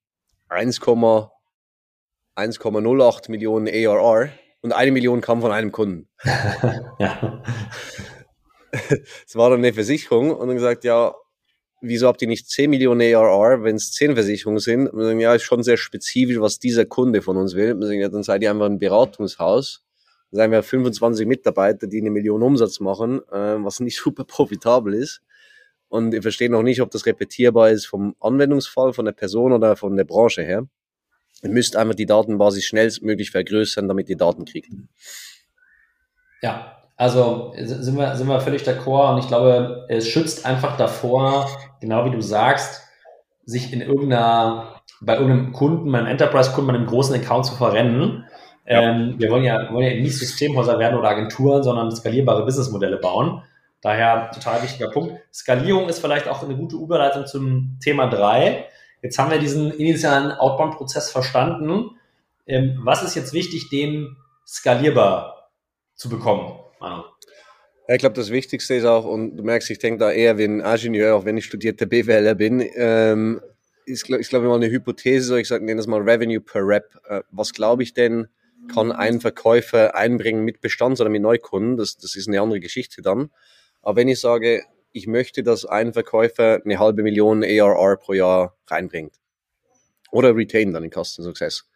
1,08 0.49 3.31
Millionen 3.31 3.69
ARR 3.69 4.31
und 4.63 4.73
eine 4.73 4.93
Million 4.93 5.21
kam 5.21 5.41
von 5.41 5.53
einem 5.53 5.73
Kunden. 5.73 6.09
ja. 6.99 7.43
Es 9.27 9.37
war 9.37 9.51
dann 9.51 9.61
eine 9.61 9.73
Versicherung 9.73 10.31
und 10.35 10.49
dann 10.49 10.57
gesagt, 10.57 10.85
ja, 10.85 11.15
wieso 11.83 12.07
habt 12.07 12.23
ihr 12.23 12.29
nicht 12.29 12.49
10 12.49 12.71
Millionen 12.71 13.15
ARR, 13.15 13.65
wenn 13.65 13.77
es 13.77 13.93
10 13.93 14.15
Versicherungen 14.15 14.61
sind? 14.61 14.89
Und 14.89 15.01
dann, 15.01 15.21
ja, 15.21 15.35
ist 15.35 15.43
schon 15.43 15.63
sehr 15.63 15.77
spezifisch, 15.77 16.41
was 16.41 16.59
dieser 16.59 16.87
Kunde 16.87 17.23
von 17.23 17.37
uns 17.37 17.55
will. 17.55 17.75
Und 17.75 17.83
sagen, 17.83 18.01
ja, 18.01 18.09
dann 18.09 18.23
seid 18.23 18.43
ihr 18.43 18.51
einfach 18.51 18.67
ein 18.67 18.79
Beratungshaus. 18.79 19.85
Dann 20.31 20.39
sagen 20.39 20.53
wir 20.53 20.63
25 20.63 21.27
Mitarbeiter, 21.27 21.87
die 21.87 22.01
eine 22.01 22.11
Million 22.11 22.43
Umsatz 22.43 22.81
machen, 22.81 23.21
äh, 23.31 23.63
was 23.63 23.81
nicht 23.81 23.97
super 24.03 24.25
profitabel 24.25 24.95
ist. 24.95 25.23
Und 25.89 26.15
ihr 26.15 26.23
versteht 26.23 26.51
noch 26.51 26.63
nicht, 26.63 26.81
ob 26.81 26.91
das 26.91 27.05
repetierbar 27.05 27.71
ist 27.71 27.85
vom 27.85 28.17
Anwendungsfall, 28.19 28.95
von 28.95 29.05
der 29.05 29.13
Person 29.13 29.53
oder 29.53 29.77
von 29.77 29.95
der 29.95 30.05
Branche 30.05 30.43
her. 30.43 30.67
Ihr 31.43 31.51
müsst 31.51 31.77
einfach 31.77 31.95
die 31.95 32.07
Datenbasis 32.07 32.65
schnellstmöglich 32.65 33.31
vergrößern, 33.31 33.89
damit 33.89 34.09
ihr 34.09 34.17
Daten 34.17 34.47
kriegt. 34.47 34.71
Ja, 36.41 36.82
also 37.03 37.53
sind 37.57 37.99
wir, 37.99 38.15
sind 38.15 38.29
wir 38.29 38.41
völlig 38.41 38.63
d'accord 38.63 39.15
und 39.15 39.19
ich 39.19 39.27
glaube, 39.27 39.87
es 39.89 40.07
schützt 40.07 40.47
einfach 40.47 40.77
davor, 40.77 41.51
genau 41.81 42.05
wie 42.05 42.13
du 42.13 42.23
sagst, 42.23 42.81
sich 43.45 43.73
in 43.73 43.81
irgendeiner, 43.81 44.83
bei 45.01 45.15
irgendeinem 45.15 45.51
Kunden, 45.51 45.91
beim 45.91 46.07
Enterprise-Kunden, 46.07 46.71
bei 46.71 46.79
einem 46.79 46.87
großen 46.87 47.17
Account 47.17 47.47
zu 47.47 47.57
verrennen. 47.57 48.25
Ja. 48.69 48.83
Ähm, 48.83 49.17
wir 49.19 49.33
wollen 49.33 49.43
ja, 49.43 49.73
wollen 49.73 49.85
ja 49.85 50.01
nicht 50.01 50.17
Systemhäuser 50.17 50.79
werden 50.79 50.97
oder 50.97 51.09
Agenturen, 51.09 51.65
sondern 51.65 51.91
skalierbare 51.91 52.45
Businessmodelle 52.45 52.99
bauen. 52.99 53.43
Daher 53.81 54.31
total 54.31 54.63
wichtiger 54.63 54.89
Punkt. 54.89 55.15
Skalierung 55.35 55.89
ist 55.89 55.99
vielleicht 55.99 56.29
auch 56.29 56.45
eine 56.45 56.55
gute 56.55 56.77
Überleitung 56.77 57.27
zum 57.27 57.79
Thema 57.83 58.07
drei. 58.07 58.67
Jetzt 59.03 59.19
haben 59.19 59.33
wir 59.33 59.41
diesen 59.41 59.73
initialen 59.73 60.31
Outbound-Prozess 60.31 61.11
verstanden. 61.11 61.99
Ähm, 62.47 62.79
was 62.85 63.03
ist 63.03 63.17
jetzt 63.17 63.33
wichtig, 63.33 63.71
den 63.71 64.17
skalierbar 64.47 65.51
zu 65.97 66.09
bekommen, 66.09 66.62
Manu? 66.83 67.05
ich 67.89 67.99
glaube, 67.99 68.15
das 68.15 68.31
Wichtigste 68.31 68.75
ist 68.75 68.85
auch, 68.85 69.05
und 69.05 69.37
du 69.37 69.43
merkst, 69.43 69.71
ich 69.71 69.79
denke 69.79 69.99
da 69.99 70.13
eher 70.13 70.39
wie 70.39 70.45
ein 70.45 70.61
Ingenieur, 70.61 71.17
auch 71.17 71.25
wenn 71.25 71.37
ich 71.37 71.45
studierter 71.45 71.87
BWLer 71.87 72.35
bin, 72.35 72.65
ähm, 72.75 73.41
ist, 73.85 74.09
ich 74.09 74.29
glaube, 74.29 74.47
mal 74.47 74.55
eine 74.57 74.71
Hypothese, 74.71 75.41
ich 75.41 75.49
sage, 75.49 75.65
nenne 75.65 75.79
das 75.79 75.87
mal 75.87 76.01
Revenue 76.01 76.41
per 76.41 76.67
Rep. 76.67 76.95
Äh, 77.09 77.23
was 77.31 77.53
glaube 77.53 77.83
ich 77.83 77.95
denn, 77.95 78.29
kann 78.73 78.93
ein 78.93 79.21
Verkäufer 79.21 79.97
einbringen 79.97 80.45
mit 80.45 80.61
Bestands- 80.61 81.01
oder 81.01 81.11
mit 81.11 81.23
Neukunden? 81.23 81.77
Das, 81.77 81.97
das 81.97 82.15
ist 82.15 82.29
eine 82.29 82.41
andere 82.41 82.61
Geschichte 82.61 83.03
dann. 83.03 83.31
Aber 83.83 83.97
wenn 83.97 84.09
ich 84.09 84.21
sage, 84.21 84.63
ich 84.93 85.09
möchte, 85.09 85.43
dass 85.43 85.65
ein 85.65 85.93
Verkäufer 85.93 86.61
eine 86.65 86.79
halbe 86.79 87.03
Million 87.03 87.43
ARR 87.43 87.97
pro 87.97 88.13
Jahr 88.13 88.57
reinbringt 88.69 89.17
oder 90.13 90.37
retain 90.37 90.73
dann 90.73 90.85
in 90.85 90.91
Customer 90.91 91.27
Success, 91.27 91.69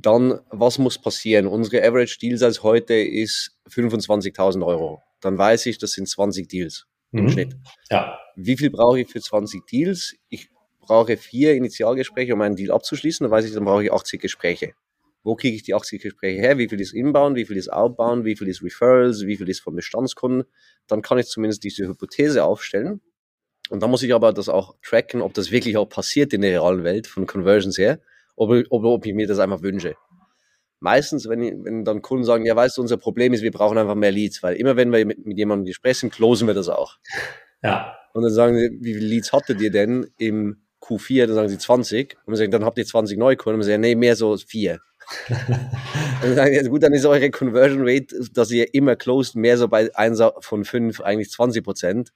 dann 0.00 0.40
was 0.50 0.78
muss 0.78 0.98
passieren? 0.98 1.46
Unsere 1.46 1.86
Average 1.86 2.18
Deal 2.20 2.38
Size 2.38 2.62
heute 2.62 2.94
ist 2.94 3.56
25.000 3.68 4.64
Euro. 4.64 5.02
Dann 5.20 5.36
weiß 5.36 5.66
ich, 5.66 5.78
das 5.78 5.92
sind 5.92 6.08
20 6.08 6.48
Deals 6.48 6.86
mhm. 7.10 7.20
im 7.20 7.28
Schnitt. 7.30 7.56
Ja. 7.90 8.18
Wie 8.36 8.56
viel 8.56 8.70
brauche 8.70 9.00
ich 9.00 9.08
für 9.08 9.20
20 9.20 9.66
Deals? 9.66 10.14
Ich 10.28 10.50
brauche 10.80 11.16
vier 11.16 11.54
Initialgespräche, 11.54 12.34
um 12.34 12.40
einen 12.40 12.54
Deal 12.54 12.70
abzuschließen. 12.70 13.24
Dann 13.24 13.30
weiß 13.32 13.44
ich, 13.44 13.52
dann 13.52 13.64
brauche 13.64 13.84
ich 13.84 13.92
80 13.92 14.20
Gespräche. 14.20 14.72
Wo 15.24 15.34
kriege 15.34 15.56
ich 15.56 15.64
die 15.64 15.74
80 15.74 16.00
Gespräche 16.00 16.40
her? 16.40 16.58
Wie 16.58 16.68
viel 16.68 16.80
ist 16.80 16.94
Inbound? 16.94 17.36
Wie 17.36 17.44
viel 17.44 17.56
ist 17.56 17.72
Outbound? 17.72 18.24
Wie 18.24 18.36
viel 18.36 18.48
ist 18.48 18.62
Referrals? 18.62 19.26
Wie 19.26 19.36
viel 19.36 19.48
ist 19.48 19.60
von 19.60 19.74
Bestandskunden? 19.74 20.44
Dann 20.86 21.02
kann 21.02 21.18
ich 21.18 21.26
zumindest 21.26 21.64
diese 21.64 21.88
Hypothese 21.88 22.44
aufstellen. 22.44 23.00
Und 23.68 23.82
dann 23.82 23.90
muss 23.90 24.02
ich 24.04 24.14
aber 24.14 24.32
das 24.32 24.48
auch 24.48 24.76
tracken, 24.82 25.20
ob 25.20 25.34
das 25.34 25.50
wirklich 25.50 25.76
auch 25.76 25.88
passiert 25.88 26.32
in 26.32 26.42
der 26.42 26.52
realen 26.52 26.84
Welt 26.84 27.06
von 27.06 27.26
Conversions 27.26 27.76
her, 27.76 28.00
ob, 28.38 28.50
ob, 28.70 28.84
ob 28.84 29.06
ich 29.06 29.14
mir 29.14 29.26
das 29.26 29.38
einfach 29.38 29.62
wünsche. 29.62 29.96
Meistens, 30.80 31.28
wenn, 31.28 31.42
ich, 31.42 31.54
wenn 31.56 31.84
dann 31.84 32.02
Kunden 32.02 32.24
sagen, 32.24 32.46
ja, 32.46 32.54
weißt 32.54 32.78
du, 32.78 32.82
unser 32.82 32.96
Problem 32.96 33.32
ist, 33.32 33.42
wir 33.42 33.50
brauchen 33.50 33.78
einfach 33.78 33.96
mehr 33.96 34.12
Leads, 34.12 34.42
weil 34.42 34.54
immer 34.54 34.76
wenn 34.76 34.92
wir 34.92 35.04
mit, 35.04 35.26
mit 35.26 35.36
jemandem 35.36 35.64
gesprochen 35.66 36.10
closen 36.10 36.46
wir 36.46 36.54
das 36.54 36.68
auch. 36.68 36.98
Ja. 37.62 37.96
Und 38.12 38.22
dann 38.22 38.32
sagen 38.32 38.56
sie, 38.56 38.78
wie 38.80 38.94
viele 38.94 39.06
Leads 39.06 39.32
hattet 39.32 39.60
ihr 39.60 39.70
denn 39.70 40.06
im 40.18 40.62
Q4? 40.80 41.26
Dann 41.26 41.34
sagen 41.34 41.48
sie 41.48 41.58
20. 41.58 42.16
Und 42.24 42.32
wir 42.32 42.36
sagen, 42.36 42.52
dann 42.52 42.64
habt 42.64 42.78
ihr 42.78 42.86
20 42.86 43.18
Neukunden. 43.18 43.54
Und 43.54 43.66
wir 43.66 43.72
sagen, 43.72 43.80
nee, 43.80 43.96
mehr 43.96 44.14
so 44.14 44.36
vier. 44.36 44.78
und 46.22 46.36
dann, 46.36 46.52
ja, 46.52 46.62
gut, 46.68 46.82
dann 46.82 46.92
ist 46.92 47.06
eure 47.06 47.30
Conversion 47.30 47.80
Rate, 47.82 48.14
dass 48.32 48.50
ihr 48.50 48.72
immer 48.74 48.94
closed, 48.94 49.34
mehr 49.36 49.58
so 49.58 49.66
bei 49.68 49.94
1 49.94 50.22
von 50.40 50.64
5, 50.64 51.00
eigentlich 51.00 51.30
20 51.30 51.64
Prozent. 51.64 52.12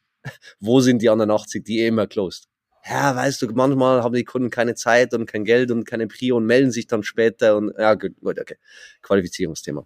Wo 0.61 0.81
sind 0.81 1.03
die 1.03 1.09
anderen 1.09 1.33
80, 1.33 1.65
die 1.65 1.79
ihr 1.79 1.89
immer 1.89 2.07
closed? 2.07 2.49
Ja, 2.85 3.15
weißt 3.15 3.43
du, 3.43 3.47
manchmal 3.55 4.03
haben 4.03 4.15
die 4.15 4.25
Kunden 4.25 4.51
keine 4.51 4.75
Zeit 4.75 5.15
und 5.15 5.27
kein 5.27 5.45
Geld 5.45 5.71
und 5.71 5.85
keine 5.85 6.09
Prio 6.09 6.37
und 6.37 6.47
melden 6.47 6.71
sich 6.71 6.87
dann 6.87 7.03
später 7.03 7.57
und 7.57 7.73
ja, 7.79 7.95
gut, 7.95 8.13
gut 8.21 8.41
okay. 8.41 8.57
Qualifizierungsthema. 9.03 9.85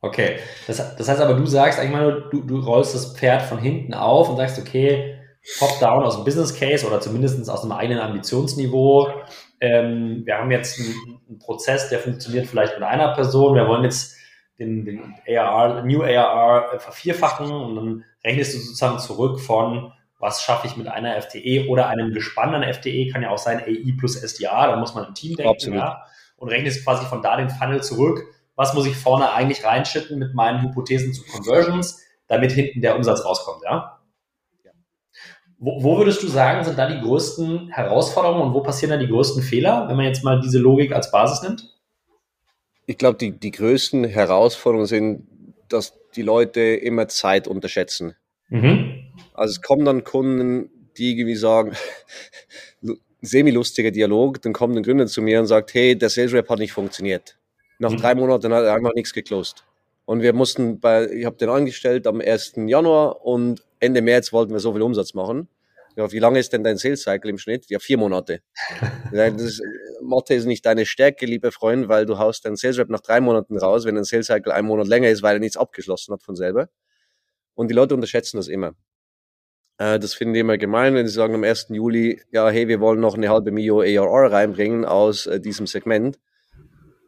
Okay, 0.00 0.38
das, 0.68 0.76
das 0.96 1.08
heißt 1.08 1.20
aber, 1.20 1.34
du 1.34 1.46
sagst 1.46 1.80
eigentlich 1.80 1.92
mal, 1.92 2.28
du, 2.30 2.42
du 2.42 2.60
rollst 2.60 2.94
das 2.94 3.16
Pferd 3.16 3.42
von 3.42 3.58
hinten 3.58 3.94
auf 3.94 4.28
und 4.28 4.36
sagst, 4.36 4.58
okay, 4.58 5.18
top-down 5.58 6.04
aus 6.04 6.14
dem 6.14 6.24
Business 6.24 6.54
Case 6.54 6.86
oder 6.86 7.00
zumindest 7.00 7.50
aus 7.50 7.62
einem 7.62 7.72
eigenen 7.72 7.98
Ambitionsniveau 7.98 9.12
ähm, 9.60 10.22
wir 10.24 10.38
haben 10.38 10.50
jetzt 10.50 10.78
einen, 10.78 11.20
einen, 11.28 11.38
Prozess, 11.38 11.88
der 11.88 11.98
funktioniert 11.98 12.46
vielleicht 12.46 12.74
mit 12.74 12.82
einer 12.82 13.14
Person, 13.14 13.54
wir 13.54 13.66
wollen 13.66 13.84
jetzt 13.84 14.16
den, 14.58 14.84
den 14.84 15.14
ARR, 15.26 15.82
New 15.84 16.02
ARR 16.02 16.74
äh, 16.74 16.78
vervierfachen 16.78 17.50
und 17.50 17.76
dann 17.76 18.04
rechnest 18.24 18.54
du 18.54 18.58
sozusagen 18.58 18.98
zurück 18.98 19.40
von, 19.40 19.92
was 20.18 20.42
schaffe 20.42 20.66
ich 20.66 20.76
mit 20.76 20.88
einer 20.88 21.20
FTE 21.20 21.68
oder 21.68 21.88
einem 21.88 22.12
gespannten 22.12 22.62
FTE, 22.72 23.08
kann 23.08 23.22
ja 23.22 23.30
auch 23.30 23.38
sein 23.38 23.60
AI 23.60 23.94
plus 23.98 24.16
SDA, 24.16 24.66
da 24.66 24.76
muss 24.76 24.94
man 24.94 25.06
im 25.06 25.14
Team 25.14 25.36
denken, 25.36 25.52
Absolut. 25.52 25.78
ja, 25.78 26.02
und 26.36 26.48
rechnest 26.48 26.84
quasi 26.84 27.06
von 27.06 27.22
da 27.22 27.36
den 27.36 27.50
Funnel 27.50 27.82
zurück, 27.82 28.24
was 28.56 28.74
muss 28.74 28.86
ich 28.86 28.96
vorne 28.96 29.32
eigentlich 29.32 29.64
reinschütten 29.64 30.18
mit 30.18 30.34
meinen 30.34 30.62
Hypothesen 30.62 31.12
zu 31.12 31.24
Conversions, 31.24 32.02
damit 32.26 32.52
hinten 32.52 32.80
der 32.80 32.96
Umsatz 32.96 33.24
rauskommt, 33.24 33.62
ja? 33.64 33.94
Wo, 35.60 35.82
wo, 35.82 35.98
würdest 35.98 36.22
du 36.22 36.28
sagen, 36.28 36.64
sind 36.64 36.78
da 36.78 36.88
die 36.88 37.00
größten 37.00 37.70
Herausforderungen 37.70 38.42
und 38.42 38.54
wo 38.54 38.60
passieren 38.60 38.90
da 38.90 38.96
die 38.96 39.10
größten 39.10 39.42
Fehler, 39.42 39.88
wenn 39.88 39.96
man 39.96 40.06
jetzt 40.06 40.22
mal 40.22 40.40
diese 40.40 40.58
Logik 40.58 40.92
als 40.92 41.10
Basis 41.10 41.42
nimmt? 41.42 41.76
Ich 42.86 42.96
glaube, 42.96 43.18
die, 43.18 43.32
die 43.32 43.50
größten 43.50 44.04
Herausforderungen 44.04 44.86
sind, 44.86 45.26
dass 45.68 45.98
die 46.14 46.22
Leute 46.22 46.60
immer 46.60 47.08
Zeit 47.08 47.48
unterschätzen. 47.48 48.14
Mhm. 48.50 48.87
Also 49.34 49.52
es 49.52 49.62
kommen 49.62 49.84
dann 49.84 50.04
Kunden, 50.04 50.70
die 50.96 51.12
irgendwie 51.12 51.36
sagen, 51.36 51.72
semi-lustiger 53.22 53.90
Dialog, 53.90 54.42
dann 54.42 54.52
kommt 54.52 54.76
ein 54.76 54.82
Gründer 54.82 55.06
zu 55.06 55.22
mir 55.22 55.40
und 55.40 55.46
sagt, 55.46 55.74
hey, 55.74 55.96
der 55.96 56.08
Sales 56.08 56.32
Rep 56.32 56.48
hat 56.48 56.58
nicht 56.58 56.72
funktioniert. 56.72 57.38
Nach 57.78 57.90
mhm. 57.90 57.96
drei 57.98 58.14
Monaten 58.14 58.52
hat 58.52 58.64
er 58.64 58.74
einfach 58.74 58.94
nichts 58.94 59.12
geclosed. 59.12 59.64
Und 60.04 60.22
wir 60.22 60.32
mussten 60.32 60.80
bei, 60.80 61.08
ich 61.10 61.26
habe 61.26 61.36
den 61.36 61.50
angestellt 61.50 62.06
am 62.06 62.20
1. 62.20 62.54
Januar 62.66 63.24
und 63.24 63.62
Ende 63.78 64.02
März 64.02 64.32
wollten 64.32 64.52
wir 64.52 64.60
so 64.60 64.72
viel 64.72 64.82
Umsatz 64.82 65.14
machen. 65.14 65.48
Ja, 65.96 66.10
wie 66.12 66.18
lange 66.18 66.38
ist 66.38 66.52
denn 66.52 66.62
dein 66.62 66.78
Sales 66.78 67.02
Cycle 67.02 67.30
im 67.30 67.38
Schnitt? 67.38 67.68
Ja, 67.68 67.78
vier 67.78 67.98
Monate. 67.98 68.40
das 69.12 69.42
ist, 69.42 69.62
Mathe 70.00 70.34
ist 70.34 70.46
nicht 70.46 70.64
deine 70.64 70.86
Stärke, 70.86 71.26
liebe 71.26 71.50
Freund, 71.50 71.88
weil 71.88 72.06
du 72.06 72.18
haust 72.18 72.44
deinen 72.44 72.56
Sales 72.56 72.78
Rep 72.78 72.88
nach 72.88 73.00
drei 73.00 73.20
Monaten 73.20 73.58
raus, 73.58 73.84
wenn 73.84 73.96
dein 73.96 74.04
Sales 74.04 74.26
Cycle 74.26 74.52
einen 74.52 74.68
Monat 74.68 74.86
länger 74.86 75.08
ist, 75.08 75.22
weil 75.22 75.36
er 75.36 75.40
nichts 75.40 75.56
abgeschlossen 75.56 76.12
hat 76.12 76.22
von 76.22 76.36
selber. 76.36 76.68
Und 77.54 77.68
die 77.68 77.74
Leute 77.74 77.94
unterschätzen 77.94 78.36
das 78.36 78.46
immer. 78.46 78.74
Äh, 79.78 79.98
das 79.98 80.14
finden 80.14 80.34
die 80.34 80.40
immer 80.40 80.58
gemein, 80.58 80.94
wenn 80.94 81.06
sie 81.06 81.14
sagen 81.14 81.34
am 81.34 81.44
1. 81.44 81.68
Juli, 81.70 82.20
ja, 82.30 82.48
hey, 82.48 82.68
wir 82.68 82.80
wollen 82.80 83.00
noch 83.00 83.14
eine 83.14 83.28
halbe 83.30 83.50
Mio 83.50 83.80
ARR 83.80 84.32
reinbringen 84.32 84.84
aus 84.84 85.26
äh, 85.26 85.40
diesem 85.40 85.66
Segment. 85.66 86.18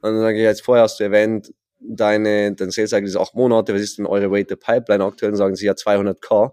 Und 0.03 0.15
dann 0.15 0.21
sage 0.21 0.39
ich, 0.39 0.45
jetzt 0.45 0.63
vorher 0.63 0.85
hast 0.85 0.99
du 1.01 1.05
erwähnt, 1.05 1.53
deine, 1.81 2.55
dein 2.55 2.71
Sales 2.71 2.91
Cycle 2.91 3.09
ist 3.09 3.17
acht 3.17 3.35
Monate, 3.35 3.75
was 3.75 3.83
ist 3.83 3.99
denn 3.99 4.07
eure 4.07 4.31
Rate 4.31 4.57
Pipeline 4.57 5.05
aktuell? 5.05 5.33
Dann 5.33 5.39
sagen 5.39 5.57
sie 5.57 5.67
ja 5.67 5.73
200k. 5.73 6.45
Und 6.45 6.53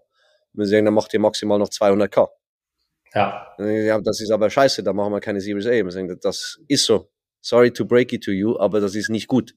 wir 0.53 0.65
sagen, 0.65 0.85
dann 0.85 0.93
macht 0.93 1.13
ihr 1.13 1.19
maximal 1.19 1.59
noch 1.59 1.69
200k. 1.69 2.27
Ja. 3.13 3.55
ja. 3.59 4.01
Das 4.01 4.19
ist 4.19 4.31
aber 4.31 4.49
scheiße, 4.49 4.83
da 4.83 4.93
machen 4.93 5.13
wir 5.13 5.19
keine 5.19 5.39
Series 5.39 5.67
A. 5.67 5.71
Wir 5.71 5.91
sagen, 5.91 6.17
das 6.21 6.59
ist 6.67 6.85
so. 6.85 7.09
Sorry 7.41 7.71
to 7.71 7.85
break 7.85 8.11
it 8.11 8.23
to 8.23 8.31
you, 8.31 8.57
aber 8.59 8.81
das 8.81 8.95
ist 8.95 9.09
nicht 9.09 9.27
gut. 9.27 9.53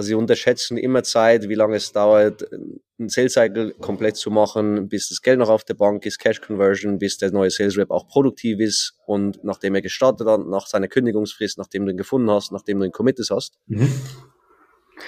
Also 0.00 0.08
sie 0.08 0.14
unterschätzen 0.14 0.78
immer 0.78 1.02
Zeit, 1.02 1.50
wie 1.50 1.54
lange 1.54 1.76
es 1.76 1.92
dauert, 1.92 2.50
einen 2.54 3.10
Sales 3.10 3.34
Cycle 3.34 3.74
komplett 3.74 4.16
zu 4.16 4.30
machen, 4.30 4.88
bis 4.88 5.10
das 5.10 5.20
Geld 5.20 5.38
noch 5.38 5.50
auf 5.50 5.62
der 5.62 5.74
Bank 5.74 6.06
ist, 6.06 6.18
Cash 6.18 6.40
Conversion, 6.40 6.98
bis 6.98 7.18
der 7.18 7.32
neue 7.32 7.50
Sales 7.50 7.76
Rep 7.76 7.90
auch 7.90 8.08
produktiv 8.08 8.60
ist 8.60 8.94
und 9.04 9.44
nachdem 9.44 9.74
er 9.74 9.82
gestartet 9.82 10.26
hat, 10.26 10.40
nach 10.46 10.66
seiner 10.68 10.88
Kündigungsfrist, 10.88 11.58
nachdem 11.58 11.84
du 11.84 11.90
ihn 11.90 11.98
gefunden 11.98 12.30
hast, 12.30 12.50
nachdem 12.50 12.78
du 12.78 12.86
ihn 12.86 12.92
committed 12.92 13.28
hast. 13.30 13.58
Mhm. 13.66 13.92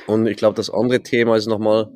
Und 0.09 0.27
ich 0.27 0.37
glaube, 0.37 0.57
das 0.57 0.69
andere 0.69 1.01
Thema 1.01 1.37
ist 1.37 1.47
nochmal, 1.47 1.91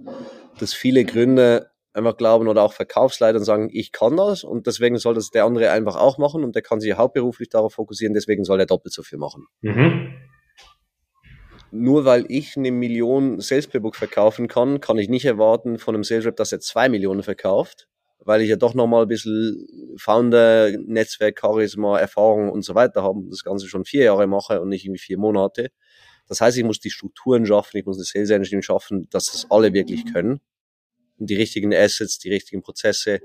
dass 0.58 0.72
viele 0.72 1.04
Gründer 1.04 1.66
einfach 1.92 2.16
glauben 2.16 2.48
oder 2.48 2.62
auch 2.62 2.72
Verkaufsleiter 2.72 3.40
sagen, 3.40 3.68
ich 3.70 3.92
kann 3.92 4.16
das 4.16 4.42
und 4.42 4.66
deswegen 4.66 4.96
soll 4.96 5.12
das 5.12 5.28
der 5.28 5.44
andere 5.44 5.70
einfach 5.70 5.96
auch 5.96 6.16
machen 6.16 6.44
und 6.44 6.54
der 6.54 6.62
kann 6.62 6.80
sich 6.80 6.96
hauptberuflich 6.96 7.50
darauf 7.50 7.74
fokussieren, 7.74 8.14
deswegen 8.14 8.44
soll 8.44 8.58
er 8.58 8.64
doppelt 8.64 8.94
so 8.94 9.02
viel 9.02 9.18
machen. 9.18 9.44
Mhm. 9.60 10.14
Nur 11.78 12.04
weil 12.04 12.24
ich 12.28 12.56
eine 12.56 12.70
Million 12.70 13.40
Sales 13.40 13.66
Playbook 13.66 13.96
verkaufen 13.96 14.48
kann, 14.48 14.80
kann 14.80 14.98
ich 14.98 15.08
nicht 15.08 15.24
erwarten 15.24 15.78
von 15.78 15.94
einem 15.94 16.04
Sales 16.04 16.26
Rep, 16.26 16.36
dass 16.36 16.52
er 16.52 16.60
zwei 16.60 16.88
Millionen 16.88 17.22
verkauft, 17.22 17.88
weil 18.18 18.40
ich 18.42 18.48
ja 18.48 18.56
doch 18.56 18.74
nochmal 18.74 19.02
ein 19.02 19.08
bisschen 19.08 19.66
Founder, 19.96 20.70
Netzwerk, 20.78 21.38
Charisma, 21.40 21.98
Erfahrung 21.98 22.50
und 22.50 22.62
so 22.62 22.74
weiter 22.74 23.02
habe 23.02 23.18
und 23.18 23.30
das 23.30 23.44
Ganze 23.44 23.68
schon 23.68 23.84
vier 23.84 24.04
Jahre 24.04 24.26
mache 24.26 24.60
und 24.60 24.68
nicht 24.68 24.84
irgendwie 24.84 25.00
vier 25.00 25.18
Monate. 25.18 25.70
Das 26.28 26.40
heißt, 26.40 26.56
ich 26.58 26.64
muss 26.64 26.80
die 26.80 26.90
Strukturen 26.90 27.46
schaffen, 27.46 27.76
ich 27.76 27.86
muss 27.86 27.98
das 27.98 28.08
Sales 28.08 28.30
Engine 28.30 28.62
schaffen, 28.62 29.08
dass 29.10 29.26
das 29.26 29.46
alle 29.50 29.72
wirklich 29.72 30.12
können. 30.12 30.40
Und 31.18 31.30
die 31.30 31.36
richtigen 31.36 31.72
Assets, 31.74 32.18
die 32.18 32.30
richtigen 32.30 32.62
Prozesse, 32.62 33.20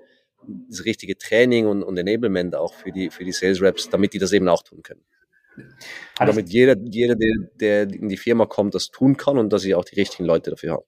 das 0.70 0.86
richtige 0.86 1.18
Training 1.18 1.68
und, 1.68 1.84
und 1.84 1.98
Enablement 1.98 2.56
auch 2.56 2.74
für 2.74 2.92
die, 2.92 3.10
für 3.10 3.24
die 3.24 3.32
Sales 3.32 3.62
Reps, 3.62 3.90
damit 3.90 4.14
die 4.14 4.20
das 4.20 4.32
eben 4.34 4.48
auch 4.48 4.64
tun 4.64 4.84
können. 4.84 5.04
Hat 6.20 6.28
damit 6.28 6.50
jeder, 6.50 6.76
jeder 6.78 7.16
der, 7.16 7.34
der 7.56 7.82
in 7.84 8.10
die 8.10 8.18
Firma 8.18 8.46
kommt, 8.46 8.76
das 8.76 8.90
tun 8.90 9.18
kann 9.18 9.38
und 9.38 9.52
dass 9.52 9.62
sie 9.62 9.76
auch 9.76 9.86
die 9.86 9.96
richtigen 9.96 10.26
Leute 10.26 10.52
dafür 10.52 10.74
haben 10.74 10.84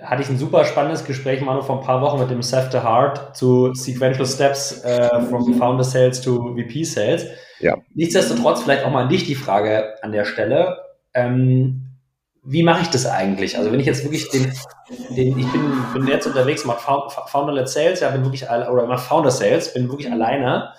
hatte 0.00 0.22
ich 0.22 0.30
ein 0.30 0.38
super 0.38 0.64
spannendes 0.64 1.04
Gespräch, 1.04 1.42
Manu, 1.42 1.60
vor 1.60 1.78
ein 1.78 1.84
paar 1.84 2.00
Wochen 2.00 2.18
mit 2.18 2.30
dem 2.30 2.40
Seth 2.40 2.72
the 2.72 2.78
Heart 2.78 3.36
zu 3.36 3.74
Sequential 3.74 4.26
Steps 4.26 4.82
äh, 4.84 5.20
from 5.28 5.52
Founder 5.58 5.84
Sales 5.84 6.22
to 6.22 6.56
VP 6.56 6.84
Sales. 6.84 7.26
Ja. 7.60 7.76
Nichtsdestotrotz 7.92 8.62
vielleicht 8.62 8.86
auch 8.86 8.90
mal 8.90 9.02
an 9.02 9.10
dich 9.10 9.26
die 9.26 9.34
Frage 9.34 10.02
an 10.02 10.12
der 10.12 10.24
Stelle 10.24 10.78
ähm, 11.14 11.82
wie 12.44 12.62
mache 12.62 12.82
ich 12.82 12.88
das 12.88 13.06
eigentlich? 13.06 13.56
Also 13.56 13.70
wenn 13.70 13.78
ich 13.78 13.86
jetzt 13.86 14.02
wirklich 14.02 14.28
den, 14.30 14.52
den 15.16 15.38
ich 15.38 15.46
bin, 15.52 15.84
bin 15.94 16.06
jetzt 16.08 16.26
unterwegs, 16.26 16.64
mache 16.64 17.08
Founder-led 17.28 17.68
Sales, 17.68 18.00
ja, 18.00 18.10
bin 18.10 18.24
wirklich, 18.24 18.48
oder 18.48 18.86
mache 18.86 19.06
Founder 19.06 19.30
Sales, 19.30 19.72
bin 19.72 19.88
wirklich 19.88 20.10
alleine. 20.10 20.72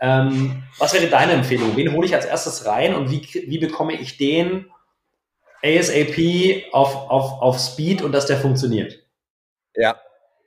Ähm, 0.00 0.62
was 0.78 0.94
wäre 0.94 1.06
deine 1.08 1.32
Empfehlung? 1.32 1.76
Wen 1.76 1.92
hole 1.92 2.06
ich 2.06 2.14
als 2.14 2.24
erstes 2.24 2.64
rein 2.64 2.94
und 2.94 3.10
wie, 3.10 3.22
wie 3.46 3.58
bekomme 3.58 3.94
ich 3.94 4.16
den 4.16 4.66
ASAP 5.62 6.64
auf, 6.72 6.94
auf, 6.94 7.42
auf 7.42 7.58
Speed 7.58 8.02
und 8.02 8.12
dass 8.12 8.26
der 8.26 8.38
funktioniert? 8.38 8.98
Ja, 9.74 10.00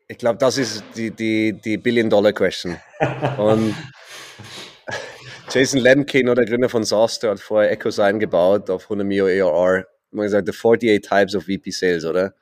ich 0.07 0.17
glaube, 0.17 0.37
das 0.37 0.57
ist 0.57 0.83
die, 0.95 1.11
die, 1.11 1.53
die 1.53 1.77
Billion-Dollar-Question. 1.77 2.77
Und 3.37 3.73
Jason 5.49 5.79
Lemkin, 5.79 6.25
der 6.25 6.45
Gründer 6.45 6.69
von 6.69 6.83
Sauster, 6.83 7.31
hat 7.31 7.39
vorher 7.39 7.71
EchoSign 7.71 8.19
gebaut 8.19 8.69
auf 8.69 8.83
100 8.83 9.07
Mio 9.07 9.25
ARR. 9.25 9.85
Man 10.11 10.25
gesagt, 10.25 10.47
the 10.47 10.53
48 10.53 11.01
Types 11.01 11.35
of 11.35 11.45
VP 11.45 11.71
Sales, 11.71 12.05
oder? 12.05 12.33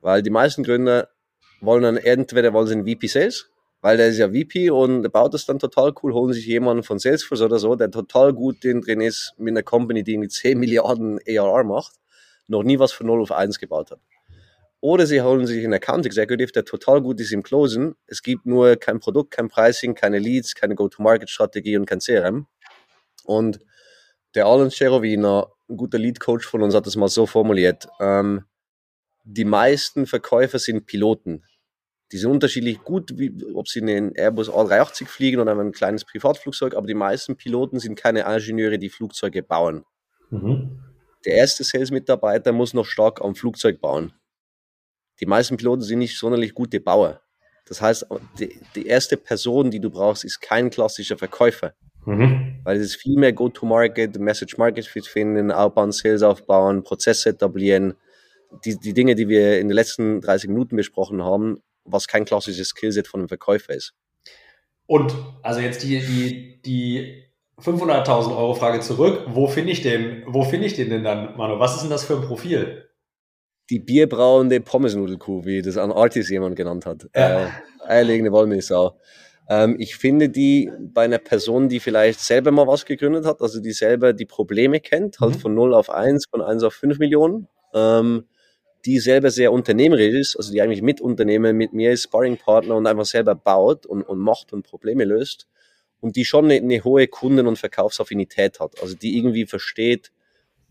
Weil 0.00 0.22
die 0.22 0.30
meisten 0.30 0.64
Gründer 0.64 1.08
wollen 1.60 1.82
dann 1.82 1.96
entweder 1.96 2.52
wollen 2.52 2.66
sie 2.66 2.74
einen 2.74 2.86
VP 2.86 3.06
Sales, 3.06 3.50
weil 3.84 3.98
der 3.98 4.08
ist 4.08 4.16
ja 4.16 4.30
VP 4.30 4.70
und 4.70 5.12
baut 5.12 5.34
das 5.34 5.44
dann 5.44 5.58
total 5.58 5.92
cool, 6.02 6.14
holen 6.14 6.32
sich 6.32 6.46
jemanden 6.46 6.82
von 6.82 6.98
Salesforce 6.98 7.42
oder 7.42 7.58
so, 7.58 7.76
der 7.76 7.90
total 7.90 8.32
gut 8.32 8.64
drin 8.64 9.02
ist 9.02 9.34
mit 9.36 9.52
einer 9.52 9.62
Company, 9.62 10.02
die 10.02 10.14
irgendwie 10.14 10.30
10 10.30 10.58
Milliarden 10.58 11.18
ARR 11.28 11.64
macht, 11.64 11.92
noch 12.48 12.62
nie 12.62 12.78
was 12.78 12.92
von 12.92 13.06
0 13.06 13.20
auf 13.20 13.30
1 13.30 13.58
gebaut 13.58 13.90
hat. 13.90 14.00
Oder 14.80 15.04
sie 15.04 15.20
holen 15.20 15.46
sich 15.46 15.62
einen 15.62 15.74
Account 15.74 16.06
Executive, 16.06 16.50
der 16.50 16.64
total 16.64 17.02
gut 17.02 17.20
ist 17.20 17.30
im 17.30 17.42
Closen. 17.42 17.94
Es 18.06 18.22
gibt 18.22 18.46
nur 18.46 18.76
kein 18.76 19.00
Produkt, 19.00 19.32
kein 19.32 19.50
Pricing, 19.50 19.94
keine 19.94 20.18
Leads, 20.18 20.54
keine 20.54 20.76
Go-to-Market-Strategie 20.76 21.76
und 21.76 21.84
kein 21.84 21.98
CRM. 21.98 22.46
Und 23.24 23.60
der 24.34 24.46
Alan 24.46 24.70
Cherowina, 24.70 25.48
ein 25.68 25.76
guter 25.76 25.98
Lead-Coach 25.98 26.46
von 26.46 26.62
uns, 26.62 26.74
hat 26.74 26.86
das 26.86 26.96
mal 26.96 27.08
so 27.08 27.26
formuliert. 27.26 27.86
Ähm, 28.00 28.46
die 29.24 29.44
meisten 29.44 30.06
Verkäufer 30.06 30.58
sind 30.58 30.86
Piloten. 30.86 31.44
Die 32.12 32.18
sind 32.18 32.30
unterschiedlich 32.30 32.80
gut, 32.82 33.18
wie, 33.18 33.32
ob 33.54 33.68
sie 33.68 33.80
in 33.80 33.86
den 33.86 34.14
Airbus 34.14 34.50
A380 34.50 35.06
fliegen 35.06 35.40
oder 35.40 35.58
ein 35.58 35.72
kleines 35.72 36.04
Privatflugzeug, 36.04 36.74
aber 36.74 36.86
die 36.86 36.94
meisten 36.94 37.36
Piloten 37.36 37.78
sind 37.78 37.96
keine 37.96 38.20
Ingenieure, 38.20 38.78
die 38.78 38.90
Flugzeuge 38.90 39.42
bauen. 39.42 39.84
Mhm. 40.30 40.80
Der 41.24 41.36
erste 41.36 41.64
Sales-Mitarbeiter 41.64 42.52
muss 42.52 42.74
noch 42.74 42.84
stark 42.84 43.22
am 43.22 43.34
Flugzeug 43.34 43.80
bauen. 43.80 44.12
Die 45.20 45.26
meisten 45.26 45.56
Piloten 45.56 45.82
sind 45.82 46.00
nicht 46.00 46.18
sonderlich 46.18 46.54
gute 46.54 46.80
Bauer. 46.80 47.20
Das 47.66 47.80
heißt, 47.80 48.06
die, 48.38 48.60
die 48.74 48.86
erste 48.86 49.16
Person, 49.16 49.70
die 49.70 49.80
du 49.80 49.90
brauchst, 49.90 50.24
ist 50.24 50.40
kein 50.40 50.68
klassischer 50.70 51.16
Verkäufer. 51.16 51.74
Mhm. 52.04 52.60
Weil 52.64 52.76
es 52.76 52.86
ist 52.88 52.96
viel 52.96 53.16
mehr 53.16 53.32
Go-to-Market, 53.32 54.18
Message-Market-Fit 54.18 55.06
finden, 55.06 55.50
Outbound 55.50 55.94
Sales 55.94 56.22
aufbauen, 56.22 56.82
Prozesse 56.82 57.30
etablieren. 57.30 57.94
Die, 58.64 58.78
die 58.78 58.92
Dinge, 58.92 59.14
die 59.14 59.28
wir 59.28 59.58
in 59.58 59.68
den 59.68 59.74
letzten 59.74 60.20
30 60.20 60.50
Minuten 60.50 60.76
besprochen 60.76 61.24
haben, 61.24 61.62
was 61.84 62.06
kein 62.06 62.24
klassisches 62.24 62.68
Skillset 62.68 63.06
von 63.06 63.20
einem 63.20 63.28
Verkäufer 63.28 63.74
ist. 63.74 63.94
Und 64.86 65.14
also 65.42 65.60
jetzt 65.60 65.82
die, 65.82 66.00
die, 66.00 66.62
die 66.62 67.24
500.000 67.60 68.36
Euro 68.36 68.54
Frage 68.54 68.80
zurück. 68.80 69.24
Wo 69.28 69.46
finde 69.46 69.72
ich 69.72 69.82
den, 69.82 70.22
wo 70.26 70.42
finde 70.42 70.66
ich 70.66 70.74
den 70.74 70.90
denn 70.90 71.04
dann, 71.04 71.36
Manu? 71.36 71.58
Was 71.58 71.76
ist 71.76 71.82
denn 71.82 71.90
das 71.90 72.04
für 72.04 72.16
ein 72.16 72.22
Profil? 72.22 72.88
Die 73.70 73.78
bierbrauende 73.78 74.60
Pommesnudelkuh, 74.60 75.44
wie 75.44 75.62
das 75.62 75.78
an 75.78 75.92
Artis 75.92 76.28
jemand 76.28 76.56
genannt 76.56 76.84
hat. 76.84 77.08
Ja. 77.14 77.46
Äh, 77.46 77.48
eierlegende 77.86 78.32
Wollmilchsau. 78.32 78.98
Ähm, 79.48 79.76
ich 79.78 79.96
finde 79.96 80.28
die 80.28 80.70
bei 80.80 81.04
einer 81.04 81.18
Person, 81.18 81.68
die 81.68 81.80
vielleicht 81.80 82.20
selber 82.20 82.50
mal 82.50 82.66
was 82.66 82.84
gegründet 82.84 83.24
hat, 83.24 83.40
also 83.40 83.60
die 83.60 83.72
selber 83.72 84.12
die 84.12 84.26
Probleme 84.26 84.80
kennt, 84.80 85.20
halt 85.20 85.36
mhm. 85.36 85.40
von 85.40 85.54
0 85.54 85.74
auf 85.74 85.90
1, 85.90 86.26
von 86.30 86.42
1 86.42 86.62
auf 86.62 86.74
5 86.74 86.98
Millionen, 86.98 87.48
ähm, 87.74 88.24
die 88.84 88.98
selber 88.98 89.30
sehr 89.30 89.52
unternehmerisch 89.52 90.14
ist, 90.14 90.36
also 90.36 90.52
die 90.52 90.60
eigentlich 90.60 90.82
Mitunternehmer 90.82 91.52
mit 91.52 91.72
mir 91.72 91.92
ist, 91.92 92.04
Sparringpartner 92.04 92.76
und 92.76 92.86
einfach 92.86 93.06
selber 93.06 93.34
baut 93.34 93.86
und, 93.86 94.02
und 94.02 94.18
macht 94.18 94.52
und 94.52 94.64
Probleme 94.64 95.04
löst 95.04 95.46
und 96.00 96.16
die 96.16 96.24
schon 96.24 96.46
eine, 96.46 96.56
eine 96.56 96.84
hohe 96.84 97.08
Kunden- 97.08 97.46
und 97.46 97.58
Verkaufsaffinität 97.58 98.60
hat, 98.60 98.80
also 98.82 98.94
die 98.94 99.16
irgendwie 99.16 99.46
versteht, 99.46 100.12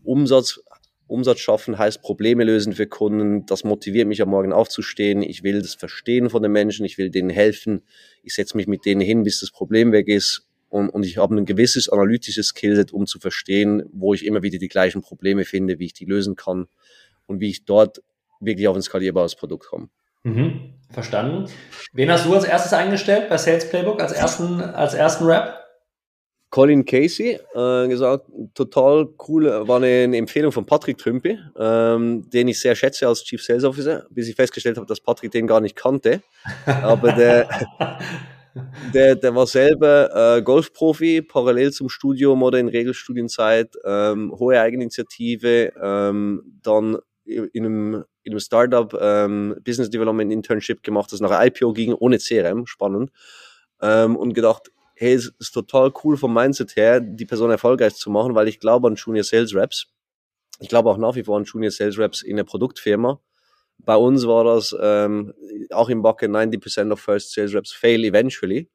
Umsatz 0.02 0.60
Umsatz 1.06 1.40
schaffen 1.40 1.76
heißt 1.76 2.00
Probleme 2.00 2.44
lösen 2.44 2.72
für 2.72 2.86
Kunden. 2.86 3.44
Das 3.44 3.62
motiviert 3.62 4.08
mich 4.08 4.22
am 4.22 4.30
Morgen 4.30 4.54
aufzustehen. 4.54 5.22
Ich 5.22 5.42
will 5.42 5.60
das 5.60 5.74
verstehen 5.74 6.30
von 6.30 6.42
den 6.42 6.50
Menschen. 6.50 6.86
Ich 6.86 6.96
will 6.96 7.10
denen 7.10 7.28
helfen. 7.28 7.82
Ich 8.22 8.34
setze 8.34 8.56
mich 8.56 8.66
mit 8.66 8.86
denen 8.86 9.02
hin, 9.02 9.22
bis 9.22 9.40
das 9.40 9.50
Problem 9.50 9.92
weg 9.92 10.08
ist. 10.08 10.48
Und, 10.70 10.88
und 10.88 11.04
ich 11.04 11.18
habe 11.18 11.36
ein 11.36 11.44
gewisses 11.44 11.90
analytisches 11.90 12.48
Skillset, 12.48 12.92
um 12.92 13.06
zu 13.06 13.20
verstehen, 13.20 13.82
wo 13.92 14.14
ich 14.14 14.24
immer 14.24 14.42
wieder 14.42 14.58
die 14.58 14.68
gleichen 14.68 15.02
Probleme 15.02 15.44
finde, 15.44 15.78
wie 15.78 15.84
ich 15.84 15.92
die 15.92 16.06
lösen 16.06 16.36
kann 16.36 16.68
und 17.26 17.40
wie 17.40 17.50
ich 17.50 17.64
dort 17.64 18.02
wirklich 18.40 18.68
auf 18.68 18.76
ein 18.76 18.82
skalierbares 18.82 19.36
Produkt 19.36 19.66
komme. 19.66 19.88
Mhm, 20.24 20.74
verstanden. 20.90 21.50
Wen 21.92 22.10
hast 22.10 22.26
du 22.26 22.34
als 22.34 22.44
erstes 22.44 22.72
eingestellt 22.72 23.28
bei 23.28 23.36
Sales 23.36 23.68
Playbook, 23.68 24.00
als 24.00 24.12
ersten, 24.12 24.60
als 24.60 24.94
ersten 24.94 25.24
Rap? 25.24 25.64
Colin 26.54 26.84
Casey 26.84 27.40
äh, 27.54 27.88
gesagt, 27.88 28.26
total 28.54 29.08
cool, 29.26 29.66
war 29.66 29.78
eine, 29.78 30.16
Empfehlung 30.16 30.52
von 30.52 30.64
Patrick 30.64 30.98
Trümpi, 30.98 31.36
ähm, 31.58 32.30
den 32.30 32.46
ich 32.46 32.60
sehr 32.60 32.76
schätze 32.76 33.08
als 33.08 33.24
Chief 33.24 33.42
Sales 33.42 33.64
Officer, 33.64 34.06
bis 34.10 34.28
ich 34.28 34.36
festgestellt 34.36 34.76
habe, 34.76 34.86
dass 34.86 35.00
Patrick 35.00 35.32
den 35.32 35.48
gar 35.48 35.60
nicht 35.60 35.74
kannte. 35.74 36.22
Aber 36.64 37.10
der, 37.10 37.48
der, 38.94 39.16
der 39.16 39.34
war 39.34 39.48
selber 39.48 40.36
äh, 40.36 40.42
Golfprofi, 40.42 41.22
parallel 41.22 41.72
zum 41.72 41.88
Studium 41.88 42.42
oder 42.44 42.60
in 42.60 42.68
Regelstudienzeit, 42.68 43.74
ähm, 43.84 44.32
hohe 44.38 44.60
Eigeninitiative, 44.60 45.72
ähm, 45.82 46.60
dann 46.62 46.98
in 47.24 47.50
einem, 47.54 48.04
in 48.22 48.32
einem 48.32 48.40
Startup 48.40 48.96
ähm, 49.00 49.56
Business 49.64 49.90
Development 49.90 50.32
Internship 50.32 50.82
gemacht, 50.82 51.12
das 51.12 51.20
nach 51.20 51.44
IPO 51.44 51.72
ging, 51.72 51.92
ohne 51.94 52.18
CRM, 52.18 52.66
spannend. 52.66 53.10
Ähm, 53.80 54.16
und 54.16 54.34
gedacht, 54.34 54.70
hey, 54.94 55.14
es 55.14 55.32
ist 55.38 55.52
total 55.52 55.92
cool 56.04 56.16
vom 56.16 56.32
Mindset 56.32 56.76
her, 56.76 57.00
die 57.00 57.26
Person 57.26 57.50
erfolgreich 57.50 57.94
zu 57.94 58.10
machen, 58.10 58.34
weil 58.34 58.48
ich 58.48 58.60
glaube 58.60 58.88
an 58.88 58.94
Junior 58.94 59.24
Sales 59.24 59.54
Reps. 59.54 59.86
Ich 60.60 60.68
glaube 60.68 60.90
auch 60.90 60.98
nach 60.98 61.16
wie 61.16 61.24
vor 61.24 61.36
an 61.36 61.44
Junior 61.44 61.70
Sales 61.70 61.98
Reps 61.98 62.22
in 62.22 62.36
der 62.36 62.44
Produktfirma. 62.44 63.20
Bei 63.78 63.96
uns 63.96 64.26
war 64.26 64.44
das 64.44 64.74
ähm, 64.80 65.34
auch 65.70 65.88
im 65.88 66.02
Bucket 66.02 66.30
90% 66.30 66.92
of 66.92 67.00
First 67.00 67.32
Sales 67.32 67.54
Reps 67.54 67.72
fail 67.72 68.04
eventually, 68.04 68.70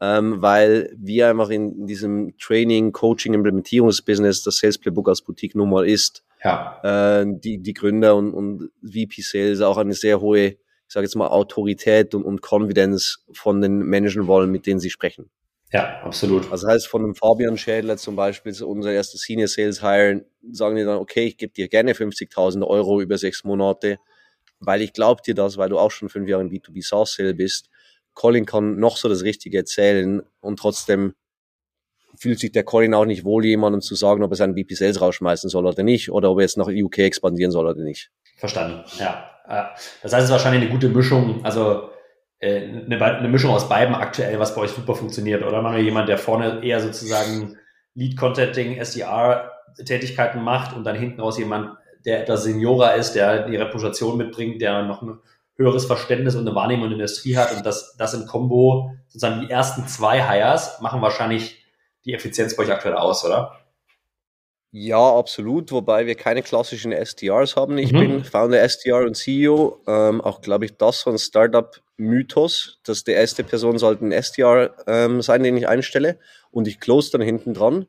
ähm, 0.00 0.40
weil 0.40 0.94
wir 0.96 1.28
einfach 1.28 1.50
in, 1.50 1.86
diesem 1.86 2.36
Training, 2.38 2.92
Coaching, 2.92 3.34
Implementierungsbusiness 3.34 4.42
das 4.42 4.56
Sales 4.56 4.78
Playbook 4.78 5.08
als 5.08 5.22
Boutique 5.22 5.54
Nummer 5.54 5.84
ist. 5.84 6.24
Ja. 6.42 7.20
Äh, 7.20 7.26
die, 7.28 7.58
die 7.58 7.74
Gründer 7.74 8.16
und, 8.16 8.32
und 8.32 8.70
VP 8.82 9.22
Sales 9.22 9.60
auch 9.60 9.76
eine 9.76 9.94
sehr 9.94 10.20
hohe, 10.20 10.46
ich 10.46 10.58
sage 10.88 11.04
jetzt 11.04 11.16
mal, 11.16 11.28
Autorität 11.28 12.14
und, 12.14 12.24
und 12.24 12.40
Confidence 12.42 13.24
von 13.32 13.60
den 13.60 13.80
Menschen 13.80 14.26
wollen, 14.26 14.50
mit 14.50 14.66
denen 14.66 14.80
sie 14.80 14.90
sprechen. 14.90 15.30
Ja, 15.70 16.00
absolut. 16.02 16.50
Also 16.50 16.66
heißt 16.66 16.86
von 16.86 17.04
einem 17.04 17.14
Fabian 17.14 17.58
Schädler 17.58 17.98
zum 17.98 18.16
Beispiel, 18.16 18.54
unser 18.62 18.92
erstes 18.92 19.20
Senior 19.20 19.48
Sales 19.48 19.82
Hire, 19.82 20.24
sagen 20.50 20.76
die 20.76 20.84
dann, 20.84 20.98
okay, 20.98 21.26
ich 21.26 21.36
gebe 21.36 21.52
dir 21.52 21.68
gerne 21.68 21.92
50.000 21.92 22.66
Euro 22.66 23.02
über 23.02 23.18
sechs 23.18 23.44
Monate, 23.44 23.98
weil 24.60 24.80
ich 24.80 24.94
glaube 24.94 25.20
dir 25.22 25.34
das, 25.34 25.58
weil 25.58 25.68
du 25.68 25.78
auch 25.78 25.90
schon 25.90 26.08
fünf 26.08 26.26
Jahre 26.26 26.42
in 26.42 26.50
B2B 26.50 26.86
SaaS 26.86 27.14
Sale 27.14 27.34
bist. 27.34 27.68
Colin 28.14 28.46
kann 28.46 28.78
noch 28.78 28.96
so 28.96 29.08
das 29.08 29.22
Richtige 29.22 29.58
erzählen 29.58 30.22
und 30.40 30.58
trotzdem 30.58 31.14
fühlt 32.18 32.38
sich 32.38 32.52
der 32.52 32.64
Colin 32.64 32.94
auch 32.94 33.04
nicht 33.04 33.24
wohl, 33.24 33.44
jemandem 33.44 33.80
zu 33.80 33.94
sagen, 33.94 34.22
ob 34.22 34.32
er 34.32 34.36
seinen 34.36 34.54
BP 34.54 34.74
Sales 34.74 35.00
rausschmeißen 35.00 35.48
soll 35.50 35.66
oder 35.66 35.82
nicht, 35.82 36.10
oder 36.10 36.30
ob 36.30 36.38
er 36.38 36.42
jetzt 36.42 36.56
nach 36.56 36.68
UK 36.68 36.98
expandieren 36.98 37.52
soll 37.52 37.66
oder 37.66 37.82
nicht. 37.82 38.10
Verstanden, 38.36 38.84
ja. 38.98 39.24
Das 40.02 40.12
heißt, 40.12 40.14
es 40.14 40.24
ist 40.24 40.30
wahrscheinlich 40.30 40.62
eine 40.62 40.70
gute 40.70 40.88
Mischung. 40.88 41.44
Also 41.44 41.90
äh, 42.38 42.60
eine, 42.60 43.28
Mischung 43.28 43.50
aus 43.50 43.68
beiden 43.68 43.94
aktuell, 43.94 44.38
was 44.38 44.54
bei 44.54 44.62
euch 44.62 44.70
super 44.70 44.94
funktioniert, 44.94 45.42
oder? 45.42 45.62
Man 45.62 45.82
jemand, 45.82 46.08
der 46.08 46.18
vorne 46.18 46.60
eher 46.62 46.80
sozusagen 46.80 47.56
Lead-Contenting, 47.94 48.76
SDR-Tätigkeiten 48.76 50.42
macht 50.42 50.76
und 50.76 50.84
dann 50.84 50.96
hinten 50.96 51.20
raus 51.20 51.38
jemand, 51.38 51.78
der 52.04 52.22
etwas 52.22 52.44
Seniorer 52.44 52.94
ist, 52.94 53.14
der 53.14 53.48
die 53.48 53.56
Reputation 53.56 54.16
mitbringt, 54.16 54.60
der 54.60 54.82
noch 54.82 55.02
ein 55.02 55.18
höheres 55.56 55.86
Verständnis 55.86 56.36
und 56.36 56.46
eine 56.46 56.54
Wahrnehmung 56.54 56.84
in 56.84 56.90
der 56.90 56.98
Industrie 57.00 57.36
hat 57.36 57.56
und 57.56 57.66
das, 57.66 57.96
das 57.98 58.14
im 58.14 58.26
Kombo, 58.26 58.92
sozusagen 59.08 59.40
die 59.40 59.50
ersten 59.50 59.86
zwei 59.88 60.22
Hires 60.22 60.80
machen 60.80 61.02
wahrscheinlich 61.02 61.64
die 62.04 62.14
Effizienz 62.14 62.56
bei 62.56 62.64
euch 62.64 62.72
aktuell 62.72 62.94
aus, 62.94 63.24
oder? 63.24 63.58
Ja, 64.70 65.16
absolut, 65.16 65.72
wobei 65.72 66.06
wir 66.06 66.14
keine 66.14 66.42
klassischen 66.42 66.92
SDRs 66.92 67.56
haben. 67.56 67.78
Ich 67.78 67.92
mhm. 67.92 67.98
bin 67.98 68.24
Founder, 68.24 68.60
SDR 68.60 69.00
und 69.00 69.16
CEO. 69.16 69.82
Ähm, 69.86 70.20
auch 70.20 70.42
glaube 70.42 70.66
ich, 70.66 70.76
das 70.76 71.00
so 71.00 71.10
ein 71.10 71.18
Startup-Mythos, 71.18 72.80
dass 72.84 73.02
die 73.02 73.12
erste 73.12 73.44
Person 73.44 73.78
sollte 73.78 74.04
ein 74.04 74.12
SDR 74.12 74.74
ähm, 74.86 75.22
sein, 75.22 75.42
den 75.42 75.56
ich 75.56 75.66
einstelle 75.66 76.18
und 76.50 76.68
ich 76.68 76.80
close 76.80 77.10
dann 77.10 77.22
hinten 77.22 77.54
dran. 77.54 77.86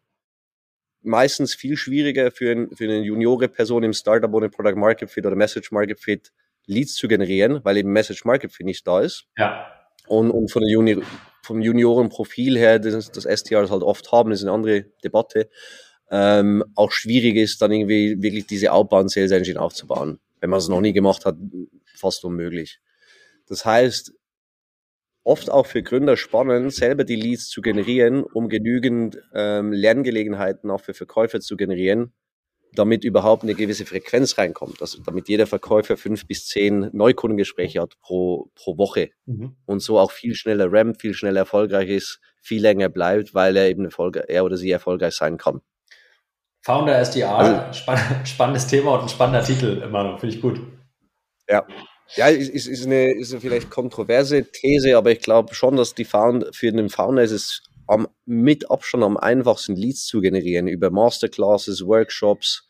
Meistens 1.02 1.54
viel 1.54 1.76
schwieriger 1.76 2.32
für, 2.32 2.52
ein, 2.52 2.76
für 2.76 2.86
eine 2.86 3.00
juniore 3.00 3.50
Person 3.50 3.84
im 3.84 3.94
Startup 3.94 4.34
ohne 4.34 4.50
Product 4.50 4.76
Market 4.76 5.10
Fit 5.10 5.26
oder 5.26 5.36
Message 5.36 5.72
Market 5.72 6.00
Fit 6.00 6.32
Leads 6.66 6.96
zu 6.96 7.10
generieren, 7.10 7.60
weil 7.64 7.78
eben 7.78 7.92
Message 7.92 8.24
Market 8.24 8.54
Fit 8.54 8.66
nicht 8.66 8.88
da 8.88 9.02
ist. 9.02 9.26
Ja. 9.38 9.68
Und, 10.08 10.32
und 10.32 10.50
von 10.50 10.62
der 10.62 10.72
Juni 10.72 11.02
vom 11.50 11.62
Juniorenprofil 11.62 12.60
her, 12.60 12.78
das, 12.78 13.12
das 13.12 13.26
SDRs 13.26 13.72
halt 13.72 13.82
oft 13.82 14.12
haben, 14.12 14.32
ist 14.32 14.44
eine 14.44 14.52
andere 14.52 14.86
Debatte 15.04 15.50
ähm, 16.12 16.64
auch 16.76 16.92
schwierig 16.92 17.36
ist, 17.36 17.60
dann 17.62 17.72
irgendwie 17.72 18.22
wirklich 18.22 18.46
diese 18.46 18.72
Outbound 18.72 19.12
Sales 19.12 19.32
Engine 19.32 19.60
aufzubauen. 19.60 20.20
Wenn 20.40 20.52
man 20.52 20.60
es 20.60 20.68
noch 20.68 20.82
nie 20.82 20.94
gemacht 20.94 21.26
hat, 21.26 21.38
fast 21.96 22.24
unmöglich. 22.24 22.80
Das 23.48 23.66
heißt, 23.66 24.14
oft 25.24 25.50
auch 25.50 25.66
für 25.66 25.84
Gründer 25.84 26.18
spannend, 26.18 26.74
selber 26.74 27.04
die 27.04 27.16
Leads 27.16 27.50
zu 27.50 27.62
generieren, 27.62 28.24
um 28.24 28.48
genügend 28.48 29.20
ähm, 29.34 29.72
Lerngelegenheiten 29.72 30.70
auch 30.72 30.82
für 30.82 30.94
Verkäufer 30.94 31.42
zu 31.42 31.58
generieren, 31.58 32.14
damit 32.74 33.04
überhaupt 33.04 33.44
eine 33.44 33.56
gewisse 33.56 33.86
Frequenz 33.86 34.38
reinkommt. 34.38 34.82
Also 34.82 35.02
damit 35.04 35.28
jeder 35.28 35.48
Verkäufer 35.48 35.98
fünf 35.98 36.28
bis 36.28 36.48
zehn 36.48 36.90
Neukundengespräche 36.94 37.82
hat 37.82 38.00
pro, 38.02 38.50
pro 38.56 38.78
Woche 38.78 39.10
mhm. 39.26 39.56
und 39.66 39.82
so 39.82 40.00
auch 40.00 40.12
viel 40.12 40.36
schneller 40.36 40.72
rampt, 40.72 41.02
viel 41.02 41.14
schneller 41.14 41.42
erfolgreich 41.42 41.90
ist, 41.90 42.20
viel 42.42 42.62
länger 42.62 42.90
bleibt, 42.90 43.34
weil 43.34 43.58
er 43.58 43.70
eben 43.70 43.90
er 44.28 44.46
oder 44.46 44.58
sie 44.58 44.72
erfolgreich 44.72 45.16
sein 45.16 45.38
kann. 45.38 45.62
Founder 46.62 46.98
SDR, 47.00 47.36
also, 47.36 47.74
spann 47.74 48.26
spannendes 48.26 48.68
Thema 48.68 48.96
und 48.96 49.04
ein 49.04 49.10
spannender 49.10 49.44
Titel, 49.44 49.88
Manu, 49.88 50.18
finde 50.18 50.36
ich 50.36 50.42
gut. 50.42 50.62
Ja, 51.50 51.66
ja, 52.16 52.28
ist, 52.28 52.50
ist, 52.50 52.68
ist, 52.68 52.86
eine, 52.86 53.12
ist 53.12 53.32
eine 53.32 53.42
vielleicht 53.42 53.70
kontroverse 53.70 54.44
These, 54.44 54.98
aber 54.98 55.12
ich 55.12 55.20
glaube 55.20 55.54
schon, 55.54 55.76
dass 55.76 55.94
die 55.94 56.06
Found, 56.06 56.56
für 56.56 56.72
den 56.72 56.90
Founder 56.90 57.24
ist 57.24 57.32
es 57.32 57.64
am, 57.90 58.08
mit 58.26 58.70
Abstand 58.70 59.04
am 59.04 59.18
einfachsten 59.18 59.76
Leads 59.76 60.06
zu 60.06 60.22
generieren 60.22 60.68
über 60.68 60.92
Masterclasses, 60.92 61.86
Workshops, 61.86 62.68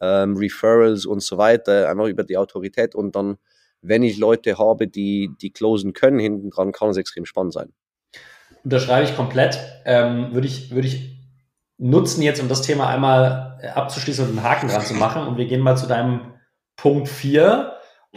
ähm, 0.00 0.36
Referrals 0.36 1.06
und 1.06 1.22
so 1.22 1.38
weiter, 1.38 1.90
einfach 1.90 2.06
über 2.06 2.22
die 2.22 2.36
Autorität 2.36 2.94
und 2.94 3.16
dann, 3.16 3.36
wenn 3.82 4.02
ich 4.02 4.16
Leute 4.16 4.58
habe, 4.58 4.86
die, 4.86 5.30
die 5.40 5.50
closen 5.50 5.92
können 5.92 6.20
hinten 6.20 6.50
dran, 6.50 6.72
kann 6.72 6.90
es 6.90 6.96
extrem 6.96 7.26
spannend 7.26 7.52
sein. 7.52 7.72
Unterschreibe 8.62 9.04
ich 9.04 9.16
komplett. 9.16 9.58
Ähm, 9.84 10.32
würde 10.32 10.46
ich, 10.46 10.70
würde 10.70 10.86
ich 10.86 11.18
nutzen 11.78 12.22
jetzt, 12.22 12.40
um 12.40 12.48
das 12.48 12.62
Thema 12.62 12.88
einmal 12.88 13.58
abzuschließen 13.74 14.24
und 14.24 14.38
einen 14.38 14.42
Haken 14.42 14.68
dran 14.68 14.82
zu 14.82 14.94
machen. 14.94 15.26
Und 15.26 15.38
wir 15.38 15.46
gehen 15.46 15.60
mal 15.60 15.76
zu 15.76 15.86
deinem 15.86 16.34
Punkt 16.76 17.08
4. 17.08 17.72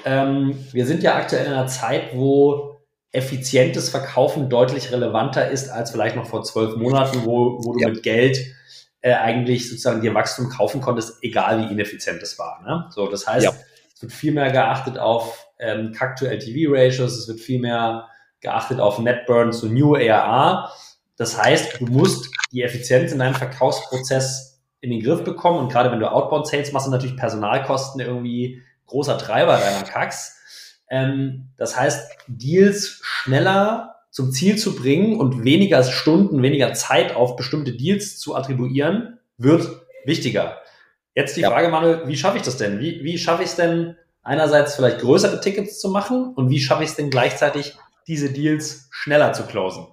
Ähm, 0.06 0.58
wir 0.72 0.86
sind 0.86 1.02
ja 1.02 1.16
aktuell 1.16 1.46
in 1.46 1.54
einer 1.54 1.68
Zeit, 1.68 2.16
wo 2.16 2.73
effizientes 3.14 3.90
Verkaufen 3.90 4.50
deutlich 4.50 4.92
relevanter 4.92 5.50
ist 5.50 5.70
als 5.70 5.92
vielleicht 5.92 6.16
noch 6.16 6.26
vor 6.26 6.44
zwölf 6.44 6.76
Monaten, 6.76 7.24
wo, 7.24 7.64
wo 7.64 7.74
du 7.74 7.80
ja. 7.80 7.90
mit 7.90 8.04
Geld 8.04 8.40
äh, 9.02 9.14
eigentlich 9.14 9.70
sozusagen 9.70 10.02
dir 10.02 10.14
Wachstum 10.14 10.50
kaufen 10.50 10.82
konntest, 10.82 11.24
egal 11.24 11.60
wie 11.62 11.72
ineffizient 11.72 12.22
es 12.24 12.40
war. 12.40 12.62
Ne? 12.64 12.90
So, 12.90 13.08
das 13.08 13.28
heißt, 13.28 13.46
ja. 13.46 13.54
es 13.94 14.02
wird 14.02 14.12
viel 14.12 14.34
mehr 14.34 14.52
geachtet 14.52 14.98
auf 14.98 15.48
ähm, 15.60 15.92
CAC 15.92 16.16
to 16.16 16.26
LTV 16.26 16.72
Ratios, 16.74 17.18
es 17.18 17.28
wird 17.28 17.40
viel 17.40 17.60
mehr 17.60 18.08
geachtet 18.42 18.80
auf 18.80 18.98
Net 19.00 19.26
Burn 19.28 19.54
zu 19.54 19.68
New 19.68 19.96
ARR. 19.96 20.72
Das 21.16 21.42
heißt, 21.42 21.82
du 21.82 21.86
musst 21.86 22.32
die 22.52 22.64
Effizienz 22.64 23.12
in 23.12 23.20
deinem 23.20 23.36
Verkaufsprozess 23.36 24.62
in 24.82 24.90
den 24.90 25.04
Griff 25.04 25.24
bekommen 25.24 25.60
und 25.60 25.72
gerade 25.72 25.92
wenn 25.92 26.00
du 26.00 26.12
Outbound 26.12 26.48
Sales 26.48 26.72
machst, 26.72 26.86
sind 26.86 26.94
natürlich 26.94 27.16
Personalkosten 27.16 28.02
irgendwie 28.02 28.62
großer 28.88 29.18
Treiber 29.18 29.58
deiner 29.58 29.84
Kacks. 29.84 30.43
Ähm, 30.90 31.50
das 31.58 31.78
heißt, 31.78 32.12
Deals 32.28 33.00
schneller 33.02 33.96
zum 34.12 34.32
Ziel 34.32 34.58
zu 34.58 34.76
bringen 34.76 35.20
und 35.20 35.44
weniger 35.44 35.84
Stunden, 35.84 36.42
weniger 36.42 36.74
Zeit 36.74 37.16
auf 37.16 37.36
bestimmte 37.36 37.74
Deals 37.74 38.20
zu 38.20 38.36
attribuieren, 38.36 39.20
wird 39.38 39.68
wichtiger. 40.06 40.62
Jetzt 41.16 41.36
die 41.36 41.42
ja. 41.42 41.50
Frage, 41.50 41.70
Manuel, 41.70 42.08
wie 42.08 42.16
schaffe 42.16 42.38
ich 42.38 42.44
das 42.44 42.58
denn? 42.58 42.80
Wie, 42.80 43.04
wie 43.04 43.18
schaffe 43.18 43.44
ich 43.44 43.50
es 43.50 43.56
denn, 43.56 43.96
einerseits 44.22 44.76
vielleicht 44.76 45.00
größere 45.00 45.42
Tickets 45.42 45.80
zu 45.80 45.90
machen 45.90 46.34
und 46.36 46.50
wie 46.50 46.60
schaffe 46.60 46.84
ich 46.84 46.92
es 46.92 46.96
denn 46.96 47.10
gleichzeitig, 47.10 47.76
diese 48.08 48.32
Deals 48.32 48.88
schneller 48.92 49.34
zu 49.34 49.44
closen? 49.44 49.88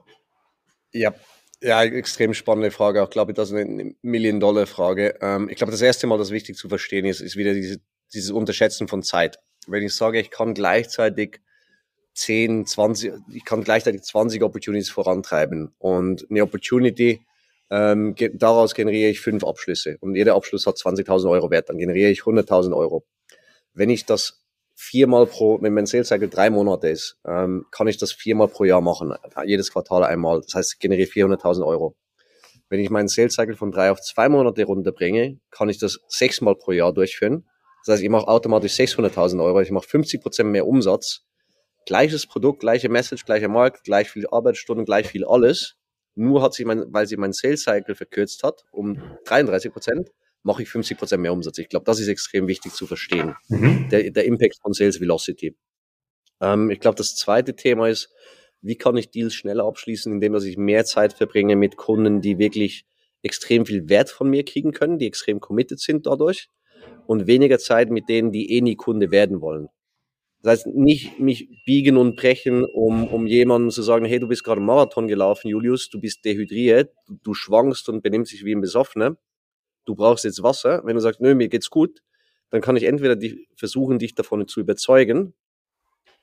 Ja, 0.92 1.14
ja, 1.62 1.82
extrem 1.82 2.34
spannende 2.34 2.70
Frage. 2.70 3.02
Auch 3.02 3.10
glaube 3.10 3.32
ich, 3.32 3.36
das 3.36 3.50
ist 3.50 3.56
eine 3.56 3.94
Million-Dollar-Frage. 4.02 5.18
Ähm, 5.20 5.48
ich 5.48 5.56
glaube, 5.56 5.70
das 5.70 5.82
erste 5.82 6.06
Mal, 6.06 6.18
das 6.18 6.30
wichtig 6.30 6.56
zu 6.56 6.68
verstehen 6.68 7.04
ist, 7.04 7.20
ist 7.20 7.36
wieder 7.36 7.54
diese 7.54 7.80
dieses 8.12 8.30
Unterschätzen 8.30 8.88
von 8.88 9.02
Zeit. 9.02 9.38
Wenn 9.66 9.82
ich 9.82 9.94
sage, 9.94 10.20
ich 10.20 10.30
kann 10.30 10.54
gleichzeitig 10.54 11.40
10, 12.14 12.66
20, 12.66 13.12
ich 13.32 13.44
kann 13.44 13.62
gleichzeitig 13.62 14.02
20 14.02 14.42
Opportunities 14.42 14.90
vorantreiben 14.90 15.72
und 15.78 16.26
eine 16.30 16.42
Opportunity, 16.42 17.20
ähm, 17.70 18.14
daraus 18.34 18.74
generiere 18.74 19.10
ich 19.10 19.20
fünf 19.20 19.44
Abschlüsse 19.44 19.96
und 20.00 20.16
jeder 20.16 20.34
Abschluss 20.34 20.66
hat 20.66 20.76
20.000 20.76 21.30
Euro 21.30 21.50
wert, 21.50 21.68
dann 21.68 21.78
generiere 21.78 22.10
ich 22.10 22.22
100.000 22.22 22.76
Euro. 22.76 23.04
Wenn 23.72 23.90
ich 23.90 24.06
das 24.06 24.42
viermal 24.74 25.26
pro, 25.26 25.60
wenn 25.62 25.74
mein 25.74 25.86
Sales 25.86 26.08
Cycle 26.08 26.28
drei 26.28 26.50
Monate 26.50 26.88
ist, 26.88 27.18
ähm, 27.26 27.66
kann 27.70 27.86
ich 27.86 27.98
das 27.98 28.12
viermal 28.12 28.48
pro 28.48 28.64
Jahr 28.64 28.80
machen, 28.80 29.14
jedes 29.44 29.70
Quartal 29.70 30.04
einmal. 30.04 30.40
Das 30.40 30.54
heißt, 30.54 30.72
ich 30.74 30.78
generiere 30.80 31.08
400.000 31.08 31.64
Euro. 31.64 31.94
Wenn 32.70 32.80
ich 32.80 32.90
meinen 32.90 33.08
Sales 33.08 33.34
Cycle 33.34 33.56
von 33.56 33.72
drei 33.72 33.90
auf 33.90 34.00
zwei 34.00 34.28
Monate 34.28 34.64
runterbringe, 34.64 35.38
kann 35.50 35.68
ich 35.68 35.78
das 35.78 36.00
sechsmal 36.08 36.56
pro 36.56 36.72
Jahr 36.72 36.92
durchführen 36.92 37.44
das 37.84 37.94
heißt, 37.94 38.02
ich 38.02 38.08
mache 38.08 38.28
automatisch 38.28 38.72
600.000 38.72 39.42
Euro, 39.42 39.60
ich 39.60 39.70
mache 39.70 39.88
50 39.88 40.20
Prozent 40.20 40.50
mehr 40.50 40.66
Umsatz, 40.66 41.22
gleiches 41.86 42.26
Produkt, 42.26 42.60
gleiche 42.60 42.88
Message, 42.88 43.24
gleicher 43.24 43.48
Markt, 43.48 43.84
gleich 43.84 44.10
viel 44.10 44.26
Arbeitsstunden, 44.28 44.84
gleich 44.84 45.06
viel 45.06 45.24
alles. 45.24 45.76
Nur 46.14 46.42
hat 46.42 46.54
sich 46.54 46.66
mein, 46.66 46.84
weil 46.92 47.06
sie 47.06 47.16
mein 47.16 47.32
Sales 47.32 47.62
Cycle 47.62 47.94
verkürzt 47.94 48.42
hat 48.42 48.64
um 48.72 49.00
33 49.24 49.72
Prozent, 49.72 50.10
mache 50.42 50.62
ich 50.62 50.68
50 50.68 50.98
Prozent 50.98 51.22
mehr 51.22 51.32
Umsatz. 51.32 51.58
Ich 51.58 51.68
glaube, 51.68 51.84
das 51.84 52.00
ist 52.00 52.08
extrem 52.08 52.46
wichtig 52.48 52.72
zu 52.72 52.86
verstehen. 52.86 53.34
Mhm. 53.48 53.88
Der, 53.90 54.10
der 54.10 54.24
Impact 54.24 54.58
von 54.60 54.72
Sales 54.72 55.00
Velocity. 55.00 55.56
Ähm, 56.40 56.70
ich 56.70 56.80
glaube, 56.80 56.96
das 56.96 57.14
zweite 57.16 57.54
Thema 57.54 57.88
ist, 57.88 58.10
wie 58.62 58.76
kann 58.76 58.96
ich 58.96 59.10
Deals 59.10 59.34
schneller 59.34 59.64
abschließen, 59.64 60.12
indem 60.12 60.34
dass 60.34 60.44
ich 60.44 60.58
mehr 60.58 60.84
Zeit 60.84 61.14
verbringe 61.14 61.56
mit 61.56 61.76
Kunden, 61.76 62.20
die 62.20 62.38
wirklich 62.38 62.84
extrem 63.22 63.64
viel 63.64 63.88
Wert 63.88 64.10
von 64.10 64.28
mir 64.28 64.44
kriegen 64.44 64.72
können, 64.72 64.98
die 64.98 65.06
extrem 65.06 65.40
committed 65.40 65.80
sind 65.80 66.06
dadurch 66.06 66.48
und 67.10 67.26
weniger 67.26 67.58
Zeit 67.58 67.90
mit 67.90 68.08
denen, 68.08 68.30
die 68.30 68.52
eh 68.52 68.60
nie 68.60 68.76
Kunde 68.76 69.10
werden 69.10 69.40
wollen. 69.40 69.68
Das 70.42 70.60
heißt, 70.60 70.66
nicht 70.68 71.18
mich 71.18 71.48
biegen 71.66 71.96
und 71.96 72.14
brechen, 72.14 72.64
um, 72.64 73.08
um 73.08 73.26
jemandem 73.26 73.70
zu 73.70 73.82
sagen, 73.82 74.04
hey, 74.04 74.20
du 74.20 74.28
bist 74.28 74.44
gerade 74.44 74.58
einen 74.58 74.66
Marathon 74.66 75.08
gelaufen, 75.08 75.48
Julius, 75.48 75.90
du 75.90 76.00
bist 76.00 76.24
dehydriert, 76.24 76.94
du, 77.08 77.34
schwankst 77.34 77.88
und 77.88 78.02
benimmst 78.04 78.32
dich 78.32 78.44
wie 78.44 78.54
ein 78.54 78.60
Besoffener, 78.60 79.16
du 79.86 79.96
brauchst 79.96 80.24
jetzt 80.24 80.44
Wasser. 80.44 80.82
Wenn 80.84 80.94
du 80.94 81.00
sagst, 81.00 81.20
nö, 81.20 81.34
mir 81.34 81.48
geht's 81.48 81.68
gut, 81.68 82.00
dann 82.50 82.60
kann 82.60 82.76
ich 82.76 82.84
entweder 82.84 83.16
die, 83.16 83.48
versuchen, 83.56 83.98
dich 83.98 84.14
davon 84.14 84.46
zu 84.46 84.60
überzeugen 84.60 85.34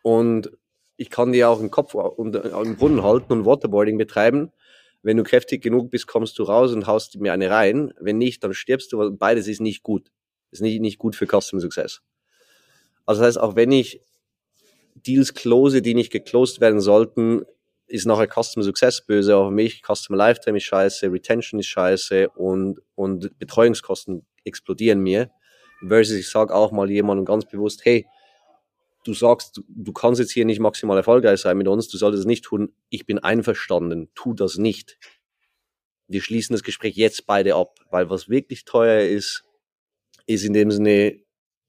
und 0.03 0.51
ich 0.95 1.09
kann 1.09 1.33
dir 1.33 1.49
auch 1.49 1.59
den 1.59 1.69
Kopf 1.69 1.95
im 1.95 2.77
Brunnen 2.77 3.03
halten 3.03 3.33
und 3.33 3.45
Waterboarding 3.45 3.97
betreiben. 3.97 4.53
Wenn 5.01 5.17
du 5.17 5.23
kräftig 5.23 5.61
genug 5.61 5.91
bist, 5.91 6.07
kommst 6.07 6.39
du 6.39 6.43
raus 6.43 6.71
und 6.71 6.87
haust 6.87 7.19
mir 7.19 7.33
eine 7.33 7.49
rein. 7.49 7.91
Wenn 7.99 8.19
nicht, 8.19 8.41
dann 8.41 8.53
stirbst 8.53 8.93
du, 8.93 9.11
beides 9.17 9.49
ist 9.49 9.59
nicht 9.59 9.83
gut. 9.83 10.11
Ist 10.57 10.61
nicht, 10.61 10.81
nicht 10.81 10.97
gut 10.97 11.15
für 11.15 11.27
Customer 11.27 11.61
Success. 11.61 12.01
Also 13.05 13.21
das 13.21 13.27
heißt, 13.27 13.39
auch 13.39 13.55
wenn 13.55 13.71
ich 13.71 14.01
Deals 14.95 15.35
close, 15.35 15.83
die 15.83 15.93
nicht 15.93 16.11
geclosed 16.11 16.59
werden 16.61 16.81
sollten, 16.81 17.45
ist 17.85 18.07
nachher 18.07 18.27
Customer 18.27 18.63
Success 18.63 19.05
böse 19.05 19.37
auf 19.37 19.51
mich, 19.51 19.83
Customer 19.83 20.17
Lifetime 20.17 20.57
ist 20.57 20.63
scheiße, 20.63 21.11
Retention 21.11 21.59
ist 21.59 21.67
scheiße 21.67 22.29
und, 22.29 22.81
und 22.95 23.37
Betreuungskosten 23.37 24.25
explodieren 24.43 24.99
mir. 24.99 25.29
Versus 25.87 26.17
ich 26.17 26.27
sage 26.27 26.55
auch 26.55 26.71
mal 26.71 26.89
jemandem 26.89 27.25
ganz 27.25 27.45
bewusst, 27.45 27.85
hey, 27.85 28.07
du 29.03 29.13
sagst, 29.13 29.57
du, 29.57 29.63
du 29.67 29.93
kannst 29.93 30.19
jetzt 30.19 30.31
hier 30.31 30.45
nicht 30.45 30.59
maximal 30.59 30.97
erfolgreich 30.97 31.39
sein 31.39 31.55
mit 31.57 31.67
uns, 31.67 31.87
du 31.87 31.97
solltest 31.97 32.21
es 32.21 32.27
nicht 32.27 32.45
tun, 32.45 32.73
ich 32.89 33.05
bin 33.05 33.19
einverstanden, 33.19 34.09
tu 34.15 34.33
das 34.33 34.57
nicht. 34.57 34.97
Wir 36.07 36.21
schließen 36.21 36.55
das 36.55 36.63
Gespräch 36.63 36.95
jetzt 36.95 37.27
beide 37.27 37.55
ab, 37.55 37.79
weil 37.91 38.09
was 38.09 38.27
wirklich 38.27 38.65
teuer 38.65 39.01
ist, 39.07 39.43
ist 40.27 40.45
in 40.45 40.53
dem 40.53 40.69
Sinne 40.69 41.15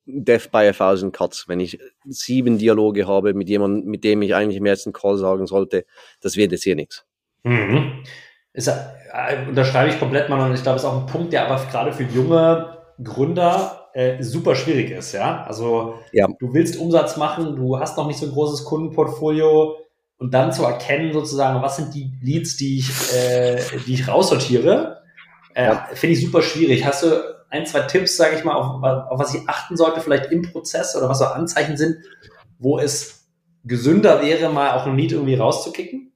Death 0.04 0.50
by 0.50 0.66
a 0.68 0.72
Thousand 0.72 1.12
Cuts. 1.12 1.48
Wenn 1.48 1.60
ich 1.60 1.78
sieben 2.06 2.58
Dialoge 2.58 3.06
habe 3.06 3.34
mit 3.34 3.48
jemandem, 3.48 3.90
mit 3.90 4.04
dem 4.04 4.22
ich 4.22 4.34
eigentlich 4.34 4.56
im 4.56 4.66
ersten 4.66 4.92
Call 4.92 5.18
sagen 5.18 5.46
sollte, 5.46 5.84
das 6.20 6.36
wird 6.36 6.52
jetzt 6.52 6.64
hier 6.64 6.76
nichts. 6.76 7.04
Mhm. 7.44 8.02
Ist, 8.52 8.68
äh, 8.68 9.46
unterschreibe 9.48 9.90
ich 9.90 9.98
komplett 9.98 10.28
mal 10.28 10.48
und 10.48 10.54
ich 10.54 10.62
glaube, 10.62 10.76
es 10.76 10.82
ist 10.82 10.88
auch 10.88 11.00
ein 11.00 11.06
Punkt, 11.06 11.32
der 11.32 11.48
aber 11.48 11.64
gerade 11.70 11.92
für 11.92 12.04
junge 12.04 12.78
Gründer 13.02 13.90
äh, 13.92 14.22
super 14.22 14.54
schwierig 14.54 14.90
ist. 14.90 15.12
Ja, 15.12 15.44
also 15.44 15.98
ja. 16.12 16.26
du 16.38 16.54
willst 16.54 16.78
Umsatz 16.78 17.16
machen, 17.16 17.54
du 17.56 17.78
hast 17.78 17.96
noch 17.96 18.06
nicht 18.06 18.18
so 18.18 18.26
ein 18.26 18.32
großes 18.32 18.64
Kundenportfolio 18.64 19.76
und 20.16 20.34
dann 20.34 20.52
zu 20.52 20.64
erkennen 20.64 21.12
sozusagen, 21.12 21.62
was 21.62 21.76
sind 21.76 21.94
die 21.94 22.10
Leads, 22.22 22.56
die 22.56 22.78
ich, 22.78 22.90
äh, 23.14 23.60
die 23.86 23.94
ich 23.94 24.08
raussortiere, 24.08 25.02
äh, 25.54 25.66
ja. 25.66 25.88
finde 25.92 26.14
ich 26.14 26.24
super 26.24 26.42
schwierig. 26.42 26.84
Hast 26.84 27.04
du 27.04 27.37
ein, 27.50 27.66
zwei 27.66 27.80
Tipps, 27.82 28.16
sage 28.16 28.36
ich 28.36 28.44
mal, 28.44 28.54
auf, 28.54 28.82
auf 28.82 29.18
was 29.18 29.34
ich 29.34 29.48
achten 29.48 29.76
sollte, 29.76 30.00
vielleicht 30.00 30.30
im 30.30 30.42
Prozess 30.42 30.94
oder 30.96 31.08
was 31.08 31.18
so 31.18 31.24
Anzeichen 31.26 31.76
sind, 31.76 31.98
wo 32.58 32.78
es 32.78 33.28
gesünder 33.64 34.22
wäre, 34.22 34.50
mal 34.52 34.72
auch 34.72 34.86
ein 34.86 34.96
Lied 34.96 35.12
irgendwie 35.12 35.34
rauszukicken? 35.34 36.12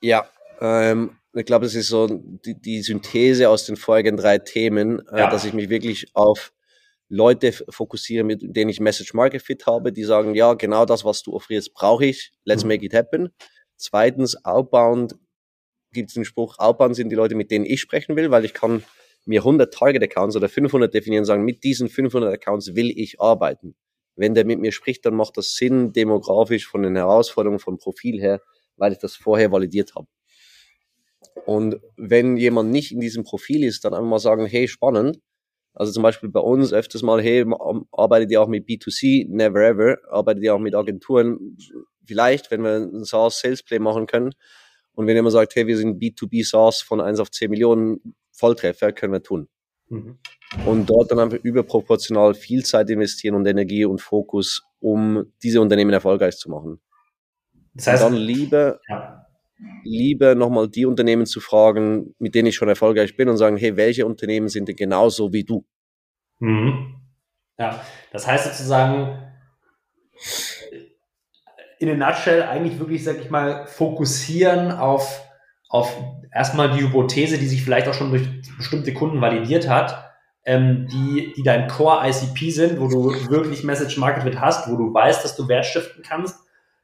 Ja, 0.00 0.26
ähm, 0.60 1.18
ich 1.32 1.44
glaube, 1.44 1.66
das 1.66 1.74
ist 1.74 1.88
so 1.88 2.06
die, 2.08 2.60
die, 2.60 2.82
Synthese 2.82 3.48
aus 3.48 3.66
den 3.66 3.76
folgenden 3.76 4.16
drei 4.16 4.38
Themen, 4.38 5.06
äh, 5.08 5.20
ja. 5.20 5.30
dass 5.30 5.44
ich 5.44 5.52
mich 5.52 5.68
wirklich 5.68 6.08
auf 6.14 6.52
Leute 7.08 7.52
fokussiere, 7.52 8.24
mit 8.24 8.40
denen 8.42 8.70
ich 8.70 8.80
Message 8.80 9.14
Market 9.14 9.42
Fit 9.42 9.66
habe, 9.66 9.92
die 9.92 10.04
sagen, 10.04 10.34
ja, 10.34 10.54
genau 10.54 10.84
das, 10.86 11.04
was 11.04 11.22
du 11.22 11.34
offerierst, 11.34 11.72
brauche 11.74 12.06
ich, 12.06 12.32
let's 12.44 12.64
mhm. 12.64 12.68
make 12.68 12.84
it 12.84 12.94
happen. 12.94 13.30
Zweitens, 13.76 14.44
Outbound 14.44 15.14
gibt 15.92 16.10
es 16.10 16.14
den 16.14 16.24
Spruch, 16.24 16.58
Outbound 16.58 16.96
sind 16.96 17.10
die 17.10 17.16
Leute, 17.16 17.34
mit 17.34 17.50
denen 17.50 17.64
ich 17.64 17.80
sprechen 17.80 18.16
will, 18.16 18.30
weil 18.30 18.44
ich 18.44 18.54
kann 18.54 18.82
mir 19.26 19.40
100 19.40 19.72
Target 19.72 20.02
Accounts 20.02 20.36
oder 20.36 20.48
500 20.48 20.92
definieren 20.92 21.22
und 21.22 21.26
sagen, 21.26 21.44
mit 21.44 21.64
diesen 21.64 21.88
500 21.88 22.32
Accounts 22.32 22.74
will 22.74 22.90
ich 22.96 23.20
arbeiten. 23.20 23.74
Wenn 24.14 24.34
der 24.34 24.46
mit 24.46 24.60
mir 24.60 24.72
spricht, 24.72 25.04
dann 25.04 25.14
macht 25.14 25.36
das 25.36 25.56
Sinn, 25.56 25.92
demografisch 25.92 26.66
von 26.66 26.82
den 26.82 26.96
Herausforderungen 26.96 27.58
vom 27.58 27.76
Profil 27.76 28.20
her, 28.20 28.40
weil 28.76 28.92
ich 28.92 28.98
das 28.98 29.14
vorher 29.14 29.52
validiert 29.52 29.94
habe. 29.94 30.06
Und 31.44 31.80
wenn 31.96 32.36
jemand 32.36 32.70
nicht 32.70 32.92
in 32.92 33.00
diesem 33.00 33.24
Profil 33.24 33.64
ist, 33.64 33.84
dann 33.84 33.92
einfach 33.92 34.06
mal 34.08 34.18
sagen, 34.18 34.46
hey, 34.46 34.68
spannend. 34.68 35.20
Also 35.74 35.92
zum 35.92 36.02
Beispiel 36.02 36.30
bei 36.30 36.40
uns 36.40 36.72
öfters 36.72 37.02
mal, 37.02 37.20
hey, 37.20 37.44
arbeitet 37.92 38.30
ihr 38.30 38.40
auch 38.40 38.48
mit 38.48 38.66
B2C? 38.66 39.26
Never 39.28 39.60
ever. 39.60 39.98
Arbeitet 40.08 40.42
ihr 40.44 40.54
auch 40.54 40.58
mit 40.58 40.74
Agenturen? 40.74 41.58
Vielleicht, 42.06 42.50
wenn 42.50 42.62
wir 42.62 42.76
ein 42.76 43.04
SaaS 43.04 43.40
Sales 43.40 43.62
Play 43.62 43.78
machen 43.78 44.06
können. 44.06 44.32
Und 44.94 45.06
wenn 45.06 45.16
jemand 45.16 45.32
sagt, 45.32 45.54
hey, 45.56 45.66
wir 45.66 45.76
sind 45.76 46.00
B2B 46.02 46.48
SaaS 46.48 46.80
von 46.80 47.02
1 47.02 47.20
auf 47.20 47.30
10 47.30 47.50
Millionen 47.50 48.14
Volltreffer, 48.36 48.92
können 48.92 49.12
wir 49.12 49.22
tun. 49.22 49.48
Mhm. 49.88 50.18
Und 50.64 50.86
dort 50.86 51.10
dann 51.10 51.18
einfach 51.18 51.38
überproportional 51.38 52.34
viel 52.34 52.64
Zeit 52.64 52.88
investieren 52.90 53.34
und 53.34 53.46
Energie 53.46 53.84
und 53.84 54.00
Fokus, 54.00 54.62
um 54.80 55.32
diese 55.42 55.60
Unternehmen 55.60 55.92
erfolgreich 55.92 56.36
zu 56.36 56.50
machen. 56.50 56.80
Das 57.74 57.88
heißt, 57.88 58.04
und 58.04 58.12
dann 58.12 58.20
lieber, 58.20 58.80
ja. 58.88 59.26
lieber 59.84 60.34
nochmal 60.34 60.68
die 60.68 60.86
Unternehmen 60.86 61.26
zu 61.26 61.40
fragen, 61.40 62.14
mit 62.18 62.34
denen 62.34 62.48
ich 62.48 62.56
schon 62.56 62.68
erfolgreich 62.68 63.16
bin 63.16 63.28
und 63.28 63.36
sagen, 63.36 63.56
hey, 63.56 63.76
welche 63.76 64.06
Unternehmen 64.06 64.48
sind 64.48 64.68
denn 64.68 64.76
genauso 64.76 65.32
wie 65.32 65.44
du? 65.44 65.66
Mhm. 66.38 66.94
Ja, 67.58 67.82
das 68.12 68.26
heißt 68.26 68.44
sozusagen, 68.44 69.26
in 71.78 71.90
a 71.90 71.94
nutshell 71.94 72.42
eigentlich 72.42 72.78
wirklich, 72.78 73.04
sag 73.04 73.18
ich 73.18 73.30
mal, 73.30 73.66
fokussieren 73.66 74.70
auf, 74.70 75.25
auf 75.68 75.96
erstmal 76.32 76.70
die 76.70 76.82
Hypothese, 76.82 77.38
die 77.38 77.48
sich 77.48 77.62
vielleicht 77.62 77.88
auch 77.88 77.94
schon 77.94 78.10
durch 78.10 78.28
bestimmte 78.56 78.94
Kunden 78.94 79.20
validiert 79.20 79.68
hat, 79.68 80.06
ähm, 80.44 80.86
die, 80.88 81.32
die 81.36 81.42
dein 81.42 81.66
Core 81.66 82.08
ICP 82.08 82.50
sind, 82.50 82.80
wo 82.80 82.88
du 82.88 83.12
wirklich 83.30 83.64
Message 83.64 83.96
Market 83.96 84.22
Fit 84.22 84.40
hast, 84.40 84.70
wo 84.70 84.76
du 84.76 84.94
weißt, 84.94 85.24
dass 85.24 85.36
du 85.36 85.48
Wert 85.48 85.66
stiften 85.66 86.02
kannst. 86.02 86.38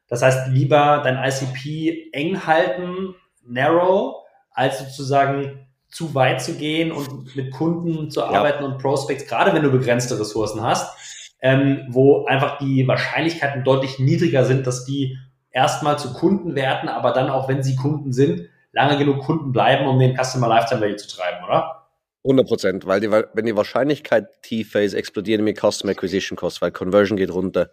Das 0.09 0.22
heißt, 0.22 0.49
lieber 0.49 1.01
dein 1.05 1.16
ICP 1.16 2.11
eng 2.12 2.45
halten, 2.47 3.14
narrow, 3.47 4.16
als 4.51 4.80
sozusagen 4.80 5.66
zu 5.89 6.14
weit 6.14 6.43
zu 6.43 6.55
gehen 6.55 6.91
und 6.91 7.37
mit 7.37 7.53
Kunden 7.53 8.11
zu 8.11 8.24
arbeiten 8.24 8.64
ja. 8.64 8.70
und 8.70 8.78
Prospects, 8.78 9.26
gerade 9.26 9.53
wenn 9.53 9.62
du 9.62 9.70
begrenzte 9.70 10.18
Ressourcen 10.18 10.62
hast, 10.62 10.97
ähm, 11.41 11.87
wo 11.91 12.24
einfach 12.24 12.59
die 12.59 12.87
Wahrscheinlichkeiten 12.89 13.62
deutlich 13.62 13.99
niedriger 13.99 14.45
sind, 14.45 14.66
dass 14.66 14.85
die 14.85 15.18
erstmal 15.51 15.99
zu 15.99 16.12
Kunden 16.14 16.55
werden, 16.55 16.89
aber 16.89 17.12
dann 17.12 17.30
auch, 17.30 17.49
wenn 17.49 17.62
sie 17.62 17.76
Kunden 17.76 18.12
sind, 18.12 18.49
lange 18.73 18.99
genug 18.99 19.20
Kunden 19.25 19.53
bleiben, 19.53 19.87
um 19.87 19.99
den 19.99 20.16
Customer 20.16 20.49
Lifetime 20.49 20.81
Value 20.81 20.97
zu 20.97 21.09
treiben, 21.09 21.45
oder? 21.45 21.79
100 22.25 22.47
Prozent, 22.47 22.87
weil 22.87 23.01
die, 23.01 23.11
wenn 23.11 23.47
die 23.47 23.57
Wahrscheinlichkeit 23.57 24.43
tiefer 24.43 24.81
ist, 24.81 24.95
explodieren 24.95 25.45
die 25.45 25.55
Customer 25.55 25.91
Acquisition 25.91 26.37
Costs, 26.37 26.62
weil 26.62 26.70
Conversion 26.70 27.16
geht 27.16 27.33
runter. 27.33 27.70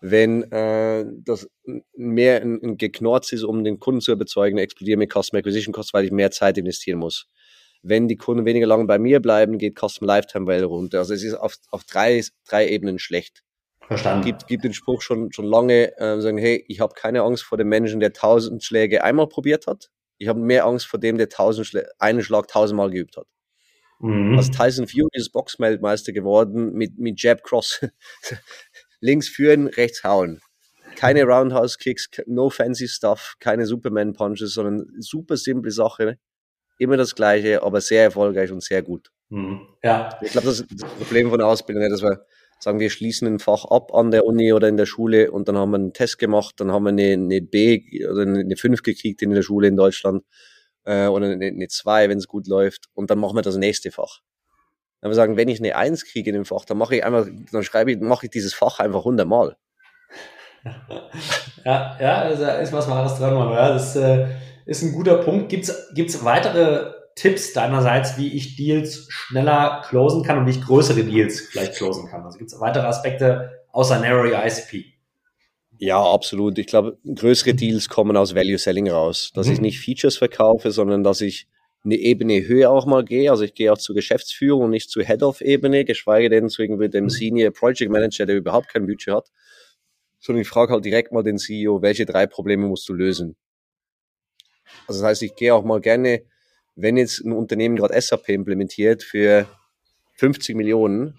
Wenn 0.00 0.50
äh, 0.50 1.04
das 1.24 1.48
mehr 1.94 2.42
ein, 2.42 2.60
ein 2.62 2.76
Geknorz 2.78 3.32
ist, 3.32 3.44
um 3.44 3.62
den 3.62 3.78
Kunden 3.78 4.00
zu 4.00 4.10
überzeugen, 4.10 4.58
explodieren 4.58 5.00
die 5.00 5.06
Customer 5.06 5.38
Acquisition 5.38 5.72
Costs, 5.72 5.94
weil 5.94 6.04
ich 6.04 6.10
mehr 6.10 6.32
Zeit 6.32 6.58
investieren 6.58 6.98
muss. 6.98 7.28
Wenn 7.84 8.08
die 8.08 8.16
Kunden 8.16 8.44
weniger 8.44 8.66
lange 8.66 8.86
bei 8.86 8.98
mir 8.98 9.20
bleiben, 9.20 9.58
geht 9.58 9.78
Customer 9.78 10.08
Lifetime 10.08 10.46
Value 10.46 10.66
runter. 10.66 10.98
Also 10.98 11.14
es 11.14 11.22
ist 11.22 11.34
auf, 11.34 11.56
auf 11.70 11.84
drei, 11.84 12.22
drei 12.48 12.68
Ebenen 12.68 12.98
schlecht. 12.98 13.44
Verstanden. 13.86 14.24
Gibt, 14.24 14.46
gibt 14.48 14.64
den 14.64 14.74
Spruch 14.74 15.02
schon, 15.02 15.32
schon 15.32 15.44
lange, 15.44 15.96
äh, 15.98 16.20
sagen, 16.20 16.38
hey, 16.38 16.64
ich 16.66 16.80
habe 16.80 16.94
keine 16.94 17.22
Angst 17.22 17.44
vor 17.44 17.58
dem 17.58 17.68
Menschen, 17.68 18.00
der 18.00 18.12
tausend 18.12 18.64
Schläge 18.64 19.04
einmal 19.04 19.28
probiert 19.28 19.66
hat. 19.66 19.90
Ich 20.22 20.28
habe 20.28 20.38
mehr 20.38 20.66
Angst 20.66 20.86
vor 20.86 21.00
dem, 21.00 21.18
der 21.18 21.28
tausend 21.28 21.66
Schlä 21.66 21.84
einen 21.98 22.22
Schlag 22.22 22.46
tausendmal 22.46 22.90
geübt 22.90 23.16
hat. 23.16 23.26
Mhm. 23.98 24.36
Also 24.36 24.52
Tyson 24.52 24.86
Fury 24.86 25.08
ist 25.14 25.32
Boxmeltmeister 25.32 26.12
geworden 26.12 26.74
mit, 26.74 26.96
mit 26.96 27.20
Jab 27.20 27.42
Cross. 27.42 27.80
Links 29.00 29.28
führen, 29.28 29.66
rechts 29.66 30.04
hauen. 30.04 30.40
Keine 30.94 31.24
Roundhouse 31.24 31.76
Kicks, 31.76 32.08
no 32.26 32.50
fancy 32.50 32.86
stuff, 32.86 33.34
keine 33.40 33.66
Superman 33.66 34.12
Punches, 34.12 34.54
sondern 34.54 34.86
super 35.00 35.36
simple 35.36 35.72
Sache. 35.72 36.18
Immer 36.78 36.96
das 36.96 37.16
Gleiche, 37.16 37.60
aber 37.64 37.80
sehr 37.80 38.04
erfolgreich 38.04 38.52
und 38.52 38.62
sehr 38.62 38.82
gut. 38.82 39.10
Mhm. 39.28 39.66
Ja. 39.82 40.20
Ich 40.22 40.30
glaube, 40.30 40.46
das 40.46 40.60
ist 40.60 40.68
das 40.70 40.88
Problem 40.94 41.30
von 41.30 41.38
der 41.38 41.48
Ausbildung, 41.48 41.90
dass 41.90 42.02
wir 42.02 42.24
sagen, 42.62 42.80
wir 42.80 42.90
schließen 42.90 43.26
ein 43.26 43.38
Fach 43.38 43.64
ab 43.64 43.94
an 43.94 44.10
der 44.10 44.24
Uni 44.24 44.52
oder 44.52 44.68
in 44.68 44.76
der 44.76 44.86
Schule 44.86 45.30
und 45.30 45.48
dann 45.48 45.56
haben 45.56 45.70
wir 45.70 45.78
einen 45.78 45.92
Test 45.92 46.18
gemacht, 46.18 46.54
dann 46.58 46.70
haben 46.70 46.84
wir 46.84 46.90
eine, 46.90 47.12
eine 47.12 47.42
B 47.42 48.06
oder 48.08 48.22
eine 48.22 48.56
5 48.56 48.82
gekriegt 48.82 49.22
in 49.22 49.30
der 49.30 49.42
Schule 49.42 49.68
in 49.68 49.76
Deutschland 49.76 50.24
äh, 50.84 51.06
oder 51.06 51.26
eine, 51.26 51.46
eine 51.46 51.68
2, 51.68 52.08
wenn 52.08 52.18
es 52.18 52.28
gut 52.28 52.46
läuft. 52.46 52.86
Und 52.94 53.10
dann 53.10 53.18
machen 53.18 53.36
wir 53.36 53.42
das 53.42 53.56
nächste 53.56 53.90
Fach. 53.90 54.20
Dann 55.00 55.10
wir 55.10 55.16
sagen, 55.16 55.36
wenn 55.36 55.48
ich 55.48 55.58
eine 55.58 55.74
1 55.74 56.04
kriege 56.04 56.30
in 56.30 56.34
dem 56.34 56.44
Fach, 56.44 56.64
dann 56.64 56.78
mache 56.78 56.96
ich 56.96 57.04
einfach, 57.04 57.26
dann 57.50 57.64
schreibe 57.64 57.92
ich, 57.92 58.00
mache 58.00 58.26
ich 58.26 58.30
dieses 58.30 58.54
Fach 58.54 58.78
einfach 58.78 59.04
hundertmal. 59.04 59.56
ja, 61.64 61.98
ja, 62.00 62.34
da 62.34 62.58
ist 62.58 62.72
was 62.72 62.88
Wahres 62.88 63.18
dran, 63.18 63.34
aber 63.34 63.54
ja, 63.54 63.68
das 63.70 63.96
äh, 63.96 64.28
ist 64.64 64.82
ein 64.82 64.92
guter 64.92 65.18
Punkt. 65.18 65.48
Gibt 65.48 65.64
es 65.64 66.24
weitere 66.24 67.01
Tipps 67.14 67.52
deinerseits, 67.52 68.16
wie 68.18 68.32
ich 68.32 68.56
Deals 68.56 69.06
schneller 69.08 69.82
closen 69.86 70.22
kann 70.22 70.38
und 70.38 70.46
wie 70.46 70.50
ich 70.50 70.62
größere 70.62 71.04
Deals 71.04 71.40
vielleicht 71.40 71.74
closen 71.74 72.08
kann? 72.08 72.24
Also 72.24 72.38
gibt 72.38 72.52
es 72.52 72.60
weitere 72.60 72.86
Aspekte 72.86 73.62
außer 73.72 73.98
Narrow 74.00 74.26
ICP? 74.26 74.92
Ja, 75.78 76.00
absolut. 76.00 76.58
Ich 76.58 76.66
glaube, 76.66 76.98
größere 77.04 77.54
Deals 77.54 77.88
kommen 77.88 78.16
aus 78.16 78.34
Value 78.34 78.58
Selling 78.58 78.88
raus. 78.88 79.32
Dass 79.34 79.48
mhm. 79.48 79.52
ich 79.54 79.60
nicht 79.60 79.80
Features 79.80 80.16
verkaufe, 80.16 80.70
sondern 80.70 81.02
dass 81.02 81.20
ich 81.20 81.48
eine 81.84 81.96
Ebene 81.96 82.46
höher 82.46 82.70
auch 82.70 82.86
mal 82.86 83.04
gehe. 83.04 83.30
Also 83.30 83.42
ich 83.42 83.54
gehe 83.54 83.72
auch 83.72 83.78
zur 83.78 83.94
Geschäftsführung 83.94 84.64
und 84.64 84.70
nicht 84.70 84.90
zur 84.90 85.04
Head-of-Ebene, 85.04 85.84
geschweige 85.84 86.30
denn 86.30 86.48
zu 86.48 86.62
irgendwie 86.62 86.88
dem 86.88 87.04
mhm. 87.04 87.10
Senior 87.10 87.50
Project 87.50 87.90
Manager, 87.90 88.26
der 88.26 88.36
überhaupt 88.36 88.68
kein 88.68 88.86
Budget 88.86 89.14
hat. 89.14 89.32
Sondern 90.20 90.42
ich 90.42 90.48
frage 90.48 90.72
halt 90.72 90.84
direkt 90.84 91.10
mal 91.10 91.24
den 91.24 91.38
CEO, 91.38 91.82
welche 91.82 92.06
drei 92.06 92.26
Probleme 92.26 92.68
musst 92.68 92.88
du 92.88 92.94
lösen? 92.94 93.34
Also 94.86 95.00
das 95.00 95.08
heißt, 95.08 95.22
ich 95.22 95.34
gehe 95.34 95.54
auch 95.54 95.64
mal 95.64 95.80
gerne, 95.80 96.22
wenn 96.74 96.96
jetzt 96.96 97.20
ein 97.20 97.32
Unternehmen 97.32 97.76
gerade 97.76 98.00
SAP 98.00 98.28
implementiert 98.30 99.02
für 99.02 99.46
50 100.14 100.56
Millionen, 100.56 101.18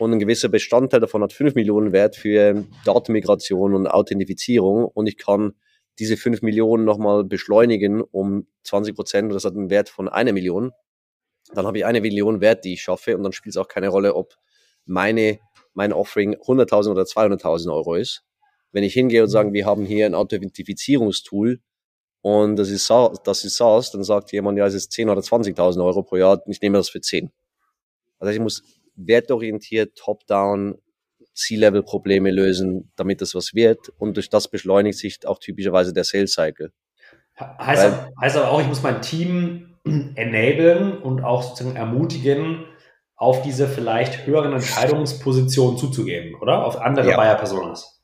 und 0.00 0.12
ein 0.12 0.18
gewisser 0.18 0.48
Bestandteil 0.48 1.00
davon 1.00 1.22
hat 1.22 1.34
5 1.34 1.54
Millionen 1.54 1.92
Wert 1.92 2.16
für 2.16 2.64
Datenmigration 2.86 3.74
und 3.74 3.86
Authentifizierung 3.86 4.86
und 4.86 5.06
ich 5.06 5.18
kann 5.18 5.52
diese 5.98 6.16
5 6.16 6.40
Millionen 6.40 6.86
nochmal 6.86 7.22
beschleunigen 7.22 8.00
um 8.00 8.46
20 8.64 8.94
Prozent, 8.94 9.32
das 9.34 9.44
hat 9.44 9.54
einen 9.54 9.68
Wert 9.68 9.90
von 9.90 10.08
einer 10.08 10.32
Million, 10.32 10.72
dann 11.52 11.66
habe 11.66 11.76
ich 11.76 11.84
eine 11.84 12.00
Million 12.00 12.40
Wert, 12.40 12.64
die 12.64 12.72
ich 12.72 12.82
schaffe 12.82 13.14
und 13.14 13.22
dann 13.22 13.32
spielt 13.32 13.54
es 13.54 13.56
auch 13.58 13.68
keine 13.68 13.88
Rolle, 13.88 14.14
ob 14.14 14.36
meine, 14.86 15.38
mein 15.74 15.92
Offering 15.92 16.34
100.000 16.34 16.90
oder 16.92 17.02
200.000 17.02 17.70
Euro 17.70 17.94
ist. 17.94 18.24
Wenn 18.72 18.84
ich 18.84 18.94
hingehe 18.94 19.22
und 19.22 19.28
sage, 19.28 19.52
wir 19.52 19.66
haben 19.66 19.84
hier 19.84 20.06
ein 20.06 20.14
Authentifizierungstool 20.14 21.60
und 22.22 22.56
das 22.56 22.68
ist, 22.70 22.90
das 23.24 23.44
ist 23.44 23.56
SaaS, 23.56 23.92
dann 23.92 24.04
sagt 24.04 24.32
jemand, 24.32 24.58
ja, 24.58 24.66
es 24.66 24.74
ist 24.74 24.92
10.000 24.92 25.12
oder 25.12 25.20
20.000 25.20 25.84
Euro 25.84 26.02
pro 26.02 26.16
Jahr, 26.16 26.42
ich 26.46 26.60
nehme 26.60 26.78
das 26.78 26.90
für 26.90 27.00
10. 27.00 27.30
Also 28.18 28.32
ich 28.32 28.40
muss 28.40 28.62
wertorientiert, 28.94 29.96
top-down 29.96 30.78
C-Level-Probleme 31.34 32.30
lösen, 32.30 32.92
damit 32.96 33.20
das 33.20 33.34
was 33.34 33.54
wird. 33.54 33.90
Und 33.98 34.16
durch 34.16 34.28
das 34.28 34.48
beschleunigt 34.48 34.98
sich 34.98 35.26
auch 35.26 35.38
typischerweise 35.38 35.92
der 35.92 36.04
Sales-Cycle. 36.04 36.72
Heißt, 37.38 37.82
Weil, 37.82 38.12
heißt 38.20 38.36
aber 38.36 38.50
auch, 38.50 38.60
ich 38.60 38.66
muss 38.66 38.82
mein 38.82 39.00
Team 39.00 39.76
enablen 39.84 40.98
und 40.98 41.22
auch 41.24 41.42
sozusagen 41.42 41.76
ermutigen, 41.76 42.66
auf 43.16 43.42
diese 43.42 43.68
vielleicht 43.68 44.26
höheren 44.26 44.52
Entscheidungspositionen 44.52 45.76
zuzugeben, 45.76 46.40
oder? 46.40 46.64
Auf 46.64 46.80
andere 46.80 47.10
ja. 47.10 47.16
Buyer-Personas. 47.16 47.99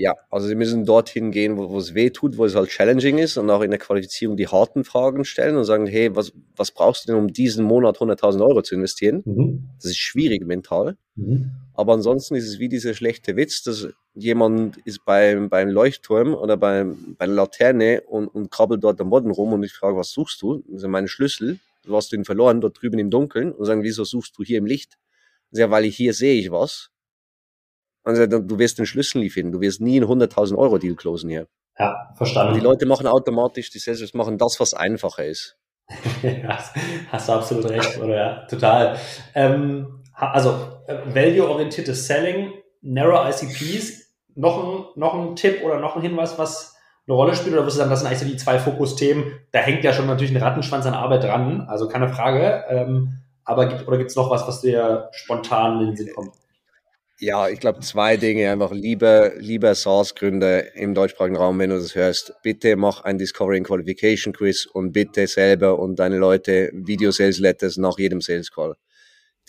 Ja, 0.00 0.14
also 0.30 0.48
sie 0.48 0.54
müssen 0.54 0.86
dorthin 0.86 1.30
gehen, 1.30 1.58
wo, 1.58 1.68
wo 1.68 1.78
es 1.78 1.92
weh 1.92 2.08
tut, 2.08 2.38
wo 2.38 2.46
es 2.46 2.54
halt 2.54 2.70
challenging 2.70 3.18
ist 3.18 3.36
und 3.36 3.50
auch 3.50 3.60
in 3.60 3.70
der 3.70 3.78
Qualifizierung 3.78 4.34
die 4.34 4.48
harten 4.48 4.82
Fragen 4.82 5.26
stellen 5.26 5.58
und 5.58 5.66
sagen, 5.66 5.86
hey, 5.86 6.16
was, 6.16 6.32
was 6.56 6.70
brauchst 6.70 7.04
du 7.04 7.12
denn, 7.12 7.20
um 7.20 7.30
diesen 7.30 7.66
Monat 7.66 7.98
100.000 7.98 8.40
Euro 8.40 8.62
zu 8.62 8.74
investieren? 8.74 9.22
Mhm. 9.26 9.68
Das 9.76 9.90
ist 9.90 9.98
schwierig 9.98 10.46
mental. 10.46 10.96
Mhm. 11.16 11.50
Aber 11.74 11.92
ansonsten 11.92 12.34
ist 12.34 12.48
es 12.48 12.58
wie 12.58 12.70
dieser 12.70 12.94
schlechte 12.94 13.36
Witz, 13.36 13.62
dass 13.62 13.88
jemand 14.14 14.78
ist 14.86 15.04
beim, 15.04 15.50
beim 15.50 15.68
Leuchtturm 15.68 16.32
oder 16.32 16.56
beim, 16.56 17.16
bei 17.18 17.26
einer 17.26 17.34
Laterne 17.34 18.00
und, 18.06 18.28
und 18.28 18.50
krabbelt 18.50 18.82
dort 18.82 19.02
am 19.02 19.10
Boden 19.10 19.30
rum 19.30 19.52
und 19.52 19.62
ich 19.64 19.74
frage, 19.74 19.98
was 19.98 20.12
suchst 20.12 20.40
du? 20.40 20.64
Das 20.66 20.80
sind 20.80 20.92
meine 20.92 21.08
Schlüssel. 21.08 21.58
Du 21.84 21.94
hast 21.94 22.14
ihn 22.14 22.24
verloren, 22.24 22.62
dort 22.62 22.80
drüben 22.80 22.98
im 22.98 23.10
Dunkeln 23.10 23.52
und 23.52 23.66
sagen, 23.66 23.82
wieso 23.82 24.04
suchst 24.04 24.38
du 24.38 24.44
hier 24.44 24.56
im 24.56 24.66
Licht? 24.66 24.96
Ja, 25.50 25.70
weil 25.70 25.84
ich 25.84 25.94
hier 25.94 26.14
sehe 26.14 26.40
ich 26.40 26.50
was 26.50 26.90
also, 28.10 28.40
du 28.40 28.58
wirst 28.58 28.78
den 28.78 28.86
Schlüssel 28.86 29.20
nie 29.20 29.30
finden. 29.30 29.52
Du 29.52 29.60
wirst 29.60 29.80
nie 29.80 30.00
einen 30.00 30.10
100.000 30.10 30.56
Euro 30.56 30.78
Deal 30.78 30.94
closen 30.94 31.30
hier. 31.30 31.46
Ja, 31.78 32.10
verstanden. 32.14 32.52
Und 32.52 32.60
die 32.60 32.64
Leute 32.64 32.86
machen 32.86 33.06
automatisch, 33.06 33.70
die 33.70 33.78
Sales 33.78 34.12
machen 34.14 34.38
das, 34.38 34.60
was 34.60 34.74
einfacher 34.74 35.24
ist. 35.24 35.56
hast 37.10 37.28
du 37.28 37.32
absolut 37.32 37.68
recht, 37.68 37.98
oder 37.98 38.16
ja, 38.16 38.46
total. 38.46 38.96
Ähm, 39.34 40.02
also, 40.14 40.50
äh, 40.86 40.98
value-orientiertes 41.06 42.06
Selling, 42.06 42.52
Narrow 42.82 43.28
ICPs, 43.28 44.14
noch 44.34 44.62
ein, 44.62 44.84
noch 45.00 45.14
ein 45.14 45.36
Tipp 45.36 45.62
oder 45.64 45.80
noch 45.80 45.96
ein 45.96 46.02
Hinweis, 46.02 46.38
was 46.38 46.76
eine 47.06 47.16
Rolle 47.16 47.34
spielt, 47.34 47.54
oder 47.54 47.62
würdest 47.62 47.76
du 47.76 47.80
sagen, 47.80 47.90
das 47.90 48.00
sind 48.00 48.08
eigentlich 48.08 48.20
so 48.20 48.26
die 48.26 48.36
zwei 48.36 48.58
Fokusthemen? 48.58 49.40
Da 49.52 49.60
hängt 49.60 49.82
ja 49.82 49.92
schon 49.92 50.06
natürlich 50.06 50.34
ein 50.34 50.42
Rattenschwanz 50.42 50.86
an 50.86 50.94
Arbeit 50.94 51.24
dran, 51.24 51.62
also 51.68 51.88
keine 51.88 52.08
Frage. 52.08 52.64
Ähm, 52.68 53.20
aber 53.44 53.66
gibt, 53.66 53.88
oder 53.88 53.98
gibt 53.98 54.10
es 54.10 54.16
noch 54.16 54.30
was, 54.30 54.46
was 54.46 54.60
dir 54.60 55.08
spontan 55.12 55.80
in 55.80 55.86
den 55.86 55.96
Sinn 55.96 56.14
kommt? 56.14 56.34
Ja, 57.22 57.50
ich 57.50 57.60
glaube 57.60 57.80
zwei 57.80 58.16
Dinge. 58.16 58.50
Einfach 58.50 58.72
lieber, 58.72 59.34
lieber 59.36 59.74
SaaS-Gründer 59.74 60.74
im 60.74 60.94
deutschsprachigen 60.94 61.36
Raum, 61.36 61.58
wenn 61.58 61.68
du 61.68 61.76
das 61.76 61.94
hörst, 61.94 62.32
bitte 62.42 62.76
mach 62.76 63.02
ein 63.02 63.18
Discovery 63.18 63.58
and 63.58 63.66
Qualification 63.66 64.32
Quiz 64.32 64.64
und 64.64 64.92
bitte 64.92 65.26
selber 65.26 65.78
und 65.78 65.98
deine 65.98 66.16
Leute 66.16 66.70
Video 66.72 67.10
Sales 67.10 67.38
Letters 67.38 67.76
nach 67.76 67.98
jedem 67.98 68.22
Sales 68.22 68.50
Call. 68.50 68.74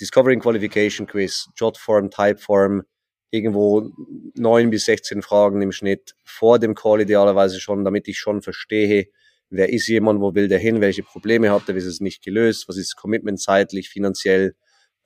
Discovery 0.01 0.33
and 0.33 0.43
Qualification 0.43 1.07
Quiz, 1.07 1.47
Jotform, 1.55 2.11
Typeform, 2.11 2.83
irgendwo 3.29 3.89
neun 4.35 4.69
bis 4.69 4.83
16 4.83 5.21
Fragen 5.21 5.61
im 5.61 5.71
Schnitt 5.71 6.13
vor 6.25 6.59
dem 6.59 6.75
Call 6.75 6.99
idealerweise 6.99 7.61
schon, 7.61 7.85
damit 7.85 8.05
ich 8.09 8.19
schon 8.19 8.41
verstehe, 8.41 9.05
wer 9.49 9.71
ist 9.71 9.87
jemand, 9.87 10.19
wo 10.19 10.35
will 10.35 10.49
der 10.49 10.59
hin, 10.59 10.81
welche 10.81 11.03
Probleme 11.03 11.51
hat 11.51 11.69
er, 11.69 11.75
wie 11.75 11.79
ist 11.79 11.85
es 11.85 12.01
nicht 12.01 12.21
gelöst, 12.21 12.67
was 12.67 12.75
ist 12.75 12.97
Commitment 12.97 13.39
zeitlich, 13.39 13.87
finanziell, 13.87 14.55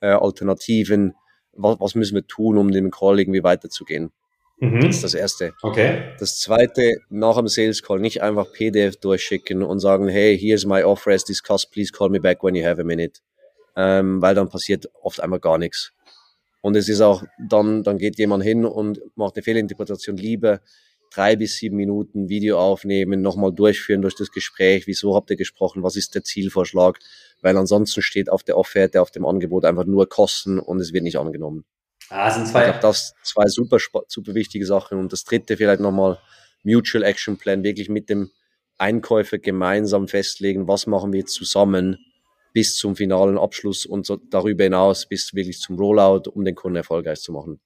äh, 0.00 0.08
Alternativen, 0.08 1.14
was, 1.56 1.80
was 1.80 1.94
müssen 1.94 2.14
wir 2.14 2.26
tun, 2.26 2.58
um 2.58 2.70
dem 2.70 2.90
Call 2.90 3.18
irgendwie 3.18 3.42
weiterzugehen. 3.42 4.12
Mhm. 4.58 4.80
Das 4.80 4.96
ist 4.96 5.04
das 5.04 5.14
Erste. 5.14 5.52
Okay. 5.62 6.14
Das 6.18 6.40
Zweite, 6.40 6.96
nach 7.10 7.36
dem 7.36 7.48
Sales 7.48 7.82
Call 7.82 8.00
nicht 8.00 8.22
einfach 8.22 8.52
PDF 8.52 8.96
durchschicken 8.96 9.62
und 9.62 9.80
sagen, 9.80 10.08
hey, 10.08 10.38
here's 10.38 10.64
my 10.64 10.82
offer 10.82 11.12
as 11.12 11.24
discussed, 11.24 11.70
please 11.72 11.92
call 11.92 12.08
me 12.08 12.20
back 12.20 12.42
when 12.42 12.54
you 12.54 12.64
have 12.64 12.80
a 12.80 12.84
minute. 12.84 13.20
Ähm, 13.76 14.22
weil 14.22 14.34
dann 14.34 14.48
passiert 14.48 14.88
oft 15.02 15.20
einfach 15.20 15.40
gar 15.40 15.58
nichts. 15.58 15.92
Und 16.62 16.76
es 16.76 16.88
ist 16.88 17.02
auch, 17.02 17.22
dann, 17.38 17.82
dann 17.82 17.98
geht 17.98 18.18
jemand 18.18 18.42
hin 18.42 18.64
und 18.64 19.00
macht 19.14 19.36
eine 19.36 19.42
Fehlinterpretation 19.42 20.16
lieber 20.16 20.60
drei 21.16 21.36
bis 21.36 21.56
sieben 21.56 21.76
Minuten 21.76 22.28
Video 22.28 22.58
aufnehmen, 22.58 23.22
nochmal 23.22 23.52
durchführen 23.52 24.02
durch 24.02 24.14
das 24.14 24.30
Gespräch, 24.30 24.86
wieso 24.86 25.14
habt 25.14 25.30
ihr 25.30 25.36
gesprochen, 25.36 25.82
was 25.82 25.96
ist 25.96 26.14
der 26.14 26.24
Zielvorschlag, 26.24 26.98
weil 27.42 27.56
ansonsten 27.56 28.02
steht 28.02 28.28
auf 28.28 28.42
der 28.42 28.58
Offerte, 28.58 29.00
auf 29.00 29.10
dem 29.10 29.24
Angebot 29.24 29.64
einfach 29.64 29.84
nur 29.84 30.08
Kosten 30.08 30.58
und 30.58 30.80
es 30.80 30.92
wird 30.92 31.04
nicht 31.04 31.18
angenommen. 31.18 31.64
Ah, 32.08 32.30
sind 32.30 32.46
zwei. 32.46 32.60
Ich 32.60 32.64
glaube, 32.66 32.80
das 32.82 33.14
zwei 33.22 33.46
super, 33.46 33.78
super 34.06 34.34
wichtige 34.34 34.66
Sachen. 34.66 34.98
Und 34.98 35.12
das 35.12 35.24
dritte 35.24 35.56
vielleicht 35.56 35.80
nochmal 35.80 36.18
Mutual 36.62 37.02
Action 37.02 37.36
Plan, 37.36 37.64
wirklich 37.64 37.88
mit 37.88 38.08
dem 38.08 38.30
Einkäufer 38.78 39.38
gemeinsam 39.38 40.08
festlegen, 40.08 40.68
was 40.68 40.86
machen 40.86 41.12
wir 41.12 41.26
zusammen 41.26 41.98
bis 42.52 42.76
zum 42.76 42.96
finalen 42.96 43.38
Abschluss 43.38 43.86
und 43.86 44.06
so 44.06 44.16
darüber 44.16 44.64
hinaus 44.64 45.06
bis 45.06 45.34
wirklich 45.34 45.58
zum 45.60 45.76
Rollout, 45.76 46.30
um 46.30 46.44
den 46.44 46.54
Kunden 46.54 46.76
erfolgreich 46.76 47.20
zu 47.20 47.32
machen. 47.32 47.60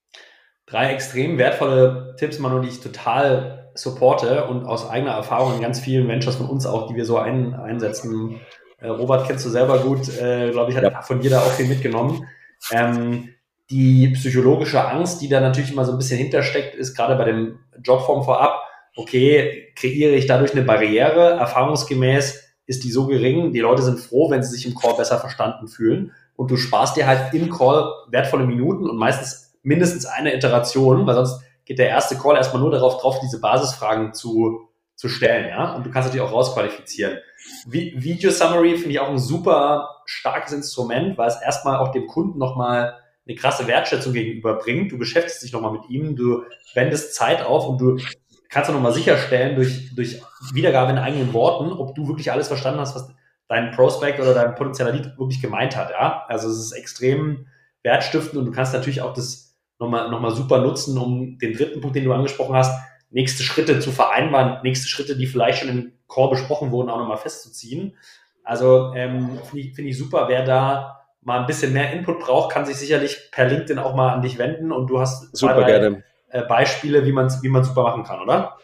Drei 0.71 0.93
extrem 0.93 1.37
wertvolle 1.37 2.15
Tipps, 2.17 2.39
Manu, 2.39 2.61
die 2.61 2.69
ich 2.69 2.81
total 2.81 3.71
supporte 3.75 4.45
und 4.45 4.65
aus 4.65 4.89
eigener 4.89 5.13
Erfahrung 5.13 5.57
in 5.57 5.61
ganz 5.61 5.81
vielen 5.81 6.07
Ventures 6.07 6.37
von 6.37 6.49
uns 6.49 6.65
auch, 6.65 6.87
die 6.87 6.95
wir 6.95 7.05
so 7.05 7.19
ein, 7.19 7.55
einsetzen. 7.55 8.41
Äh, 8.79 8.89
Robert 8.89 9.27
kennst 9.27 9.45
du 9.45 9.51
selber 9.51 9.81
gut, 9.81 10.09
äh, 10.21 10.51
glaube 10.51 10.71
ich, 10.71 10.77
hat 10.77 10.85
ja. 10.85 11.03
von 11.03 11.21
dir 11.21 11.31
da 11.31 11.41
auch 11.41 11.51
viel 11.53 11.67
mitgenommen. 11.67 12.27
Ähm, 12.71 13.31
die 13.69 14.09
psychologische 14.09 14.87
Angst, 14.87 15.21
die 15.23 15.29
da 15.29 15.41
natürlich 15.41 15.73
immer 15.73 15.85
so 15.85 15.93
ein 15.93 15.99
bisschen 15.99 16.19
hintersteckt, 16.19 16.75
ist 16.75 16.95
gerade 16.97 17.17
bei 17.17 17.25
dem 17.25 17.59
Jobform 17.83 18.25
vorab, 18.25 18.63
okay, 18.97 19.73
kreiere 19.77 20.15
ich 20.15 20.27
dadurch 20.27 20.53
eine 20.53 20.63
Barriere? 20.63 21.31
Erfahrungsgemäß 21.31 22.45
ist 22.67 22.85
die 22.85 22.91
so 22.91 23.07
gering, 23.07 23.53
die 23.53 23.61
Leute 23.61 23.83
sind 23.83 23.99
froh, 23.99 24.31
wenn 24.31 24.43
sie 24.43 24.51
sich 24.51 24.67
im 24.67 24.75
Call 24.77 24.95
besser 24.95 25.19
verstanden 25.19 25.67
fühlen 25.67 26.13
und 26.37 26.51
du 26.51 26.57
sparst 26.57 26.97
dir 26.97 27.07
halt 27.07 27.35
im 27.35 27.51
Call 27.51 27.93
wertvolle 28.09 28.47
Minuten 28.47 28.89
und 28.89 28.97
meistens 28.97 29.50
mindestens 29.63 30.07
eine 30.07 30.35
Iteration, 30.35 31.07
weil 31.07 31.15
sonst 31.15 31.41
geht 31.65 31.79
der 31.79 31.89
erste 31.89 32.17
Call 32.17 32.37
erstmal 32.37 32.63
nur 32.63 32.71
darauf 32.71 33.01
drauf, 33.01 33.21
diese 33.21 33.41
Basisfragen 33.41 34.13
zu, 34.13 34.69
zu 34.97 35.09
stellen, 35.09 35.49
ja. 35.49 35.75
Und 35.75 35.87
du 35.87 35.91
kannst 35.91 36.09
natürlich 36.09 36.29
auch 36.29 36.33
rausqualifizieren. 36.33 37.19
Video 37.67 38.31
Summary 38.31 38.77
finde 38.77 38.91
ich 38.91 39.01
auch 39.01 39.09
ein 39.09 39.19
super 39.19 40.03
starkes 40.05 40.53
Instrument, 40.53 41.17
weil 41.17 41.29
es 41.29 41.41
erstmal 41.41 41.79
auch 41.79 41.93
dem 41.93 42.07
Kunden 42.07 42.39
nochmal 42.39 42.99
eine 43.27 43.37
krasse 43.37 43.67
Wertschätzung 43.67 44.13
gegenüberbringt. 44.13 44.91
Du 44.93 44.99
beschäftigst 44.99 45.43
dich 45.43 45.53
nochmal 45.53 45.73
mit 45.73 45.89
ihm, 45.89 46.17
du 46.17 46.43
wendest 46.75 47.15
Zeit 47.15 47.43
auf 47.43 47.69
und 47.69 47.81
du 47.81 47.99
kannst 48.49 48.69
auch 48.69 48.75
nochmal 48.75 48.93
sicherstellen 48.93 49.57
durch, 49.57 49.95
durch 49.95 50.21
Wiedergabe 50.53 50.91
in 50.91 50.99
eigenen 50.99 51.33
Worten, 51.33 51.73
ob 51.73 51.95
du 51.95 52.09
wirklich 52.09 52.33
alles 52.33 52.49
verstanden 52.49 52.81
hast, 52.81 52.95
was 52.97 53.09
dein 53.49 53.71
Prospect 53.71 54.21
oder 54.21 54.35
dein 54.35 54.55
potenzieller 54.55 54.93
Lead 54.93 55.19
wirklich 55.19 55.41
gemeint 55.41 55.77
hat, 55.77 55.91
ja. 55.91 56.25
Also 56.29 56.49
es 56.49 56.59
ist 56.59 56.73
extrem 56.73 57.47
wertstiftend 57.83 58.39
und 58.39 58.47
du 58.47 58.53
kannst 58.53 58.73
natürlich 58.73 59.03
auch 59.03 59.15
das 59.15 59.50
nochmal 59.81 60.11
noch 60.11 60.21
mal 60.21 60.31
super 60.31 60.59
nutzen, 60.59 60.97
um 60.99 61.39
den 61.39 61.55
dritten 61.55 61.81
Punkt, 61.81 61.97
den 61.97 62.05
du 62.05 62.13
angesprochen 62.13 62.55
hast, 62.55 62.79
nächste 63.11 63.43
Schritte 63.43 63.81
zu 63.81 63.91
vereinbaren, 63.91 64.63
nächste 64.63 64.89
Schritte, 64.89 65.17
die 65.17 65.27
vielleicht 65.27 65.59
schon 65.59 65.69
im 65.69 65.93
Core 66.07 66.31
besprochen 66.31 66.71
wurden, 66.71 66.91
auch 66.91 66.99
nochmal 66.99 67.17
festzuziehen. 67.17 67.97
Also 68.45 68.93
ähm, 68.95 69.39
finde 69.45 69.67
ich, 69.67 69.75
find 69.75 69.89
ich 69.89 69.99
super, 69.99 70.27
wer 70.29 70.45
da 70.45 71.01
mal 71.23 71.41
ein 71.41 71.47
bisschen 71.47 71.73
mehr 71.73 71.93
Input 71.93 72.21
braucht, 72.21 72.53
kann 72.53 72.65
sich 72.65 72.77
sicherlich 72.77 73.31
per 73.31 73.49
LinkedIn 73.49 73.79
auch 73.79 73.95
mal 73.95 74.13
an 74.13 74.23
dich 74.23 74.39
wenden 74.39 74.73
und 74.73 74.89
du 74.89 75.01
hast 75.01 75.37
super 75.37 75.57
zwei, 75.57 75.65
gerne. 75.65 76.05
Äh, 76.29 76.43
Beispiele, 76.43 77.05
wie 77.05 77.13
man 77.13 77.27
es 77.27 77.43
wie 77.43 77.49
super 77.49 77.83
machen 77.83 78.05
kann, 78.05 78.21
oder? 78.21 78.57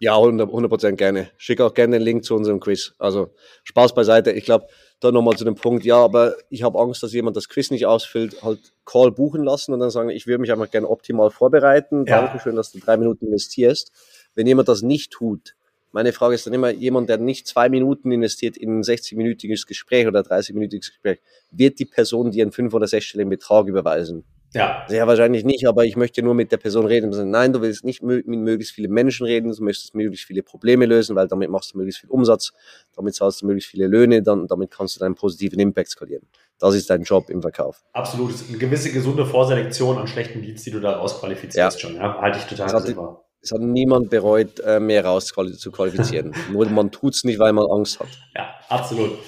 Ja, 0.00 0.16
100 0.16 0.68
Prozent 0.68 0.98
gerne. 0.98 1.30
Schick 1.36 1.60
auch 1.60 1.74
gerne 1.74 1.98
den 1.98 2.02
Link 2.02 2.24
zu 2.24 2.34
unserem 2.34 2.58
Quiz. 2.58 2.94
Also 2.98 3.34
Spaß 3.62 3.94
beiseite. 3.94 4.32
Ich 4.32 4.44
glaube, 4.44 4.66
dann 5.02 5.14
nochmal 5.14 5.36
zu 5.36 5.44
dem 5.44 5.54
Punkt, 5.54 5.84
ja, 5.84 5.96
aber 5.96 6.36
ich 6.48 6.62
habe 6.62 6.78
Angst, 6.78 7.02
dass 7.02 7.12
jemand 7.12 7.36
das 7.36 7.48
Quiz 7.48 7.70
nicht 7.70 7.86
ausfüllt, 7.86 8.42
halt 8.42 8.72
Call 8.84 9.10
buchen 9.10 9.42
lassen 9.42 9.72
und 9.72 9.80
dann 9.80 9.90
sagen, 9.90 10.10
ich 10.10 10.26
würde 10.26 10.40
mich 10.40 10.52
einfach 10.52 10.70
gerne 10.70 10.88
optimal 10.88 11.30
vorbereiten. 11.30 12.04
Ja. 12.06 12.22
Dankeschön, 12.22 12.56
dass 12.56 12.72
du 12.72 12.78
drei 12.78 12.96
Minuten 12.96 13.26
investierst. 13.26 13.92
Wenn 14.34 14.46
jemand 14.46 14.68
das 14.68 14.82
nicht 14.82 15.12
tut, 15.12 15.54
meine 15.92 16.12
Frage 16.12 16.34
ist 16.34 16.46
dann 16.46 16.54
immer, 16.54 16.70
jemand, 16.70 17.08
der 17.10 17.18
nicht 17.18 17.46
zwei 17.46 17.68
Minuten 17.68 18.10
investiert 18.10 18.56
in 18.56 18.78
ein 18.78 18.82
60-minütiges 18.82 19.66
Gespräch 19.66 20.06
oder 20.06 20.20
30-minütiges 20.20 20.88
Gespräch, 20.88 21.20
wird 21.50 21.78
die 21.78 21.84
Person 21.84 22.30
dir 22.30 22.42
einen 22.42 22.52
fünf- 22.52 22.72
oder 22.72 22.86
sechsstelligen 22.86 23.28
Betrag 23.28 23.66
überweisen? 23.66 24.24
Ja. 24.54 24.84
Sehr 24.86 25.06
wahrscheinlich 25.06 25.44
nicht, 25.44 25.66
aber 25.66 25.84
ich 25.84 25.96
möchte 25.96 26.22
nur 26.22 26.34
mit 26.34 26.52
der 26.52 26.58
Person 26.58 26.86
reden. 26.86 27.30
Nein, 27.30 27.52
du 27.52 27.62
willst 27.62 27.84
nicht 27.84 28.02
mit 28.02 28.26
möglichst 28.26 28.74
vielen 28.74 28.92
Menschen 28.92 29.26
reden, 29.26 29.50
du 29.50 29.64
möchtest 29.64 29.94
möglichst 29.94 30.26
viele 30.26 30.42
Probleme 30.42 30.84
lösen, 30.86 31.16
weil 31.16 31.26
damit 31.26 31.50
machst 31.50 31.72
du 31.72 31.78
möglichst 31.78 32.00
viel 32.00 32.10
Umsatz, 32.10 32.52
damit 32.94 33.14
zahlst 33.14 33.42
du 33.42 33.46
möglichst 33.46 33.70
viele 33.70 33.86
Löhne, 33.86 34.22
dann, 34.22 34.46
damit 34.46 34.70
kannst 34.70 34.96
du 34.96 35.00
deinen 35.00 35.14
positiven 35.14 35.58
Impact 35.58 35.90
skalieren. 35.90 36.26
Das 36.58 36.74
ist 36.74 36.90
dein 36.90 37.02
Job 37.02 37.30
im 37.30 37.40
Verkauf. 37.40 37.82
Absolut. 37.92 38.30
Ist 38.30 38.48
eine 38.48 38.58
gewisse 38.58 38.92
gesunde 38.92 39.24
Vorselektion 39.24 39.98
an 39.98 40.06
schlechten 40.06 40.42
Leads, 40.42 40.62
die 40.62 40.70
du 40.70 40.80
da 40.80 40.92
rausqualifizierst 40.92 41.82
ja. 41.82 41.88
schon. 41.88 41.96
Ja, 41.96 42.20
halte 42.20 42.38
ich 42.38 42.44
total 42.44 42.66
das 42.66 42.74
hat, 42.74 42.96
es 43.40 43.50
hat 43.50 43.60
niemand 43.60 44.10
bereut, 44.10 44.60
äh, 44.60 44.78
mehr 44.78 45.04
rauszuqualifizieren. 45.04 46.34
Nur 46.52 46.68
man 46.68 46.92
tut 46.92 47.14
es 47.14 47.24
nicht, 47.24 47.40
weil 47.40 47.52
man 47.52 47.66
Angst 47.66 47.98
hat. 47.98 48.06
Ja, 48.36 48.54
absolut. 48.68 49.18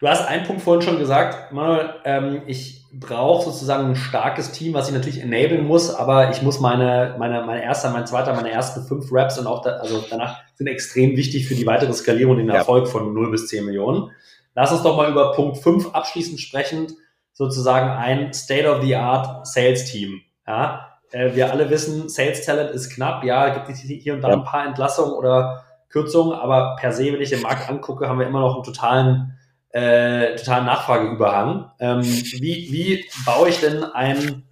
Du 0.00 0.08
hast 0.08 0.26
einen 0.26 0.44
Punkt 0.44 0.62
vorhin 0.62 0.82
schon 0.82 0.98
gesagt, 0.98 1.52
Manuel, 1.52 1.94
ähm, 2.04 2.42
ich 2.48 2.81
brauche 2.92 3.50
sozusagen 3.50 3.88
ein 3.88 3.96
starkes 3.96 4.52
Team, 4.52 4.74
was 4.74 4.88
ich 4.88 4.94
natürlich 4.94 5.20
enablen 5.20 5.66
muss, 5.66 5.94
aber 5.94 6.30
ich 6.30 6.42
muss 6.42 6.60
meine, 6.60 7.16
meine, 7.18 7.42
meine 7.44 7.62
erste, 7.62 7.88
mein 7.90 8.06
zweiter, 8.06 8.34
meine 8.34 8.50
ersten 8.50 8.82
fünf 8.84 9.06
Raps 9.10 9.38
und 9.38 9.46
auch 9.46 9.62
da, 9.62 9.76
also 9.76 10.04
danach 10.10 10.40
sind 10.54 10.66
extrem 10.66 11.16
wichtig 11.16 11.46
für 11.46 11.54
die 11.54 11.66
weitere 11.66 11.92
Skalierung 11.94 12.32
und 12.32 12.38
den 12.38 12.50
Erfolg 12.50 12.86
ja. 12.86 12.90
von 12.92 13.14
0 13.14 13.30
bis 13.30 13.48
10 13.48 13.64
Millionen. 13.64 14.10
Lass 14.54 14.72
uns 14.72 14.82
doch 14.82 14.96
mal 14.96 15.10
über 15.10 15.32
Punkt 15.32 15.58
5 15.58 15.94
abschließend 15.94 16.38
sprechen, 16.38 16.88
sozusagen 17.32 17.90
ein 17.90 18.34
State-of-the-Art 18.34 19.46
Sales-Team. 19.46 20.20
Ja, 20.46 20.98
äh, 21.12 21.34
wir 21.34 21.50
alle 21.50 21.70
wissen, 21.70 22.10
Sales 22.10 22.44
Talent 22.44 22.70
ist 22.72 22.90
knapp, 22.90 23.24
ja, 23.24 23.48
gibt 23.54 23.70
es 23.70 23.78
hier 23.78 24.12
und 24.12 24.20
da 24.20 24.28
ja. 24.28 24.34
ein 24.34 24.44
paar 24.44 24.66
Entlassungen 24.66 25.14
oder 25.14 25.64
Kürzungen, 25.88 26.38
aber 26.38 26.76
per 26.78 26.92
se, 26.92 27.12
wenn 27.12 27.20
ich 27.20 27.30
den 27.30 27.42
Markt 27.42 27.70
angucke, 27.70 28.08
haben 28.08 28.18
wir 28.18 28.26
immer 28.26 28.40
noch 28.40 28.54
einen 28.54 28.64
totalen 28.64 29.38
äh, 29.72 30.36
totalen 30.36 30.66
Nachfrageüberhang. 30.66 31.70
Ähm, 31.80 32.02
wie, 32.02 32.68
wie 32.70 33.04
baue 33.24 33.48
ich 33.48 33.60
denn 33.60 33.84
ein 33.84 34.44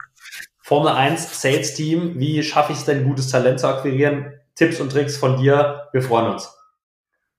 Formel 0.63 0.93
1 0.93 1.41
Sales 1.41 1.75
Team? 1.75 2.19
Wie 2.19 2.43
schaffe 2.43 2.73
ich 2.73 2.79
es 2.79 2.85
denn, 2.85 3.05
gutes 3.05 3.29
Talent 3.29 3.61
zu 3.61 3.69
akquirieren? 3.69 4.33
Tipps 4.55 4.81
und 4.81 4.93
Tricks 4.93 5.17
von 5.17 5.37
dir. 5.37 5.89
Wir 5.93 6.03
freuen 6.03 6.33
uns. 6.33 6.60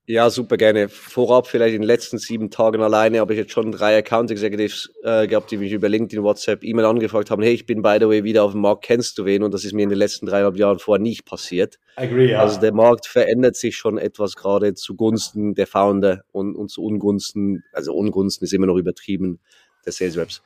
Ja, 0.07 0.29
super 0.31 0.57
gerne. 0.57 0.89
Vorab 0.89 1.47
vielleicht 1.47 1.75
in 1.75 1.81
den 1.81 1.87
letzten 1.87 2.17
sieben 2.17 2.49
Tagen 2.49 2.81
alleine 2.81 3.19
habe 3.19 3.33
ich 3.33 3.39
jetzt 3.39 3.51
schon 3.51 3.71
drei 3.71 3.97
Account 3.97 4.31
Executives 4.31 4.91
äh, 5.03 5.27
gehabt, 5.27 5.51
die 5.51 5.57
mich 5.57 5.71
über 5.71 5.89
LinkedIn, 5.89 6.23
WhatsApp, 6.23 6.63
E-Mail 6.63 6.85
angefragt 6.85 7.29
haben, 7.29 7.43
hey, 7.43 7.53
ich 7.53 7.67
bin 7.67 7.83
by 7.83 7.97
the 7.99 8.07
way 8.07 8.23
wieder 8.23 8.43
auf 8.43 8.53
dem 8.53 8.61
Markt, 8.61 8.83
kennst 8.83 9.17
du 9.17 9.25
wen? 9.25 9.43
Und 9.43 9.53
das 9.53 9.63
ist 9.63 9.73
mir 9.73 9.83
in 9.83 9.89
den 9.89 9.99
letzten 9.99 10.25
dreieinhalb 10.25 10.57
Jahren 10.57 10.79
vorher 10.79 11.01
nicht 11.01 11.25
passiert. 11.25 11.77
Agree, 11.95 12.31
ja. 12.31 12.39
Also 12.39 12.59
der 12.59 12.73
Markt 12.73 13.05
verändert 13.05 13.55
sich 13.55 13.75
schon 13.75 13.99
etwas 13.99 14.35
gerade 14.35 14.73
zugunsten 14.73 15.53
der 15.53 15.67
Founder 15.67 16.23
und, 16.31 16.55
und 16.55 16.69
zu 16.69 16.83
Ungunsten, 16.83 17.63
also 17.71 17.93
Ungunsten 17.93 18.43
ist 18.45 18.53
immer 18.53 18.67
noch 18.67 18.77
übertrieben, 18.77 19.39
der 19.85 19.93
Sales 19.93 20.17
Reps 20.17 20.41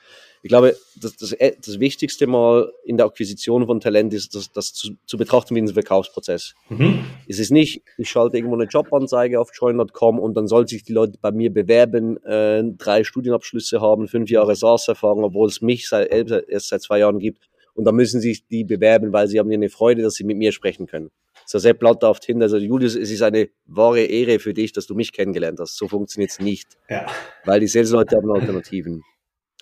ich 0.46 0.50
glaube, 0.50 0.76
das, 1.02 1.18
das, 1.18 1.32
äh, 1.32 1.54
das 1.58 1.80
Wichtigste 1.80 2.28
mal 2.28 2.72
in 2.84 2.98
der 2.98 3.08
Akquisition 3.08 3.66
von 3.66 3.80
Talent 3.80 4.14
ist, 4.14 4.36
das, 4.36 4.52
das 4.52 4.74
zu, 4.74 4.92
zu 5.08 5.18
betrachten 5.18 5.56
wie 5.56 5.60
ein 5.60 5.68
Verkaufsprozess. 5.68 6.54
Mhm. 6.70 7.04
Es 7.28 7.40
ist 7.40 7.50
nicht, 7.50 7.82
ich 7.98 8.08
schalte 8.12 8.38
irgendwo 8.38 8.54
eine 8.54 8.66
Jobanzeige 8.66 9.42
auf 9.42 9.50
join.com 9.60 10.20
und 10.20 10.38
dann 10.38 10.46
soll 10.46 10.68
sich 10.68 10.84
die 10.84 10.94
Leute 10.94 11.18
bei 11.20 11.32
mir 11.32 11.52
bewerben, 11.52 12.24
äh, 12.24 12.64
drei 12.78 13.04
Studienabschlüsse 13.04 13.82
haben, 13.82 14.08
fünf 14.08 14.30
Jahre 14.30 14.56
SaaS-Erfahrung, 14.56 15.24
obwohl 15.24 15.50
es 15.50 15.62
mich 15.62 15.90
seit, 15.90 16.12
erst 16.12 16.70
seit 16.70 16.84
zwei 16.84 17.00
Jahren 17.00 17.18
gibt. 17.18 17.50
Und 17.74 17.86
dann 17.86 17.96
müssen 17.96 18.22
sich 18.22 18.46
die 18.46 18.66
bewerben, 18.66 19.14
weil 19.14 19.28
sie 19.28 19.40
haben 19.40 19.50
ja 19.50 19.58
eine 19.58 19.70
Freude, 19.70 20.04
dass 20.04 20.14
sie 20.14 20.26
mit 20.26 20.38
mir 20.38 20.52
sprechen 20.52 20.86
können. 20.86 21.10
So 21.48 21.58
Sepp 21.58 21.84
auf 21.84 22.20
Tinder, 22.20 22.44
also 22.44 22.58
Julius, 22.58 22.94
es 22.94 23.10
ist 23.10 23.24
eine 23.24 23.50
wahre 23.66 24.02
Ehre 24.02 24.38
für 24.38 24.54
dich, 24.54 24.74
dass 24.74 24.86
du 24.86 24.94
mich 24.94 25.12
kennengelernt 25.12 25.60
hast. 25.60 25.76
So 25.76 25.88
funktioniert 25.88 26.30
es 26.30 26.40
nicht. 26.40 26.78
Ja. 26.88 27.08
Weil 27.46 27.62
die 27.62 27.68
Sales-Leute 27.68 28.16
haben 28.18 28.32
Alternativen. 28.32 29.02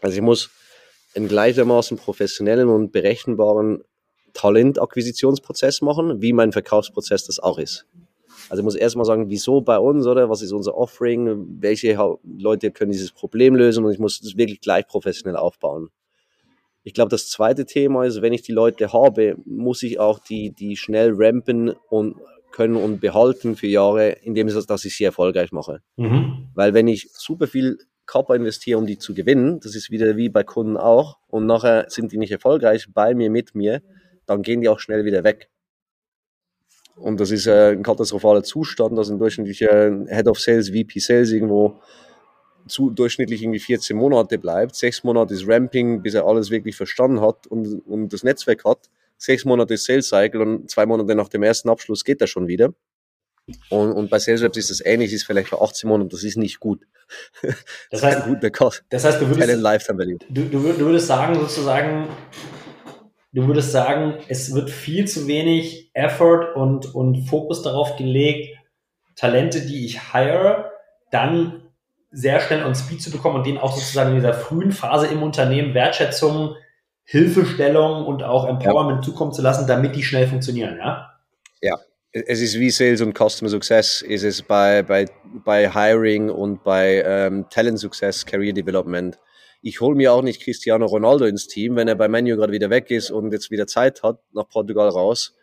Also 0.03 0.17
ich 0.17 0.21
muss 0.21 0.51
einen 1.15 1.27
gleichermaßen 1.27 1.97
professionellen 1.97 2.67
und 2.67 2.91
berechenbaren 2.91 3.83
Talentakquisitionsprozess 4.33 5.81
machen, 5.81 6.21
wie 6.21 6.33
mein 6.33 6.51
Verkaufsprozess 6.51 7.25
das 7.25 7.39
auch 7.39 7.57
ist. 7.57 7.85
Also 8.49 8.61
ich 8.61 8.65
muss 8.65 8.75
erstmal 8.75 9.05
sagen, 9.05 9.29
wieso 9.29 9.61
bei 9.61 9.79
uns, 9.79 10.05
oder? 10.05 10.29
Was 10.29 10.41
ist 10.41 10.51
unser 10.51 10.75
Offering? 10.75 11.61
Welche 11.61 11.97
Leute 12.37 12.71
können 12.71 12.91
dieses 12.91 13.11
Problem 13.11 13.55
lösen? 13.55 13.85
Und 13.85 13.93
ich 13.93 13.99
muss 13.99 14.19
das 14.19 14.35
wirklich 14.35 14.59
gleich 14.59 14.85
professionell 14.87 15.37
aufbauen. 15.37 15.89
Ich 16.83 16.93
glaube, 16.93 17.09
das 17.09 17.29
zweite 17.29 17.65
Thema 17.65 18.03
ist, 18.03 18.21
wenn 18.21 18.33
ich 18.33 18.41
die 18.41 18.51
Leute 18.51 18.91
habe, 18.91 19.37
muss 19.45 19.83
ich 19.83 19.99
auch 19.99 20.19
die, 20.19 20.51
die 20.51 20.75
schnell 20.75 21.13
rampen 21.15 21.69
und 21.89 22.17
können 22.51 22.75
und 22.75 22.99
behalten 22.99 23.55
für 23.55 23.67
Jahre, 23.67 24.09
indem 24.23 24.49
ich, 24.49 24.65
dass 24.65 24.83
ich 24.83 24.97
sie 24.97 25.05
erfolgreich 25.05 25.53
mache. 25.53 25.81
Mhm. 25.95 26.49
Weil 26.53 26.73
wenn 26.73 26.89
ich 26.89 27.09
super 27.13 27.47
viel 27.47 27.77
Körper 28.05 28.35
investiere, 28.35 28.77
um 28.77 28.85
die 28.85 28.97
zu 28.97 29.13
gewinnen, 29.13 29.59
das 29.59 29.75
ist 29.75 29.89
wieder 29.89 30.17
wie 30.17 30.29
bei 30.29 30.43
Kunden 30.43 30.77
auch, 30.77 31.17
und 31.27 31.45
nachher 31.45 31.85
sind 31.89 32.11
die 32.11 32.17
nicht 32.17 32.31
erfolgreich 32.31 32.87
bei 32.93 33.13
mir, 33.13 33.29
mit 33.29 33.55
mir, 33.55 33.81
dann 34.25 34.41
gehen 34.41 34.61
die 34.61 34.69
auch 34.69 34.79
schnell 34.79 35.05
wieder 35.05 35.23
weg. 35.23 35.49
Und 36.95 37.19
das 37.19 37.31
ist 37.31 37.47
äh, 37.47 37.71
ein 37.71 37.83
katastrophaler 37.83 38.43
Zustand, 38.43 38.97
dass 38.97 39.09
ein 39.09 39.17
durchschnittlicher 39.17 40.05
Head 40.07 40.27
of 40.27 40.39
Sales, 40.39 40.69
VP 40.69 40.99
Sales 40.99 41.31
irgendwo 41.31 41.79
zu, 42.67 42.91
durchschnittlich 42.91 43.41
irgendwie 43.41 43.59
14 43.59 43.97
Monate 43.97 44.37
bleibt. 44.37 44.75
Sechs 44.75 45.03
Monate 45.03 45.33
ist 45.33 45.47
Ramping, 45.47 46.01
bis 46.01 46.13
er 46.13 46.25
alles 46.25 46.51
wirklich 46.51 46.75
verstanden 46.75 47.21
hat 47.21 47.47
und, 47.47 47.81
und 47.87 48.13
das 48.13 48.23
Netzwerk 48.23 48.63
hat. 48.63 48.89
Sechs 49.17 49.45
Monate 49.45 49.73
ist 49.73 49.85
Sales 49.85 50.09
Cycle 50.09 50.41
und 50.41 50.69
zwei 50.69 50.85
Monate 50.85 51.15
nach 51.15 51.29
dem 51.29 51.43
ersten 51.43 51.69
Abschluss 51.69 52.03
geht 52.03 52.21
er 52.21 52.27
schon 52.27 52.47
wieder. 52.47 52.73
Und, 53.69 53.91
und 53.91 54.09
bei 54.09 54.19
Sales 54.19 54.41
Reps 54.41 54.57
ist 54.57 54.69
das 54.69 54.85
ähnlich, 54.85 55.11
ist 55.11 55.25
vielleicht 55.25 55.49
für 55.49 55.61
18 55.61 55.89
Monate, 55.89 56.09
das 56.09 56.23
ist 56.23 56.37
nicht 56.37 56.59
gut. 56.59 56.85
Das, 57.41 57.55
das 57.91 58.03
heißt, 58.03 58.25
gut, 58.25 58.53
Cost. 58.53 58.83
Das 58.89 59.03
heißt, 59.03 59.19
du 59.19 59.27
würdest, 59.27 59.61
Lifetime 59.61 59.99
Value. 59.99 60.17
Du, 60.29 60.43
du, 60.45 60.59
du 60.59 60.79
würdest 60.79 61.07
sagen, 61.07 61.35
sozusagen, 61.35 62.07
du 63.33 63.45
würdest 63.45 63.71
sagen, 63.71 64.15
es 64.29 64.53
wird 64.53 64.69
viel 64.69 65.07
zu 65.07 65.27
wenig 65.27 65.91
Effort 65.93 66.55
und, 66.55 66.95
und 66.95 67.27
Fokus 67.27 67.61
darauf 67.61 67.97
gelegt, 67.97 68.57
Talente, 69.15 69.61
die 69.61 69.85
ich 69.85 70.13
hire, 70.13 70.71
dann 71.11 71.63
sehr 72.11 72.39
schnell 72.39 72.63
on 72.63 72.75
Speed 72.75 73.01
zu 73.01 73.11
bekommen 73.11 73.35
und 73.35 73.45
denen 73.45 73.57
auch 73.57 73.73
sozusagen 73.73 74.11
in 74.11 74.15
dieser 74.15 74.33
frühen 74.33 74.71
Phase 74.71 75.07
im 75.07 75.21
Unternehmen 75.21 75.73
Wertschätzung, 75.73 76.55
Hilfestellung 77.03 78.05
und 78.05 78.23
auch 78.23 78.47
Empowerment 78.47 78.99
ja. 78.99 79.11
zukommen 79.11 79.33
zu 79.33 79.41
lassen, 79.41 79.67
damit 79.67 79.95
die 79.95 80.03
schnell 80.03 80.27
funktionieren, 80.27 80.77
ja? 80.77 81.19
Ja, 81.61 81.77
es 82.13 82.41
ist 82.41 82.59
wie 82.59 82.69
Sales 82.69 83.01
und 83.01 83.17
Customer 83.17 83.49
Success, 83.49 84.03
ist 84.03 84.23
es 84.23 84.43
bei, 84.43 84.83
bei, 84.83 85.05
bei 85.43 85.69
Hiring 85.69 86.29
und 86.29 86.63
bei 86.63 87.03
ähm, 87.05 87.45
Talent 87.49 87.79
Success, 87.79 88.25
Career 88.25 88.53
Development. 88.53 89.17
Ich 89.63 89.81
hole 89.81 89.95
mir 89.95 90.13
auch 90.13 90.21
nicht 90.21 90.41
Cristiano 90.41 90.85
Ronaldo 90.85 91.25
ins 91.25 91.47
Team, 91.47 91.75
wenn 91.75 91.87
er 91.87 91.95
bei 91.95 92.07
Menu 92.07 92.35
gerade 92.35 92.53
wieder 92.53 92.69
weg 92.69 92.91
ist 92.91 93.09
und 93.09 93.31
jetzt 93.31 93.49
wieder 93.49 93.65
Zeit 93.65 94.03
hat, 94.03 94.19
nach 94.31 94.47
Portugal 94.47 94.89
raus 94.89 95.35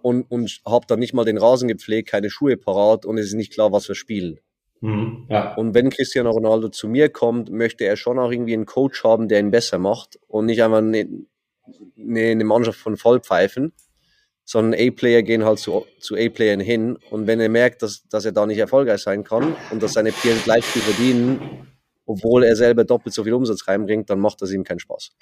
und, 0.00 0.22
und 0.28 0.60
habe 0.66 0.86
dann 0.88 0.98
nicht 0.98 1.14
mal 1.14 1.24
den 1.24 1.38
Rasen 1.38 1.68
gepflegt, 1.68 2.08
keine 2.08 2.30
Schuhe 2.30 2.56
parat 2.56 3.06
und 3.06 3.18
es 3.18 3.26
ist 3.26 3.34
nicht 3.34 3.52
klar, 3.52 3.70
was 3.70 3.86
wir 3.86 3.94
spielen. 3.94 4.40
Mhm, 4.80 5.26
ja. 5.30 5.54
Und 5.54 5.74
wenn 5.74 5.90
Cristiano 5.90 6.30
Ronaldo 6.30 6.68
zu 6.70 6.88
mir 6.88 7.10
kommt, 7.10 7.52
möchte 7.52 7.84
er 7.84 7.96
schon 7.96 8.18
auch 8.18 8.32
irgendwie 8.32 8.54
einen 8.54 8.66
Coach 8.66 9.04
haben, 9.04 9.28
der 9.28 9.38
ihn 9.38 9.52
besser 9.52 9.78
macht 9.78 10.18
und 10.26 10.46
nicht 10.46 10.64
einfach 10.64 10.78
eine, 10.78 11.08
eine, 11.96 12.20
eine 12.20 12.44
Mannschaft 12.44 12.80
von 12.80 12.96
Vollpfeifen, 12.96 13.72
sondern 14.44 14.78
A-Player 14.80 15.22
gehen 15.22 15.44
halt 15.44 15.58
zu, 15.58 15.86
zu 16.00 16.14
A-Playern 16.14 16.60
hin. 16.60 16.98
Und 17.10 17.26
wenn 17.26 17.40
er 17.40 17.48
merkt, 17.48 17.82
dass, 17.82 18.02
dass 18.08 18.24
er 18.24 18.32
da 18.32 18.46
nicht 18.46 18.58
erfolgreich 18.58 19.02
sein 19.02 19.24
kann 19.24 19.56
und 19.70 19.82
dass 19.82 19.94
seine 19.94 20.12
Peers 20.12 20.44
gleich 20.44 20.64
viel 20.64 20.82
verdienen, 20.82 21.68
obwohl 22.06 22.44
er 22.44 22.56
selber 22.56 22.84
doppelt 22.84 23.14
so 23.14 23.24
viel 23.24 23.34
Umsatz 23.34 23.66
reinbringt, 23.68 24.10
dann 24.10 24.20
macht 24.20 24.42
das 24.42 24.52
ihm 24.52 24.64
keinen 24.64 24.80
Spaß. 24.80 25.12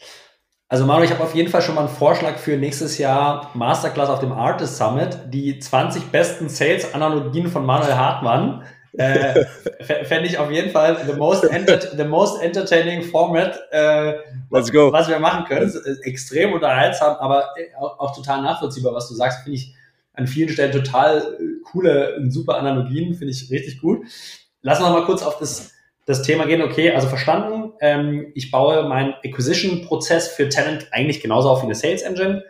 Also 0.68 0.86
Manuel, 0.86 1.06
ich 1.06 1.10
habe 1.10 1.24
auf 1.24 1.34
jeden 1.34 1.50
Fall 1.50 1.62
schon 1.62 1.74
mal 1.74 1.86
einen 1.86 1.96
Vorschlag 1.96 2.38
für 2.38 2.56
nächstes 2.56 2.96
Jahr 2.96 3.50
Masterclass 3.54 4.08
auf 4.08 4.20
dem 4.20 4.30
Artist 4.30 4.76
Summit. 4.76 5.18
Die 5.28 5.58
20 5.58 6.04
besten 6.12 6.48
Sales-Analogien 6.48 7.48
von 7.48 7.66
Manuel 7.66 7.96
Hartmann 7.96 8.62
äh, 8.92 9.44
Fände 10.04 10.28
ich 10.28 10.38
auf 10.38 10.50
jeden 10.50 10.70
Fall 10.70 10.96
the 11.06 11.12
most, 11.12 11.48
the 11.96 12.04
most 12.04 12.42
entertaining 12.42 13.02
format, 13.02 13.58
äh, 13.70 14.14
go. 14.72 14.92
was 14.92 15.08
wir 15.08 15.18
machen 15.18 15.44
können. 15.44 15.72
Extrem 16.02 16.52
unterhaltsam, 16.52 17.16
aber 17.16 17.54
auch, 17.78 17.98
auch 17.98 18.16
total 18.16 18.42
nachvollziehbar, 18.42 18.94
was 18.94 19.08
du 19.08 19.14
sagst, 19.14 19.42
finde 19.44 19.56
ich 19.58 19.74
an 20.14 20.26
vielen 20.26 20.48
Stellen 20.48 20.72
total 20.72 21.18
äh, 21.18 21.62
coole, 21.64 22.20
super 22.28 22.56
Analogien, 22.56 23.14
finde 23.14 23.32
ich 23.32 23.50
richtig 23.50 23.80
gut. 23.80 24.06
Lass 24.62 24.78
uns 24.78 24.88
noch 24.88 24.98
mal 24.98 25.06
kurz 25.06 25.22
auf 25.22 25.38
das, 25.38 25.72
das 26.04 26.22
Thema 26.22 26.46
gehen. 26.46 26.62
Okay, 26.62 26.90
also 26.90 27.08
verstanden. 27.08 27.72
Ähm, 27.80 28.32
ich 28.34 28.50
baue 28.50 28.82
meinen 28.88 29.14
Acquisition-Prozess 29.24 30.28
für 30.28 30.48
Talent 30.48 30.88
eigentlich 30.90 31.20
genauso 31.20 31.48
auf 31.48 31.62
wie 31.62 31.66
eine 31.66 31.74
Sales 31.74 32.02
Engine 32.02 32.42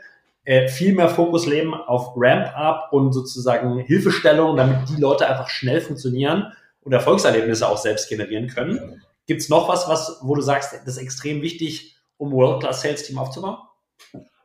äh, 0.51 0.67
viel 0.67 0.95
mehr 0.95 1.09
Fokus 1.09 1.47
leben 1.47 1.75
auf 1.75 2.15
Ramp-up 2.17 2.93
und 2.93 3.13
sozusagen 3.13 3.79
Hilfestellung, 3.79 4.57
damit 4.57 4.89
die 4.89 5.01
Leute 5.01 5.29
einfach 5.29 5.49
schnell 5.49 5.81
funktionieren 5.81 6.53
und 6.81 6.93
Erfolgserlebnisse 6.93 7.69
auch 7.69 7.79
selbst 7.79 8.09
generieren 8.09 8.49
können. 8.49 9.01
Gibt 9.29 9.43
es 9.43 9.49
noch 9.49 9.69
was, 9.69 9.89
was, 9.89 10.19
wo 10.23 10.35
du 10.35 10.43
sagst, 10.43 10.73
das 10.73 10.97
ist 10.97 11.03
extrem 11.03 11.41
wichtig, 11.41 11.95
um 12.17 12.33
World-Class-Sales-Team 12.33 13.17
aufzubauen? 13.17 13.59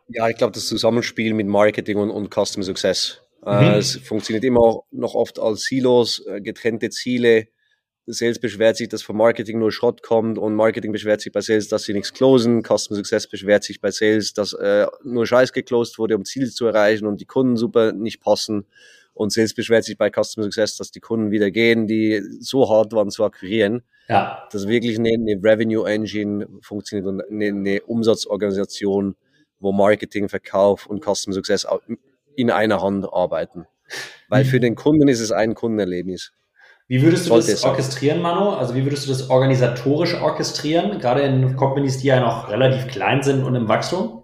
Ja, 0.08 0.30
ich 0.30 0.38
glaube, 0.38 0.54
das 0.54 0.68
Zusammenspiel 0.68 1.34
mit 1.34 1.48
Marketing 1.48 1.98
und, 1.98 2.12
und 2.12 2.32
Customer 2.32 2.64
Success. 2.64 3.22
Äh, 3.44 3.62
mhm. 3.62 3.74
es 3.80 3.96
funktioniert 3.96 4.44
immer 4.44 4.84
noch 4.92 5.16
oft 5.16 5.40
als 5.40 5.64
Silos, 5.64 6.24
äh, 6.28 6.40
getrennte 6.40 6.92
Ziele, 6.92 7.48
Sales 8.08 8.40
beschwert 8.40 8.78
sich, 8.78 8.88
dass 8.88 9.02
vom 9.02 9.18
Marketing 9.18 9.58
nur 9.58 9.72
Schrott 9.72 10.04
kommt 10.04 10.38
und 10.38 10.54
Marketing 10.54 10.92
beschwert 10.92 11.22
sich 11.22 11.32
bei 11.32 11.42
Sales, 11.42 11.70
dass 11.70 11.84
sie 11.84 11.94
nichts 11.94 12.14
closen. 12.14 12.62
Customer 12.62 12.98
Success 12.98 13.28
beschwert 13.28 13.64
sich 13.64 13.82
bei 13.82 13.90
Sales, 13.90 14.34
dass 14.34 14.54
äh, 14.54 14.86
nur 15.04 15.26
Scheiß 15.26 15.54
geclosed 15.54 15.98
wurde, 15.98 16.16
um 16.16 16.24
Ziele 16.24 16.50
zu 16.50 16.68
erreichen 16.68 17.08
und 17.08 17.20
die 17.20 17.26
Kunden 17.26 17.58
super 17.58 17.94
nicht 17.94 18.22
passen. 18.22 18.68
Und 19.14 19.32
Sales 19.32 19.54
beschwert 19.54 19.86
sich 19.86 19.98
bei 19.98 20.12
Customer 20.12 20.44
Success, 20.44 20.78
dass 20.78 20.92
die 20.92 21.00
Kunden 21.00 21.32
wieder 21.32 21.50
gehen, 21.50 21.88
die 21.88 22.22
so 22.40 22.70
hart 22.70 22.94
waren 22.94 23.10
zu 23.10 23.24
akquirieren. 23.24 23.82
Ja. 24.08 24.48
Dass 24.52 24.68
wirklich 24.68 25.00
eine, 25.00 25.14
eine 25.14 25.42
Revenue 25.42 25.90
Engine 25.90 26.48
funktioniert 26.62 27.08
und 27.08 27.22
eine, 27.22 27.48
eine 27.48 27.82
Umsatzorganisation, 27.84 29.16
wo 29.60 29.72
Marketing, 29.72 30.30
Verkauf 30.30 30.86
und 30.86 31.04
Customer 31.04 31.34
Success 31.34 31.66
in 32.36 32.52
einer 32.52 32.84
Hand 32.84 33.08
arbeiten. 33.12 33.66
Weil 34.30 34.44
mhm. 34.44 34.48
für 34.48 34.60
den 34.60 34.76
Kunden 34.76 35.08
ist 35.08 35.22
es 35.22 35.32
ein 35.32 35.56
Kundenerlebnis. 35.56 36.34
Wie 36.88 37.02
würdest 37.02 37.26
du 37.26 37.30
Sollte 37.30 37.52
das 37.52 37.64
orchestrieren, 37.64 38.22
Manu? 38.22 38.52
Also 38.52 38.76
wie 38.76 38.84
würdest 38.84 39.06
du 39.06 39.10
das 39.10 39.30
organisatorisch 39.30 40.14
orchestrieren, 40.14 41.00
gerade 41.00 41.22
in 41.22 41.56
Companies, 41.56 41.98
die 41.98 42.08
ja 42.08 42.20
noch 42.20 42.50
relativ 42.50 42.88
klein 42.88 43.24
sind 43.24 43.44
und 43.44 43.56
im 43.56 43.68
Wachstum? 43.68 44.24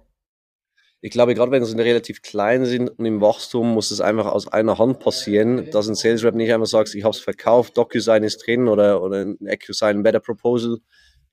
Ich 1.03 1.09
glaube, 1.09 1.33
gerade 1.33 1.51
wenn 1.51 1.65
sie 1.65 1.75
relativ 1.75 2.21
klein 2.21 2.65
sind 2.65 2.87
und 2.89 3.05
im 3.05 3.21
Wachstum, 3.21 3.73
muss 3.73 3.89
es 3.89 3.99
einfach 3.99 4.27
aus 4.27 4.47
einer 4.47 4.77
Hand 4.77 4.99
passieren, 4.99 5.71
dass 5.71 5.87
ein 5.87 5.95
Sales 5.95 6.23
Rep 6.23 6.35
nicht 6.35 6.53
einfach 6.53 6.67
sagt, 6.67 6.93
ich 6.93 7.03
habe 7.03 7.15
es 7.15 7.19
verkauft, 7.19 7.75
DocuSign 7.75 8.21
ist 8.21 8.45
drin 8.45 8.67
oder, 8.67 9.01
oder 9.01 9.21
ein 9.21 9.39
EcuSign 9.47 10.03
Better 10.03 10.19
Proposal. 10.19 10.77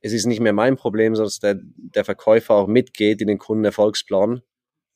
Es 0.01 0.14
ist 0.14 0.24
nicht 0.24 0.41
mehr 0.41 0.55
mein 0.55 0.76
Problem, 0.76 1.14
sondern 1.14 1.26
dass 1.26 1.41
der, 1.41 1.59
der 1.61 2.07
Verkäufer 2.07 2.55
auch 2.55 2.66
mitgeht 2.66 3.20
in 3.20 3.29
den 3.29 3.37
Kundenerfolgsplan 3.37 4.41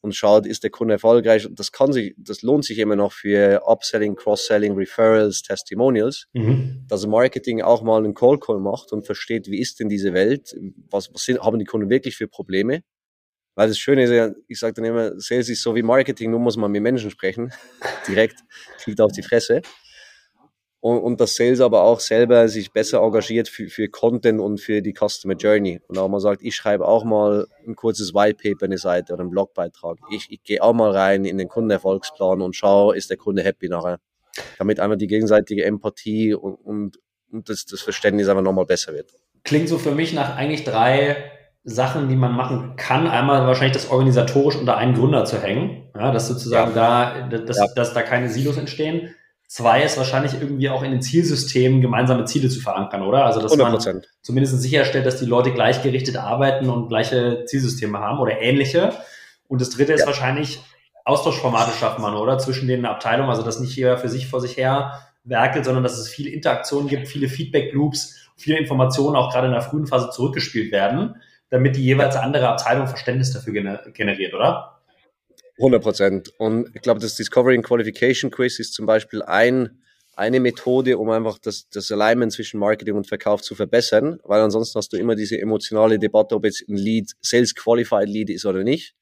und 0.02 0.14
schaut, 0.14 0.46
ist 0.46 0.64
der 0.64 0.70
Kunde 0.70 0.94
erfolgreich. 0.94 1.48
Das 1.52 1.72
kann 1.72 1.92
sich, 1.92 2.14
das 2.18 2.42
lohnt 2.42 2.64
sich 2.64 2.78
immer 2.78 2.96
noch 2.96 3.12
für 3.12 3.62
Upselling, 3.66 4.16
Cross-Selling, 4.16 4.74
Referrals, 4.74 5.42
Testimonials, 5.42 6.26
mhm. 6.32 6.84
dass 6.88 7.06
Marketing 7.06 7.62
auch 7.62 7.82
mal 7.82 7.98
einen 7.98 8.14
Call 8.14 8.38
Call 8.38 8.58
macht 8.58 8.92
und 8.92 9.06
versteht, 9.06 9.46
wie 9.46 9.60
ist 9.60 9.80
denn 9.80 9.88
diese 9.88 10.12
Welt? 10.12 10.54
Was, 10.90 11.12
was 11.14 11.22
sind, 11.22 11.40
haben 11.40 11.58
die 11.58 11.64
Kunden 11.64 11.88
wirklich 11.88 12.16
für 12.16 12.28
Probleme? 12.28 12.82
Weil 13.54 13.68
das 13.68 13.78
Schöne 13.78 14.04
ist 14.04 14.10
ja, 14.10 14.30
ich 14.48 14.58
sage 14.58 14.74
dann 14.74 14.84
immer, 14.86 15.20
Sales 15.20 15.48
ist 15.48 15.62
so 15.62 15.74
wie 15.74 15.82
Marketing, 15.82 16.30
nur 16.30 16.40
muss 16.40 16.56
man 16.56 16.70
mit 16.70 16.82
Menschen 16.82 17.10
sprechen. 17.10 17.52
Direkt, 18.08 18.40
kriegt 18.78 19.00
auf 19.00 19.12
die 19.12 19.22
Fresse 19.22 19.62
und, 20.82 20.98
und 20.98 21.20
dass 21.20 21.36
Sales 21.36 21.60
aber 21.60 21.84
auch 21.84 22.00
selber 22.00 22.48
sich 22.48 22.72
besser 22.72 23.00
engagiert 23.02 23.48
für, 23.48 23.68
für 23.68 23.88
Content 23.88 24.40
und 24.40 24.60
für 24.60 24.82
die 24.82 24.92
Customer 24.92 25.34
Journey. 25.34 25.80
Und 25.86 25.96
auch 25.96 26.08
mal 26.08 26.18
sagt, 26.18 26.42
ich 26.42 26.56
schreibe 26.56 26.88
auch 26.88 27.04
mal 27.04 27.46
ein 27.64 27.76
kurzes 27.76 28.12
White 28.14 28.42
Paper 28.42 28.66
eine 28.66 28.78
Seite 28.78 29.12
oder 29.12 29.20
einen 29.20 29.30
Blogbeitrag. 29.30 29.98
Ich, 30.10 30.26
ich 30.28 30.42
gehe 30.42 30.60
auch 30.60 30.72
mal 30.72 30.90
rein 30.90 31.24
in 31.24 31.38
den 31.38 31.48
Kundenerfolgsplan 31.48 32.42
und 32.42 32.56
schaue, 32.56 32.96
ist 32.96 33.10
der 33.10 33.16
Kunde 33.16 33.44
happy 33.44 33.68
nachher. 33.68 34.00
Damit 34.58 34.80
einfach 34.80 34.96
die 34.96 35.06
gegenseitige 35.06 35.64
Empathie 35.64 36.34
und, 36.34 36.54
und, 36.54 36.98
und 37.30 37.48
das, 37.48 37.64
das 37.64 37.80
Verständnis 37.80 38.26
einfach 38.26 38.42
nochmal 38.42 38.66
besser 38.66 38.92
wird. 38.92 39.12
Klingt 39.44 39.68
so 39.68 39.78
für 39.78 39.92
mich 39.92 40.12
nach 40.12 40.36
eigentlich 40.36 40.64
drei 40.64 41.30
Sachen, 41.62 42.08
die 42.08 42.16
man 42.16 42.32
machen 42.32 42.74
kann. 42.74 43.06
Einmal 43.06 43.46
wahrscheinlich 43.46 43.74
das 43.74 43.88
organisatorisch 43.88 44.56
unter 44.56 44.78
einen 44.78 44.94
Gründer 44.94 45.24
zu 45.26 45.40
hängen, 45.40 45.90
ja, 45.94 46.10
dass 46.10 46.26
sozusagen 46.26 46.74
ja. 46.74 47.28
da, 47.28 47.38
dass, 47.38 47.56
ja. 47.56 47.66
dass 47.76 47.94
da 47.94 48.02
keine 48.02 48.28
Silos 48.28 48.56
entstehen. 48.56 49.14
Zwei 49.52 49.82
ist 49.82 49.98
wahrscheinlich 49.98 50.32
irgendwie 50.32 50.70
auch 50.70 50.82
in 50.82 50.92
den 50.92 51.02
Zielsystemen 51.02 51.82
gemeinsame 51.82 52.24
Ziele 52.24 52.48
zu 52.48 52.60
verankern, 52.60 53.02
oder? 53.02 53.26
Also, 53.26 53.38
dass 53.38 53.52
100%. 53.52 53.92
man 53.92 54.02
zumindest 54.22 54.58
sicherstellt, 54.62 55.04
dass 55.04 55.18
die 55.18 55.26
Leute 55.26 55.52
gleichgerichtet 55.52 56.16
arbeiten 56.16 56.70
und 56.70 56.88
gleiche 56.88 57.44
Zielsysteme 57.44 57.98
haben 57.98 58.18
oder 58.18 58.40
ähnliche. 58.40 58.94
Und 59.48 59.60
das 59.60 59.68
dritte 59.68 59.92
ist 59.92 60.00
ja. 60.00 60.06
wahrscheinlich 60.06 60.62
Austauschformate 61.04 61.70
schaffen 61.78 62.00
man, 62.00 62.14
oder? 62.14 62.38
Zwischen 62.38 62.66
den 62.66 62.86
Abteilungen, 62.86 63.28
also 63.28 63.42
dass 63.42 63.60
nicht 63.60 63.76
jeder 63.76 63.98
für 63.98 64.08
sich 64.08 64.26
vor 64.26 64.40
sich 64.40 64.56
her 64.56 65.00
werkelt, 65.22 65.66
sondern 65.66 65.82
dass 65.82 65.98
es 65.98 66.08
viel 66.08 66.28
Interaktion 66.28 66.86
gibt, 66.86 67.06
viele 67.06 67.28
Feedback-Loops, 67.28 68.30
viele 68.36 68.56
Informationen 68.56 69.16
auch 69.16 69.30
gerade 69.30 69.48
in 69.48 69.52
der 69.52 69.60
frühen 69.60 69.86
Phase 69.86 70.08
zurückgespielt 70.08 70.72
werden, 70.72 71.16
damit 71.50 71.76
die 71.76 71.84
jeweils 71.84 72.16
andere 72.16 72.48
Abteilung 72.48 72.86
Verständnis 72.86 73.34
dafür 73.34 73.52
generiert, 73.92 74.32
oder? 74.32 74.71
100 75.58 75.82
Prozent. 75.82 76.32
Und 76.38 76.70
ich 76.74 76.82
glaube, 76.82 77.00
das 77.00 77.16
Discovery 77.16 77.56
and 77.56 77.64
Qualification 77.64 78.30
Quiz 78.30 78.58
ist 78.58 78.72
zum 78.74 78.86
Beispiel 78.86 79.22
ein, 79.22 79.82
eine 80.14 80.40
Methode, 80.40 80.98
um 80.98 81.10
einfach 81.10 81.38
das, 81.38 81.68
das 81.70 81.90
Alignment 81.90 82.32
zwischen 82.32 82.58
Marketing 82.58 82.94
und 82.94 83.06
Verkauf 83.06 83.42
zu 83.42 83.54
verbessern, 83.54 84.18
weil 84.24 84.40
ansonsten 84.40 84.78
hast 84.78 84.92
du 84.92 84.96
immer 84.96 85.14
diese 85.14 85.40
emotionale 85.40 85.98
Debatte, 85.98 86.34
ob 86.34 86.44
jetzt 86.44 86.68
ein 86.68 86.76
Lead 86.76 87.12
Sales 87.20 87.54
Qualified 87.54 88.08
Lead 88.08 88.30
ist 88.30 88.44
oder 88.46 88.62
nicht. 88.62 88.94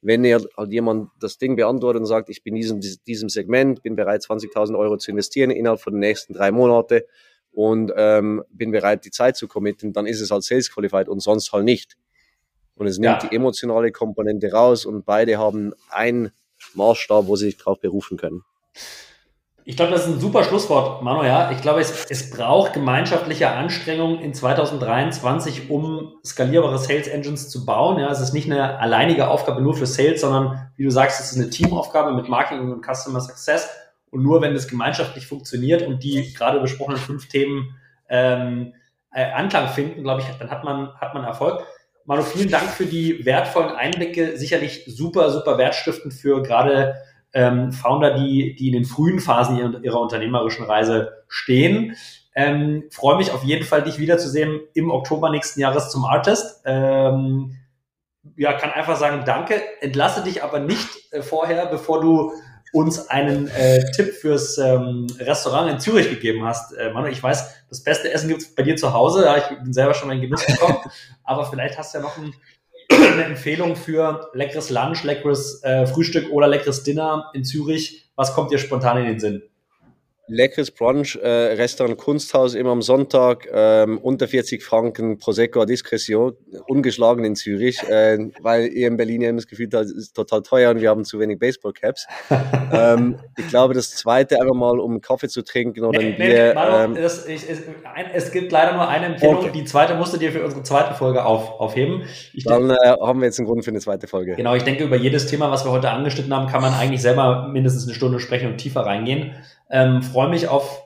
Wenn 0.00 0.24
halt 0.24 0.48
jemand 0.70 1.10
das 1.20 1.38
Ding 1.38 1.54
beantwortet 1.54 2.00
und 2.00 2.06
sagt, 2.06 2.28
ich 2.28 2.42
bin 2.42 2.56
in 2.56 2.60
diesem, 2.60 2.80
diesem 3.06 3.28
Segment, 3.28 3.82
bin 3.82 3.94
bereit, 3.94 4.22
20.000 4.22 4.76
Euro 4.76 4.96
zu 4.96 5.12
investieren 5.12 5.50
innerhalb 5.50 5.80
von 5.80 5.92
den 5.92 6.00
nächsten 6.00 6.34
drei 6.34 6.50
Monate 6.50 7.06
und 7.52 7.92
ähm, 7.96 8.42
bin 8.50 8.72
bereit, 8.72 9.04
die 9.04 9.10
Zeit 9.10 9.36
zu 9.36 9.46
committen, 9.46 9.92
dann 9.92 10.06
ist 10.06 10.20
es 10.20 10.30
halt 10.32 10.42
Sales 10.42 10.72
Qualified 10.72 11.08
und 11.08 11.20
sonst 11.20 11.52
halt 11.52 11.64
nicht. 11.64 11.96
Und 12.82 12.88
es 12.88 12.98
nimmt 12.98 13.22
ja. 13.22 13.28
die 13.28 13.36
emotionale 13.36 13.92
Komponente 13.92 14.50
raus 14.50 14.84
und 14.84 15.04
beide 15.04 15.38
haben 15.38 15.72
einen 15.88 16.32
Maßstab, 16.74 17.28
wo 17.28 17.36
sie 17.36 17.44
sich 17.46 17.58
darauf 17.58 17.80
berufen 17.80 18.16
können. 18.16 18.42
Ich 19.64 19.76
glaube, 19.76 19.92
das 19.92 20.08
ist 20.08 20.14
ein 20.14 20.18
super 20.18 20.42
Schlusswort, 20.42 21.04
Manu. 21.04 21.22
Ja, 21.22 21.52
ich 21.52 21.62
glaube, 21.62 21.78
es, 21.78 22.06
es 22.06 22.30
braucht 22.30 22.72
gemeinschaftliche 22.72 23.50
Anstrengungen 23.50 24.18
in 24.18 24.34
2023, 24.34 25.70
um 25.70 26.14
skalierbare 26.26 26.76
Sales 26.80 27.06
Engines 27.06 27.48
zu 27.50 27.64
bauen. 27.64 28.00
Ja, 28.00 28.10
es 28.10 28.18
ist 28.18 28.32
nicht 28.32 28.50
eine 28.50 28.80
alleinige 28.80 29.28
Aufgabe 29.28 29.62
nur 29.62 29.74
für 29.74 29.86
Sales, 29.86 30.22
sondern 30.22 30.72
wie 30.76 30.82
du 30.82 30.90
sagst, 30.90 31.20
es 31.20 31.30
ist 31.30 31.38
eine 31.38 31.50
Teamaufgabe 31.50 32.10
mit 32.10 32.28
Marketing 32.28 32.72
und 32.72 32.84
Customer 32.84 33.20
Success. 33.20 33.70
Und 34.10 34.24
nur 34.24 34.42
wenn 34.42 34.56
es 34.56 34.66
gemeinschaftlich 34.66 35.28
funktioniert 35.28 35.86
und 35.86 36.02
die 36.02 36.34
gerade 36.34 36.58
besprochenen 36.58 36.98
fünf 36.98 37.28
Themen 37.28 37.76
ähm, 38.08 38.74
äh, 39.12 39.30
Anklang 39.30 39.68
finden, 39.68 40.02
glaube 40.02 40.22
ich, 40.22 40.26
dann 40.38 40.50
hat 40.50 40.64
man, 40.64 40.92
hat 40.96 41.14
man 41.14 41.22
Erfolg. 41.22 41.64
Manu, 42.04 42.22
vielen 42.22 42.50
Dank 42.50 42.68
für 42.70 42.86
die 42.86 43.24
wertvollen 43.24 43.70
Einblicke. 43.70 44.36
Sicherlich 44.36 44.84
super, 44.86 45.30
super 45.30 45.58
wertstiftend 45.58 46.14
für 46.14 46.42
gerade 46.42 46.96
ähm, 47.32 47.72
Founder, 47.72 48.14
die, 48.14 48.54
die 48.56 48.68
in 48.68 48.74
den 48.74 48.84
frühen 48.84 49.20
Phasen 49.20 49.56
ihrer, 49.56 49.82
ihrer 49.82 50.00
unternehmerischen 50.00 50.64
Reise 50.64 51.24
stehen. 51.28 51.96
Ähm, 52.34 52.84
freue 52.90 53.16
mich 53.16 53.30
auf 53.30 53.44
jeden 53.44 53.64
Fall, 53.64 53.82
dich 53.82 53.98
wiederzusehen 53.98 54.60
im 54.74 54.90
Oktober 54.90 55.30
nächsten 55.30 55.60
Jahres 55.60 55.90
zum 55.90 56.04
Artist. 56.04 56.62
Ähm, 56.64 57.56
ja, 58.36 58.52
kann 58.54 58.70
einfach 58.70 58.96
sagen, 58.96 59.24
danke. 59.26 59.62
Entlasse 59.80 60.22
dich 60.22 60.42
aber 60.42 60.60
nicht 60.60 60.88
äh, 61.12 61.22
vorher, 61.22 61.66
bevor 61.66 62.00
du 62.00 62.32
uns 62.72 63.08
einen 63.08 63.48
äh, 63.48 63.90
Tipp 63.92 64.14
fürs 64.14 64.58
ähm, 64.58 65.06
Restaurant 65.18 65.70
in 65.70 65.78
Zürich 65.78 66.08
gegeben 66.08 66.44
hast. 66.44 66.72
Äh, 66.72 66.90
Manu, 66.90 67.08
ich 67.08 67.22
weiß, 67.22 67.66
das 67.68 67.84
beste 67.84 68.10
Essen 68.12 68.28
gibt's 68.28 68.54
bei 68.54 68.62
dir 68.62 68.76
zu 68.76 68.92
Hause. 68.92 69.24
Ja, 69.24 69.36
ich 69.36 69.58
bin 69.58 69.72
selber 69.72 69.94
schon 69.94 70.08
mal 70.08 70.14
in 70.14 70.22
Genuss 70.22 70.46
gekommen. 70.46 70.78
aber 71.24 71.44
vielleicht 71.46 71.78
hast 71.78 71.94
du 71.94 71.98
ja 71.98 72.04
noch 72.04 72.16
ein 72.16 72.34
eine 72.90 73.24
Empfehlung 73.24 73.76
für 73.76 74.30
leckeres 74.34 74.70
Lunch, 74.70 75.02
leckeres 75.04 75.62
äh, 75.62 75.86
Frühstück 75.86 76.30
oder 76.30 76.48
leckeres 76.48 76.82
Dinner 76.82 77.30
in 77.34 77.44
Zürich? 77.44 78.10
Was 78.16 78.34
kommt 78.34 78.50
dir 78.50 78.58
spontan 78.58 78.98
in 78.98 79.06
den 79.06 79.20
Sinn? 79.20 79.42
Leckeres 80.28 80.70
Brunch, 80.70 81.16
äh, 81.16 81.28
Restaurant 81.28 81.98
Kunsthaus 81.98 82.54
immer 82.54 82.70
am 82.70 82.82
Sonntag, 82.82 83.48
ähm, 83.52 83.98
unter 83.98 84.28
40 84.28 84.62
Franken 84.62 85.18
Prosecco 85.18 85.62
a 85.62 85.66
Discretion, 85.66 86.34
ungeschlagen 86.68 87.24
in 87.24 87.34
Zürich, 87.34 87.82
äh, 87.88 88.18
weil 88.40 88.68
ihr 88.68 88.88
in 88.88 88.96
Berlin 88.96 89.22
immer 89.22 89.36
das 89.36 89.48
Gefühl 89.48 89.68
habt, 89.72 89.86
es 89.86 89.92
ist 89.92 90.14
total 90.14 90.42
teuer 90.42 90.70
und 90.70 90.80
wir 90.80 90.90
haben 90.90 91.04
zu 91.04 91.18
wenig 91.18 91.38
Baseballcaps. 91.38 92.06
ähm, 92.72 93.18
ich 93.36 93.48
glaube, 93.48 93.74
das 93.74 93.90
zweite 93.90 94.40
einfach 94.40 94.54
mal, 94.54 94.78
um 94.78 95.00
Kaffee 95.00 95.28
zu 95.28 95.42
trinken 95.42 95.84
oder 95.84 95.98
ein 95.98 96.10
nee, 96.10 96.12
Bier. 96.12 96.48
Nee, 96.48 96.54
Manu, 96.54 96.76
ähm, 96.76 97.02
das, 97.02 97.26
ich, 97.26 97.48
es, 97.48 97.62
ein, 97.92 98.06
es, 98.12 98.30
gibt 98.30 98.52
leider 98.52 98.74
nur 98.74 98.88
eine 98.88 99.06
Empfehlung, 99.06 99.38
okay. 99.38 99.50
die 99.52 99.64
zweite 99.64 99.94
musst 99.94 100.14
du 100.14 100.18
dir 100.18 100.30
für 100.30 100.44
unsere 100.44 100.62
zweite 100.62 100.94
Folge 100.94 101.24
auf, 101.24 101.60
aufheben. 101.60 102.04
Ich 102.32 102.44
Dann 102.44 102.70
äh, 102.70 102.76
haben 103.00 103.20
wir 103.20 103.26
jetzt 103.26 103.38
einen 103.38 103.48
Grund 103.48 103.64
für 103.64 103.70
eine 103.70 103.80
zweite 103.80 104.06
Folge. 104.06 104.36
Genau, 104.36 104.54
ich 104.54 104.62
denke, 104.62 104.84
über 104.84 104.96
jedes 104.96 105.26
Thema, 105.26 105.50
was 105.50 105.64
wir 105.64 105.72
heute 105.72 105.90
angeschnitten 105.90 106.32
haben, 106.32 106.46
kann 106.46 106.62
man 106.62 106.74
eigentlich 106.74 107.02
selber 107.02 107.48
mindestens 107.48 107.84
eine 107.84 107.94
Stunde 107.94 108.20
sprechen 108.20 108.48
und 108.48 108.58
tiefer 108.58 108.82
reingehen. 108.82 109.32
Ähm, 109.72 110.02
freue 110.02 110.28
mich 110.28 110.46
auf 110.46 110.82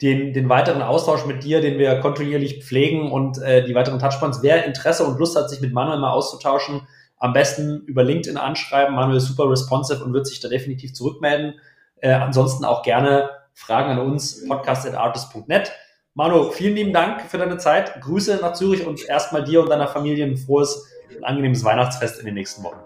den, 0.00 0.32
den 0.32 0.48
weiteren 0.48 0.80
Austausch 0.80 1.26
mit 1.26 1.42
dir, 1.42 1.60
den 1.60 1.78
wir 1.78 2.00
kontinuierlich 2.00 2.64
pflegen 2.64 3.10
und 3.10 3.42
äh, 3.42 3.64
die 3.64 3.74
weiteren 3.74 3.98
Touchpoints. 3.98 4.42
Wer 4.42 4.64
Interesse 4.64 5.04
und 5.04 5.18
Lust 5.18 5.36
hat, 5.36 5.50
sich 5.50 5.60
mit 5.60 5.72
Manuel 5.72 5.98
mal 5.98 6.12
auszutauschen, 6.12 6.86
am 7.16 7.32
besten 7.32 7.82
über 7.86 8.04
LinkedIn 8.04 8.38
anschreiben. 8.38 8.94
Manuel 8.94 9.18
ist 9.18 9.26
super 9.26 9.50
responsive 9.50 10.02
und 10.04 10.12
wird 10.14 10.26
sich 10.26 10.40
da 10.40 10.48
definitiv 10.48 10.94
zurückmelden. 10.94 11.54
Äh, 11.96 12.12
ansonsten 12.12 12.64
auch 12.64 12.82
gerne 12.84 13.30
Fragen 13.54 13.90
an 13.90 13.98
uns, 13.98 14.46
podcast.artist.net. 14.46 15.72
Manu, 16.14 16.50
vielen 16.52 16.76
lieben 16.76 16.92
Dank 16.92 17.22
für 17.22 17.38
deine 17.38 17.58
Zeit. 17.58 18.00
Grüße 18.00 18.38
nach 18.40 18.52
Zürich 18.52 18.86
und 18.86 19.04
erstmal 19.08 19.42
dir 19.42 19.62
und 19.62 19.68
deiner 19.68 19.88
Familie 19.88 20.24
ein 20.24 20.36
frohes 20.36 20.92
und 21.16 21.24
angenehmes 21.24 21.64
Weihnachtsfest 21.64 22.20
in 22.20 22.26
den 22.26 22.34
nächsten 22.34 22.62
Wochen. 22.62 22.78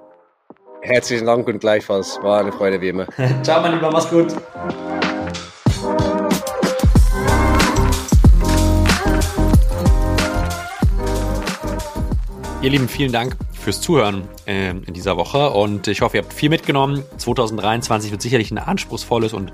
Herzlichen 0.81 1.27
Dank 1.27 1.47
und 1.47 1.61
gleichfalls. 1.61 2.19
War 2.23 2.41
eine 2.41 2.53
Freude 2.53 2.81
wie 2.81 2.89
immer. 2.89 3.07
Ciao, 3.43 3.61
mein 3.61 3.75
Lieber, 3.75 3.91
mach's 3.91 4.09
gut. 4.09 4.35
Ihr 12.63 12.71
Lieben, 12.71 12.89
vielen 12.89 13.11
Dank 13.11 13.37
fürs 13.53 13.81
Zuhören 13.81 14.23
äh, 14.47 14.71
in 14.71 14.95
dieser 14.95 15.17
Woche 15.17 15.51
und 15.51 15.89
ich 15.89 16.01
hoffe, 16.01 16.19
ihr 16.19 16.23
habt 16.23 16.33
viel 16.33 16.49
mitgenommen. 16.49 17.03
2023 17.17 18.13
wird 18.13 18.23
sicherlich 18.23 18.53
ein 18.53 18.59
anspruchsvolles 18.59 19.33
und 19.33 19.51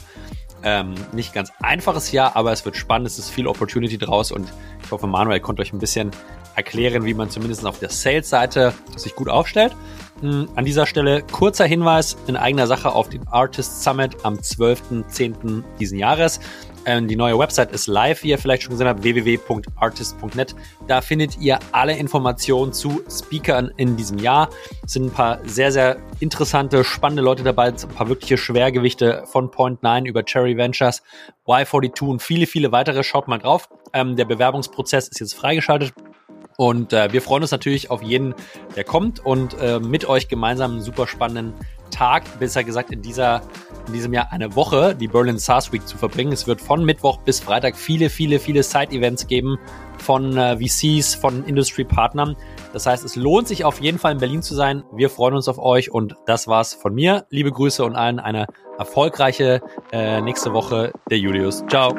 ähm, 0.63 0.95
nicht 1.13 1.33
ganz 1.33 1.51
einfaches 1.63 2.13
Jahr, 2.13 2.37
aber 2.37 2.53
es 2.53 2.67
wird 2.67 2.77
spannend, 2.77 3.09
es 3.09 3.19
ist 3.19 3.31
viel 3.31 3.47
Opportunity 3.47 3.97
draus 3.97 4.31
und 4.31 4.53
ich 4.85 4.91
hoffe, 4.91 5.07
Manuel 5.07 5.41
konnte 5.41 5.63
euch 5.63 5.73
ein 5.73 5.79
bisschen 5.79 6.11
erklären, 6.55 7.07
wie 7.07 7.15
man 7.15 7.31
zumindest 7.31 7.65
auf 7.65 7.79
der 7.79 7.89
Sales-Seite 7.89 8.75
sich 8.97 9.15
gut 9.15 9.31
aufstellt. 9.31 9.75
Hm, 10.21 10.51
an 10.55 10.67
dieser 10.67 10.85
Stelle 10.85 11.23
kurzer 11.23 11.65
Hinweis 11.65 12.15
in 12.27 12.37
eigener 12.37 12.67
Sache 12.67 12.93
auf 12.93 13.09
den 13.09 13.27
Artist 13.29 13.83
Summit 13.85 14.17
am 14.23 14.35
12.10. 14.35 15.63
diesen 15.81 15.99
Jahres. 15.99 16.41
Ähm, 16.89 17.07
die 17.07 17.17
neue 17.17 17.39
Website 17.39 17.71
ist 17.73 17.87
live, 17.87 18.23
wie 18.23 18.31
ihr 18.31 18.39
vielleicht 18.39 18.63
schon 18.63 18.71
gesehen 18.71 18.87
habt, 18.87 19.03
www.artist.net. 19.03 20.55
Da 20.87 21.03
findet 21.03 21.39
ihr 21.39 21.59
alle 21.71 21.95
Informationen 21.95 22.73
zu 22.73 23.03
Speakern 23.11 23.71
in 23.77 23.99
diesem 23.99 24.17
Jahr. 24.17 24.49
Es 24.87 24.95
sind 24.95 25.05
ein 25.05 25.11
paar 25.11 25.39
sehr, 25.45 25.71
sehr 25.71 25.99
interessante, 26.19 26.85
spannende 26.85 27.23
Leute 27.23 27.43
dabei, 27.43 27.67
ein 27.67 27.77
paar 27.95 28.09
wirkliche 28.09 28.39
Schwergewichte 28.39 29.25
von 29.27 29.51
Point9 29.51 30.07
über 30.07 30.23
Cherry 30.23 30.57
Ventures, 30.57 31.03
Y42 31.47 32.09
und 32.09 32.23
viele, 32.23 32.47
viele 32.47 32.73
weitere. 32.73 33.03
Schaut 33.03 33.29
mal 33.29 33.37
drauf. 33.37 33.69
Ähm, 33.93 34.17
der 34.17 34.25
Bewerbungsprozess 34.25 35.09
ist 35.09 35.21
jetzt 35.21 35.35
freigeschaltet. 35.35 35.93
Und 36.57 36.95
äh, 36.95 37.13
wir 37.13 37.21
freuen 37.21 37.43
uns 37.43 37.51
natürlich 37.51 37.91
auf 37.91 38.03
jeden, 38.03 38.35
der 38.77 38.85
kommt 38.85 39.25
und 39.25 39.61
äh, 39.61 39.79
mit 39.79 40.09
euch 40.09 40.27
gemeinsam 40.27 40.73
einen 40.73 40.81
super 40.81 41.07
spannenden 41.07 41.53
Tag, 41.91 42.39
besser 42.39 42.65
gesagt 42.65 42.91
in 42.91 43.03
dieser 43.03 43.43
in 43.89 43.95
diesem 43.95 44.13
Jahr 44.13 44.31
eine 44.31 44.55
Woche, 44.55 44.95
die 44.95 45.09
Berlin 45.09 45.39
SaaS 45.39 45.73
Week 45.73 45.87
zu 45.87 45.97
verbringen. 45.97 46.33
Es 46.33 46.47
wird 46.47 46.61
von 46.61 46.85
Mittwoch 46.85 47.19
bis 47.19 47.41
Freitag 47.41 47.75
viele, 47.77 48.11
viele, 48.11 48.39
viele 48.39 48.63
Side-Events 48.63 49.27
geben 49.27 49.59
von 49.99 50.37
äh, 50.37 50.57
VCs, 50.59 51.15
von 51.15 51.45
Industry-Partnern. 51.45 52.37
Das 52.73 52.87
heißt, 52.87 53.05
es 53.05 53.17
lohnt 53.17 53.49
sich 53.49 53.65
auf 53.65 53.81
jeden 53.81 53.99
Fall 53.99 54.13
in 54.13 54.19
Berlin 54.19 54.43
zu 54.43 54.55
sein. 54.55 54.85
Wir 54.93 55.11
freuen 55.11 55.35
uns 55.35 55.49
auf 55.49 55.59
euch 55.59 55.91
und 55.91 56.15
das 56.27 56.47
war's 56.47 56.75
von 56.75 56.95
mir. 56.95 57.27
Liebe 57.31 57.51
Grüße 57.51 57.85
und 57.85 57.97
allen 57.97 58.21
eine 58.21 58.47
erfolgreiche 58.79 59.61
äh, 59.91 60.21
nächste 60.21 60.53
Woche. 60.53 60.93
Der 61.11 61.19
Julius. 61.19 61.65
Ciao. 61.69 61.95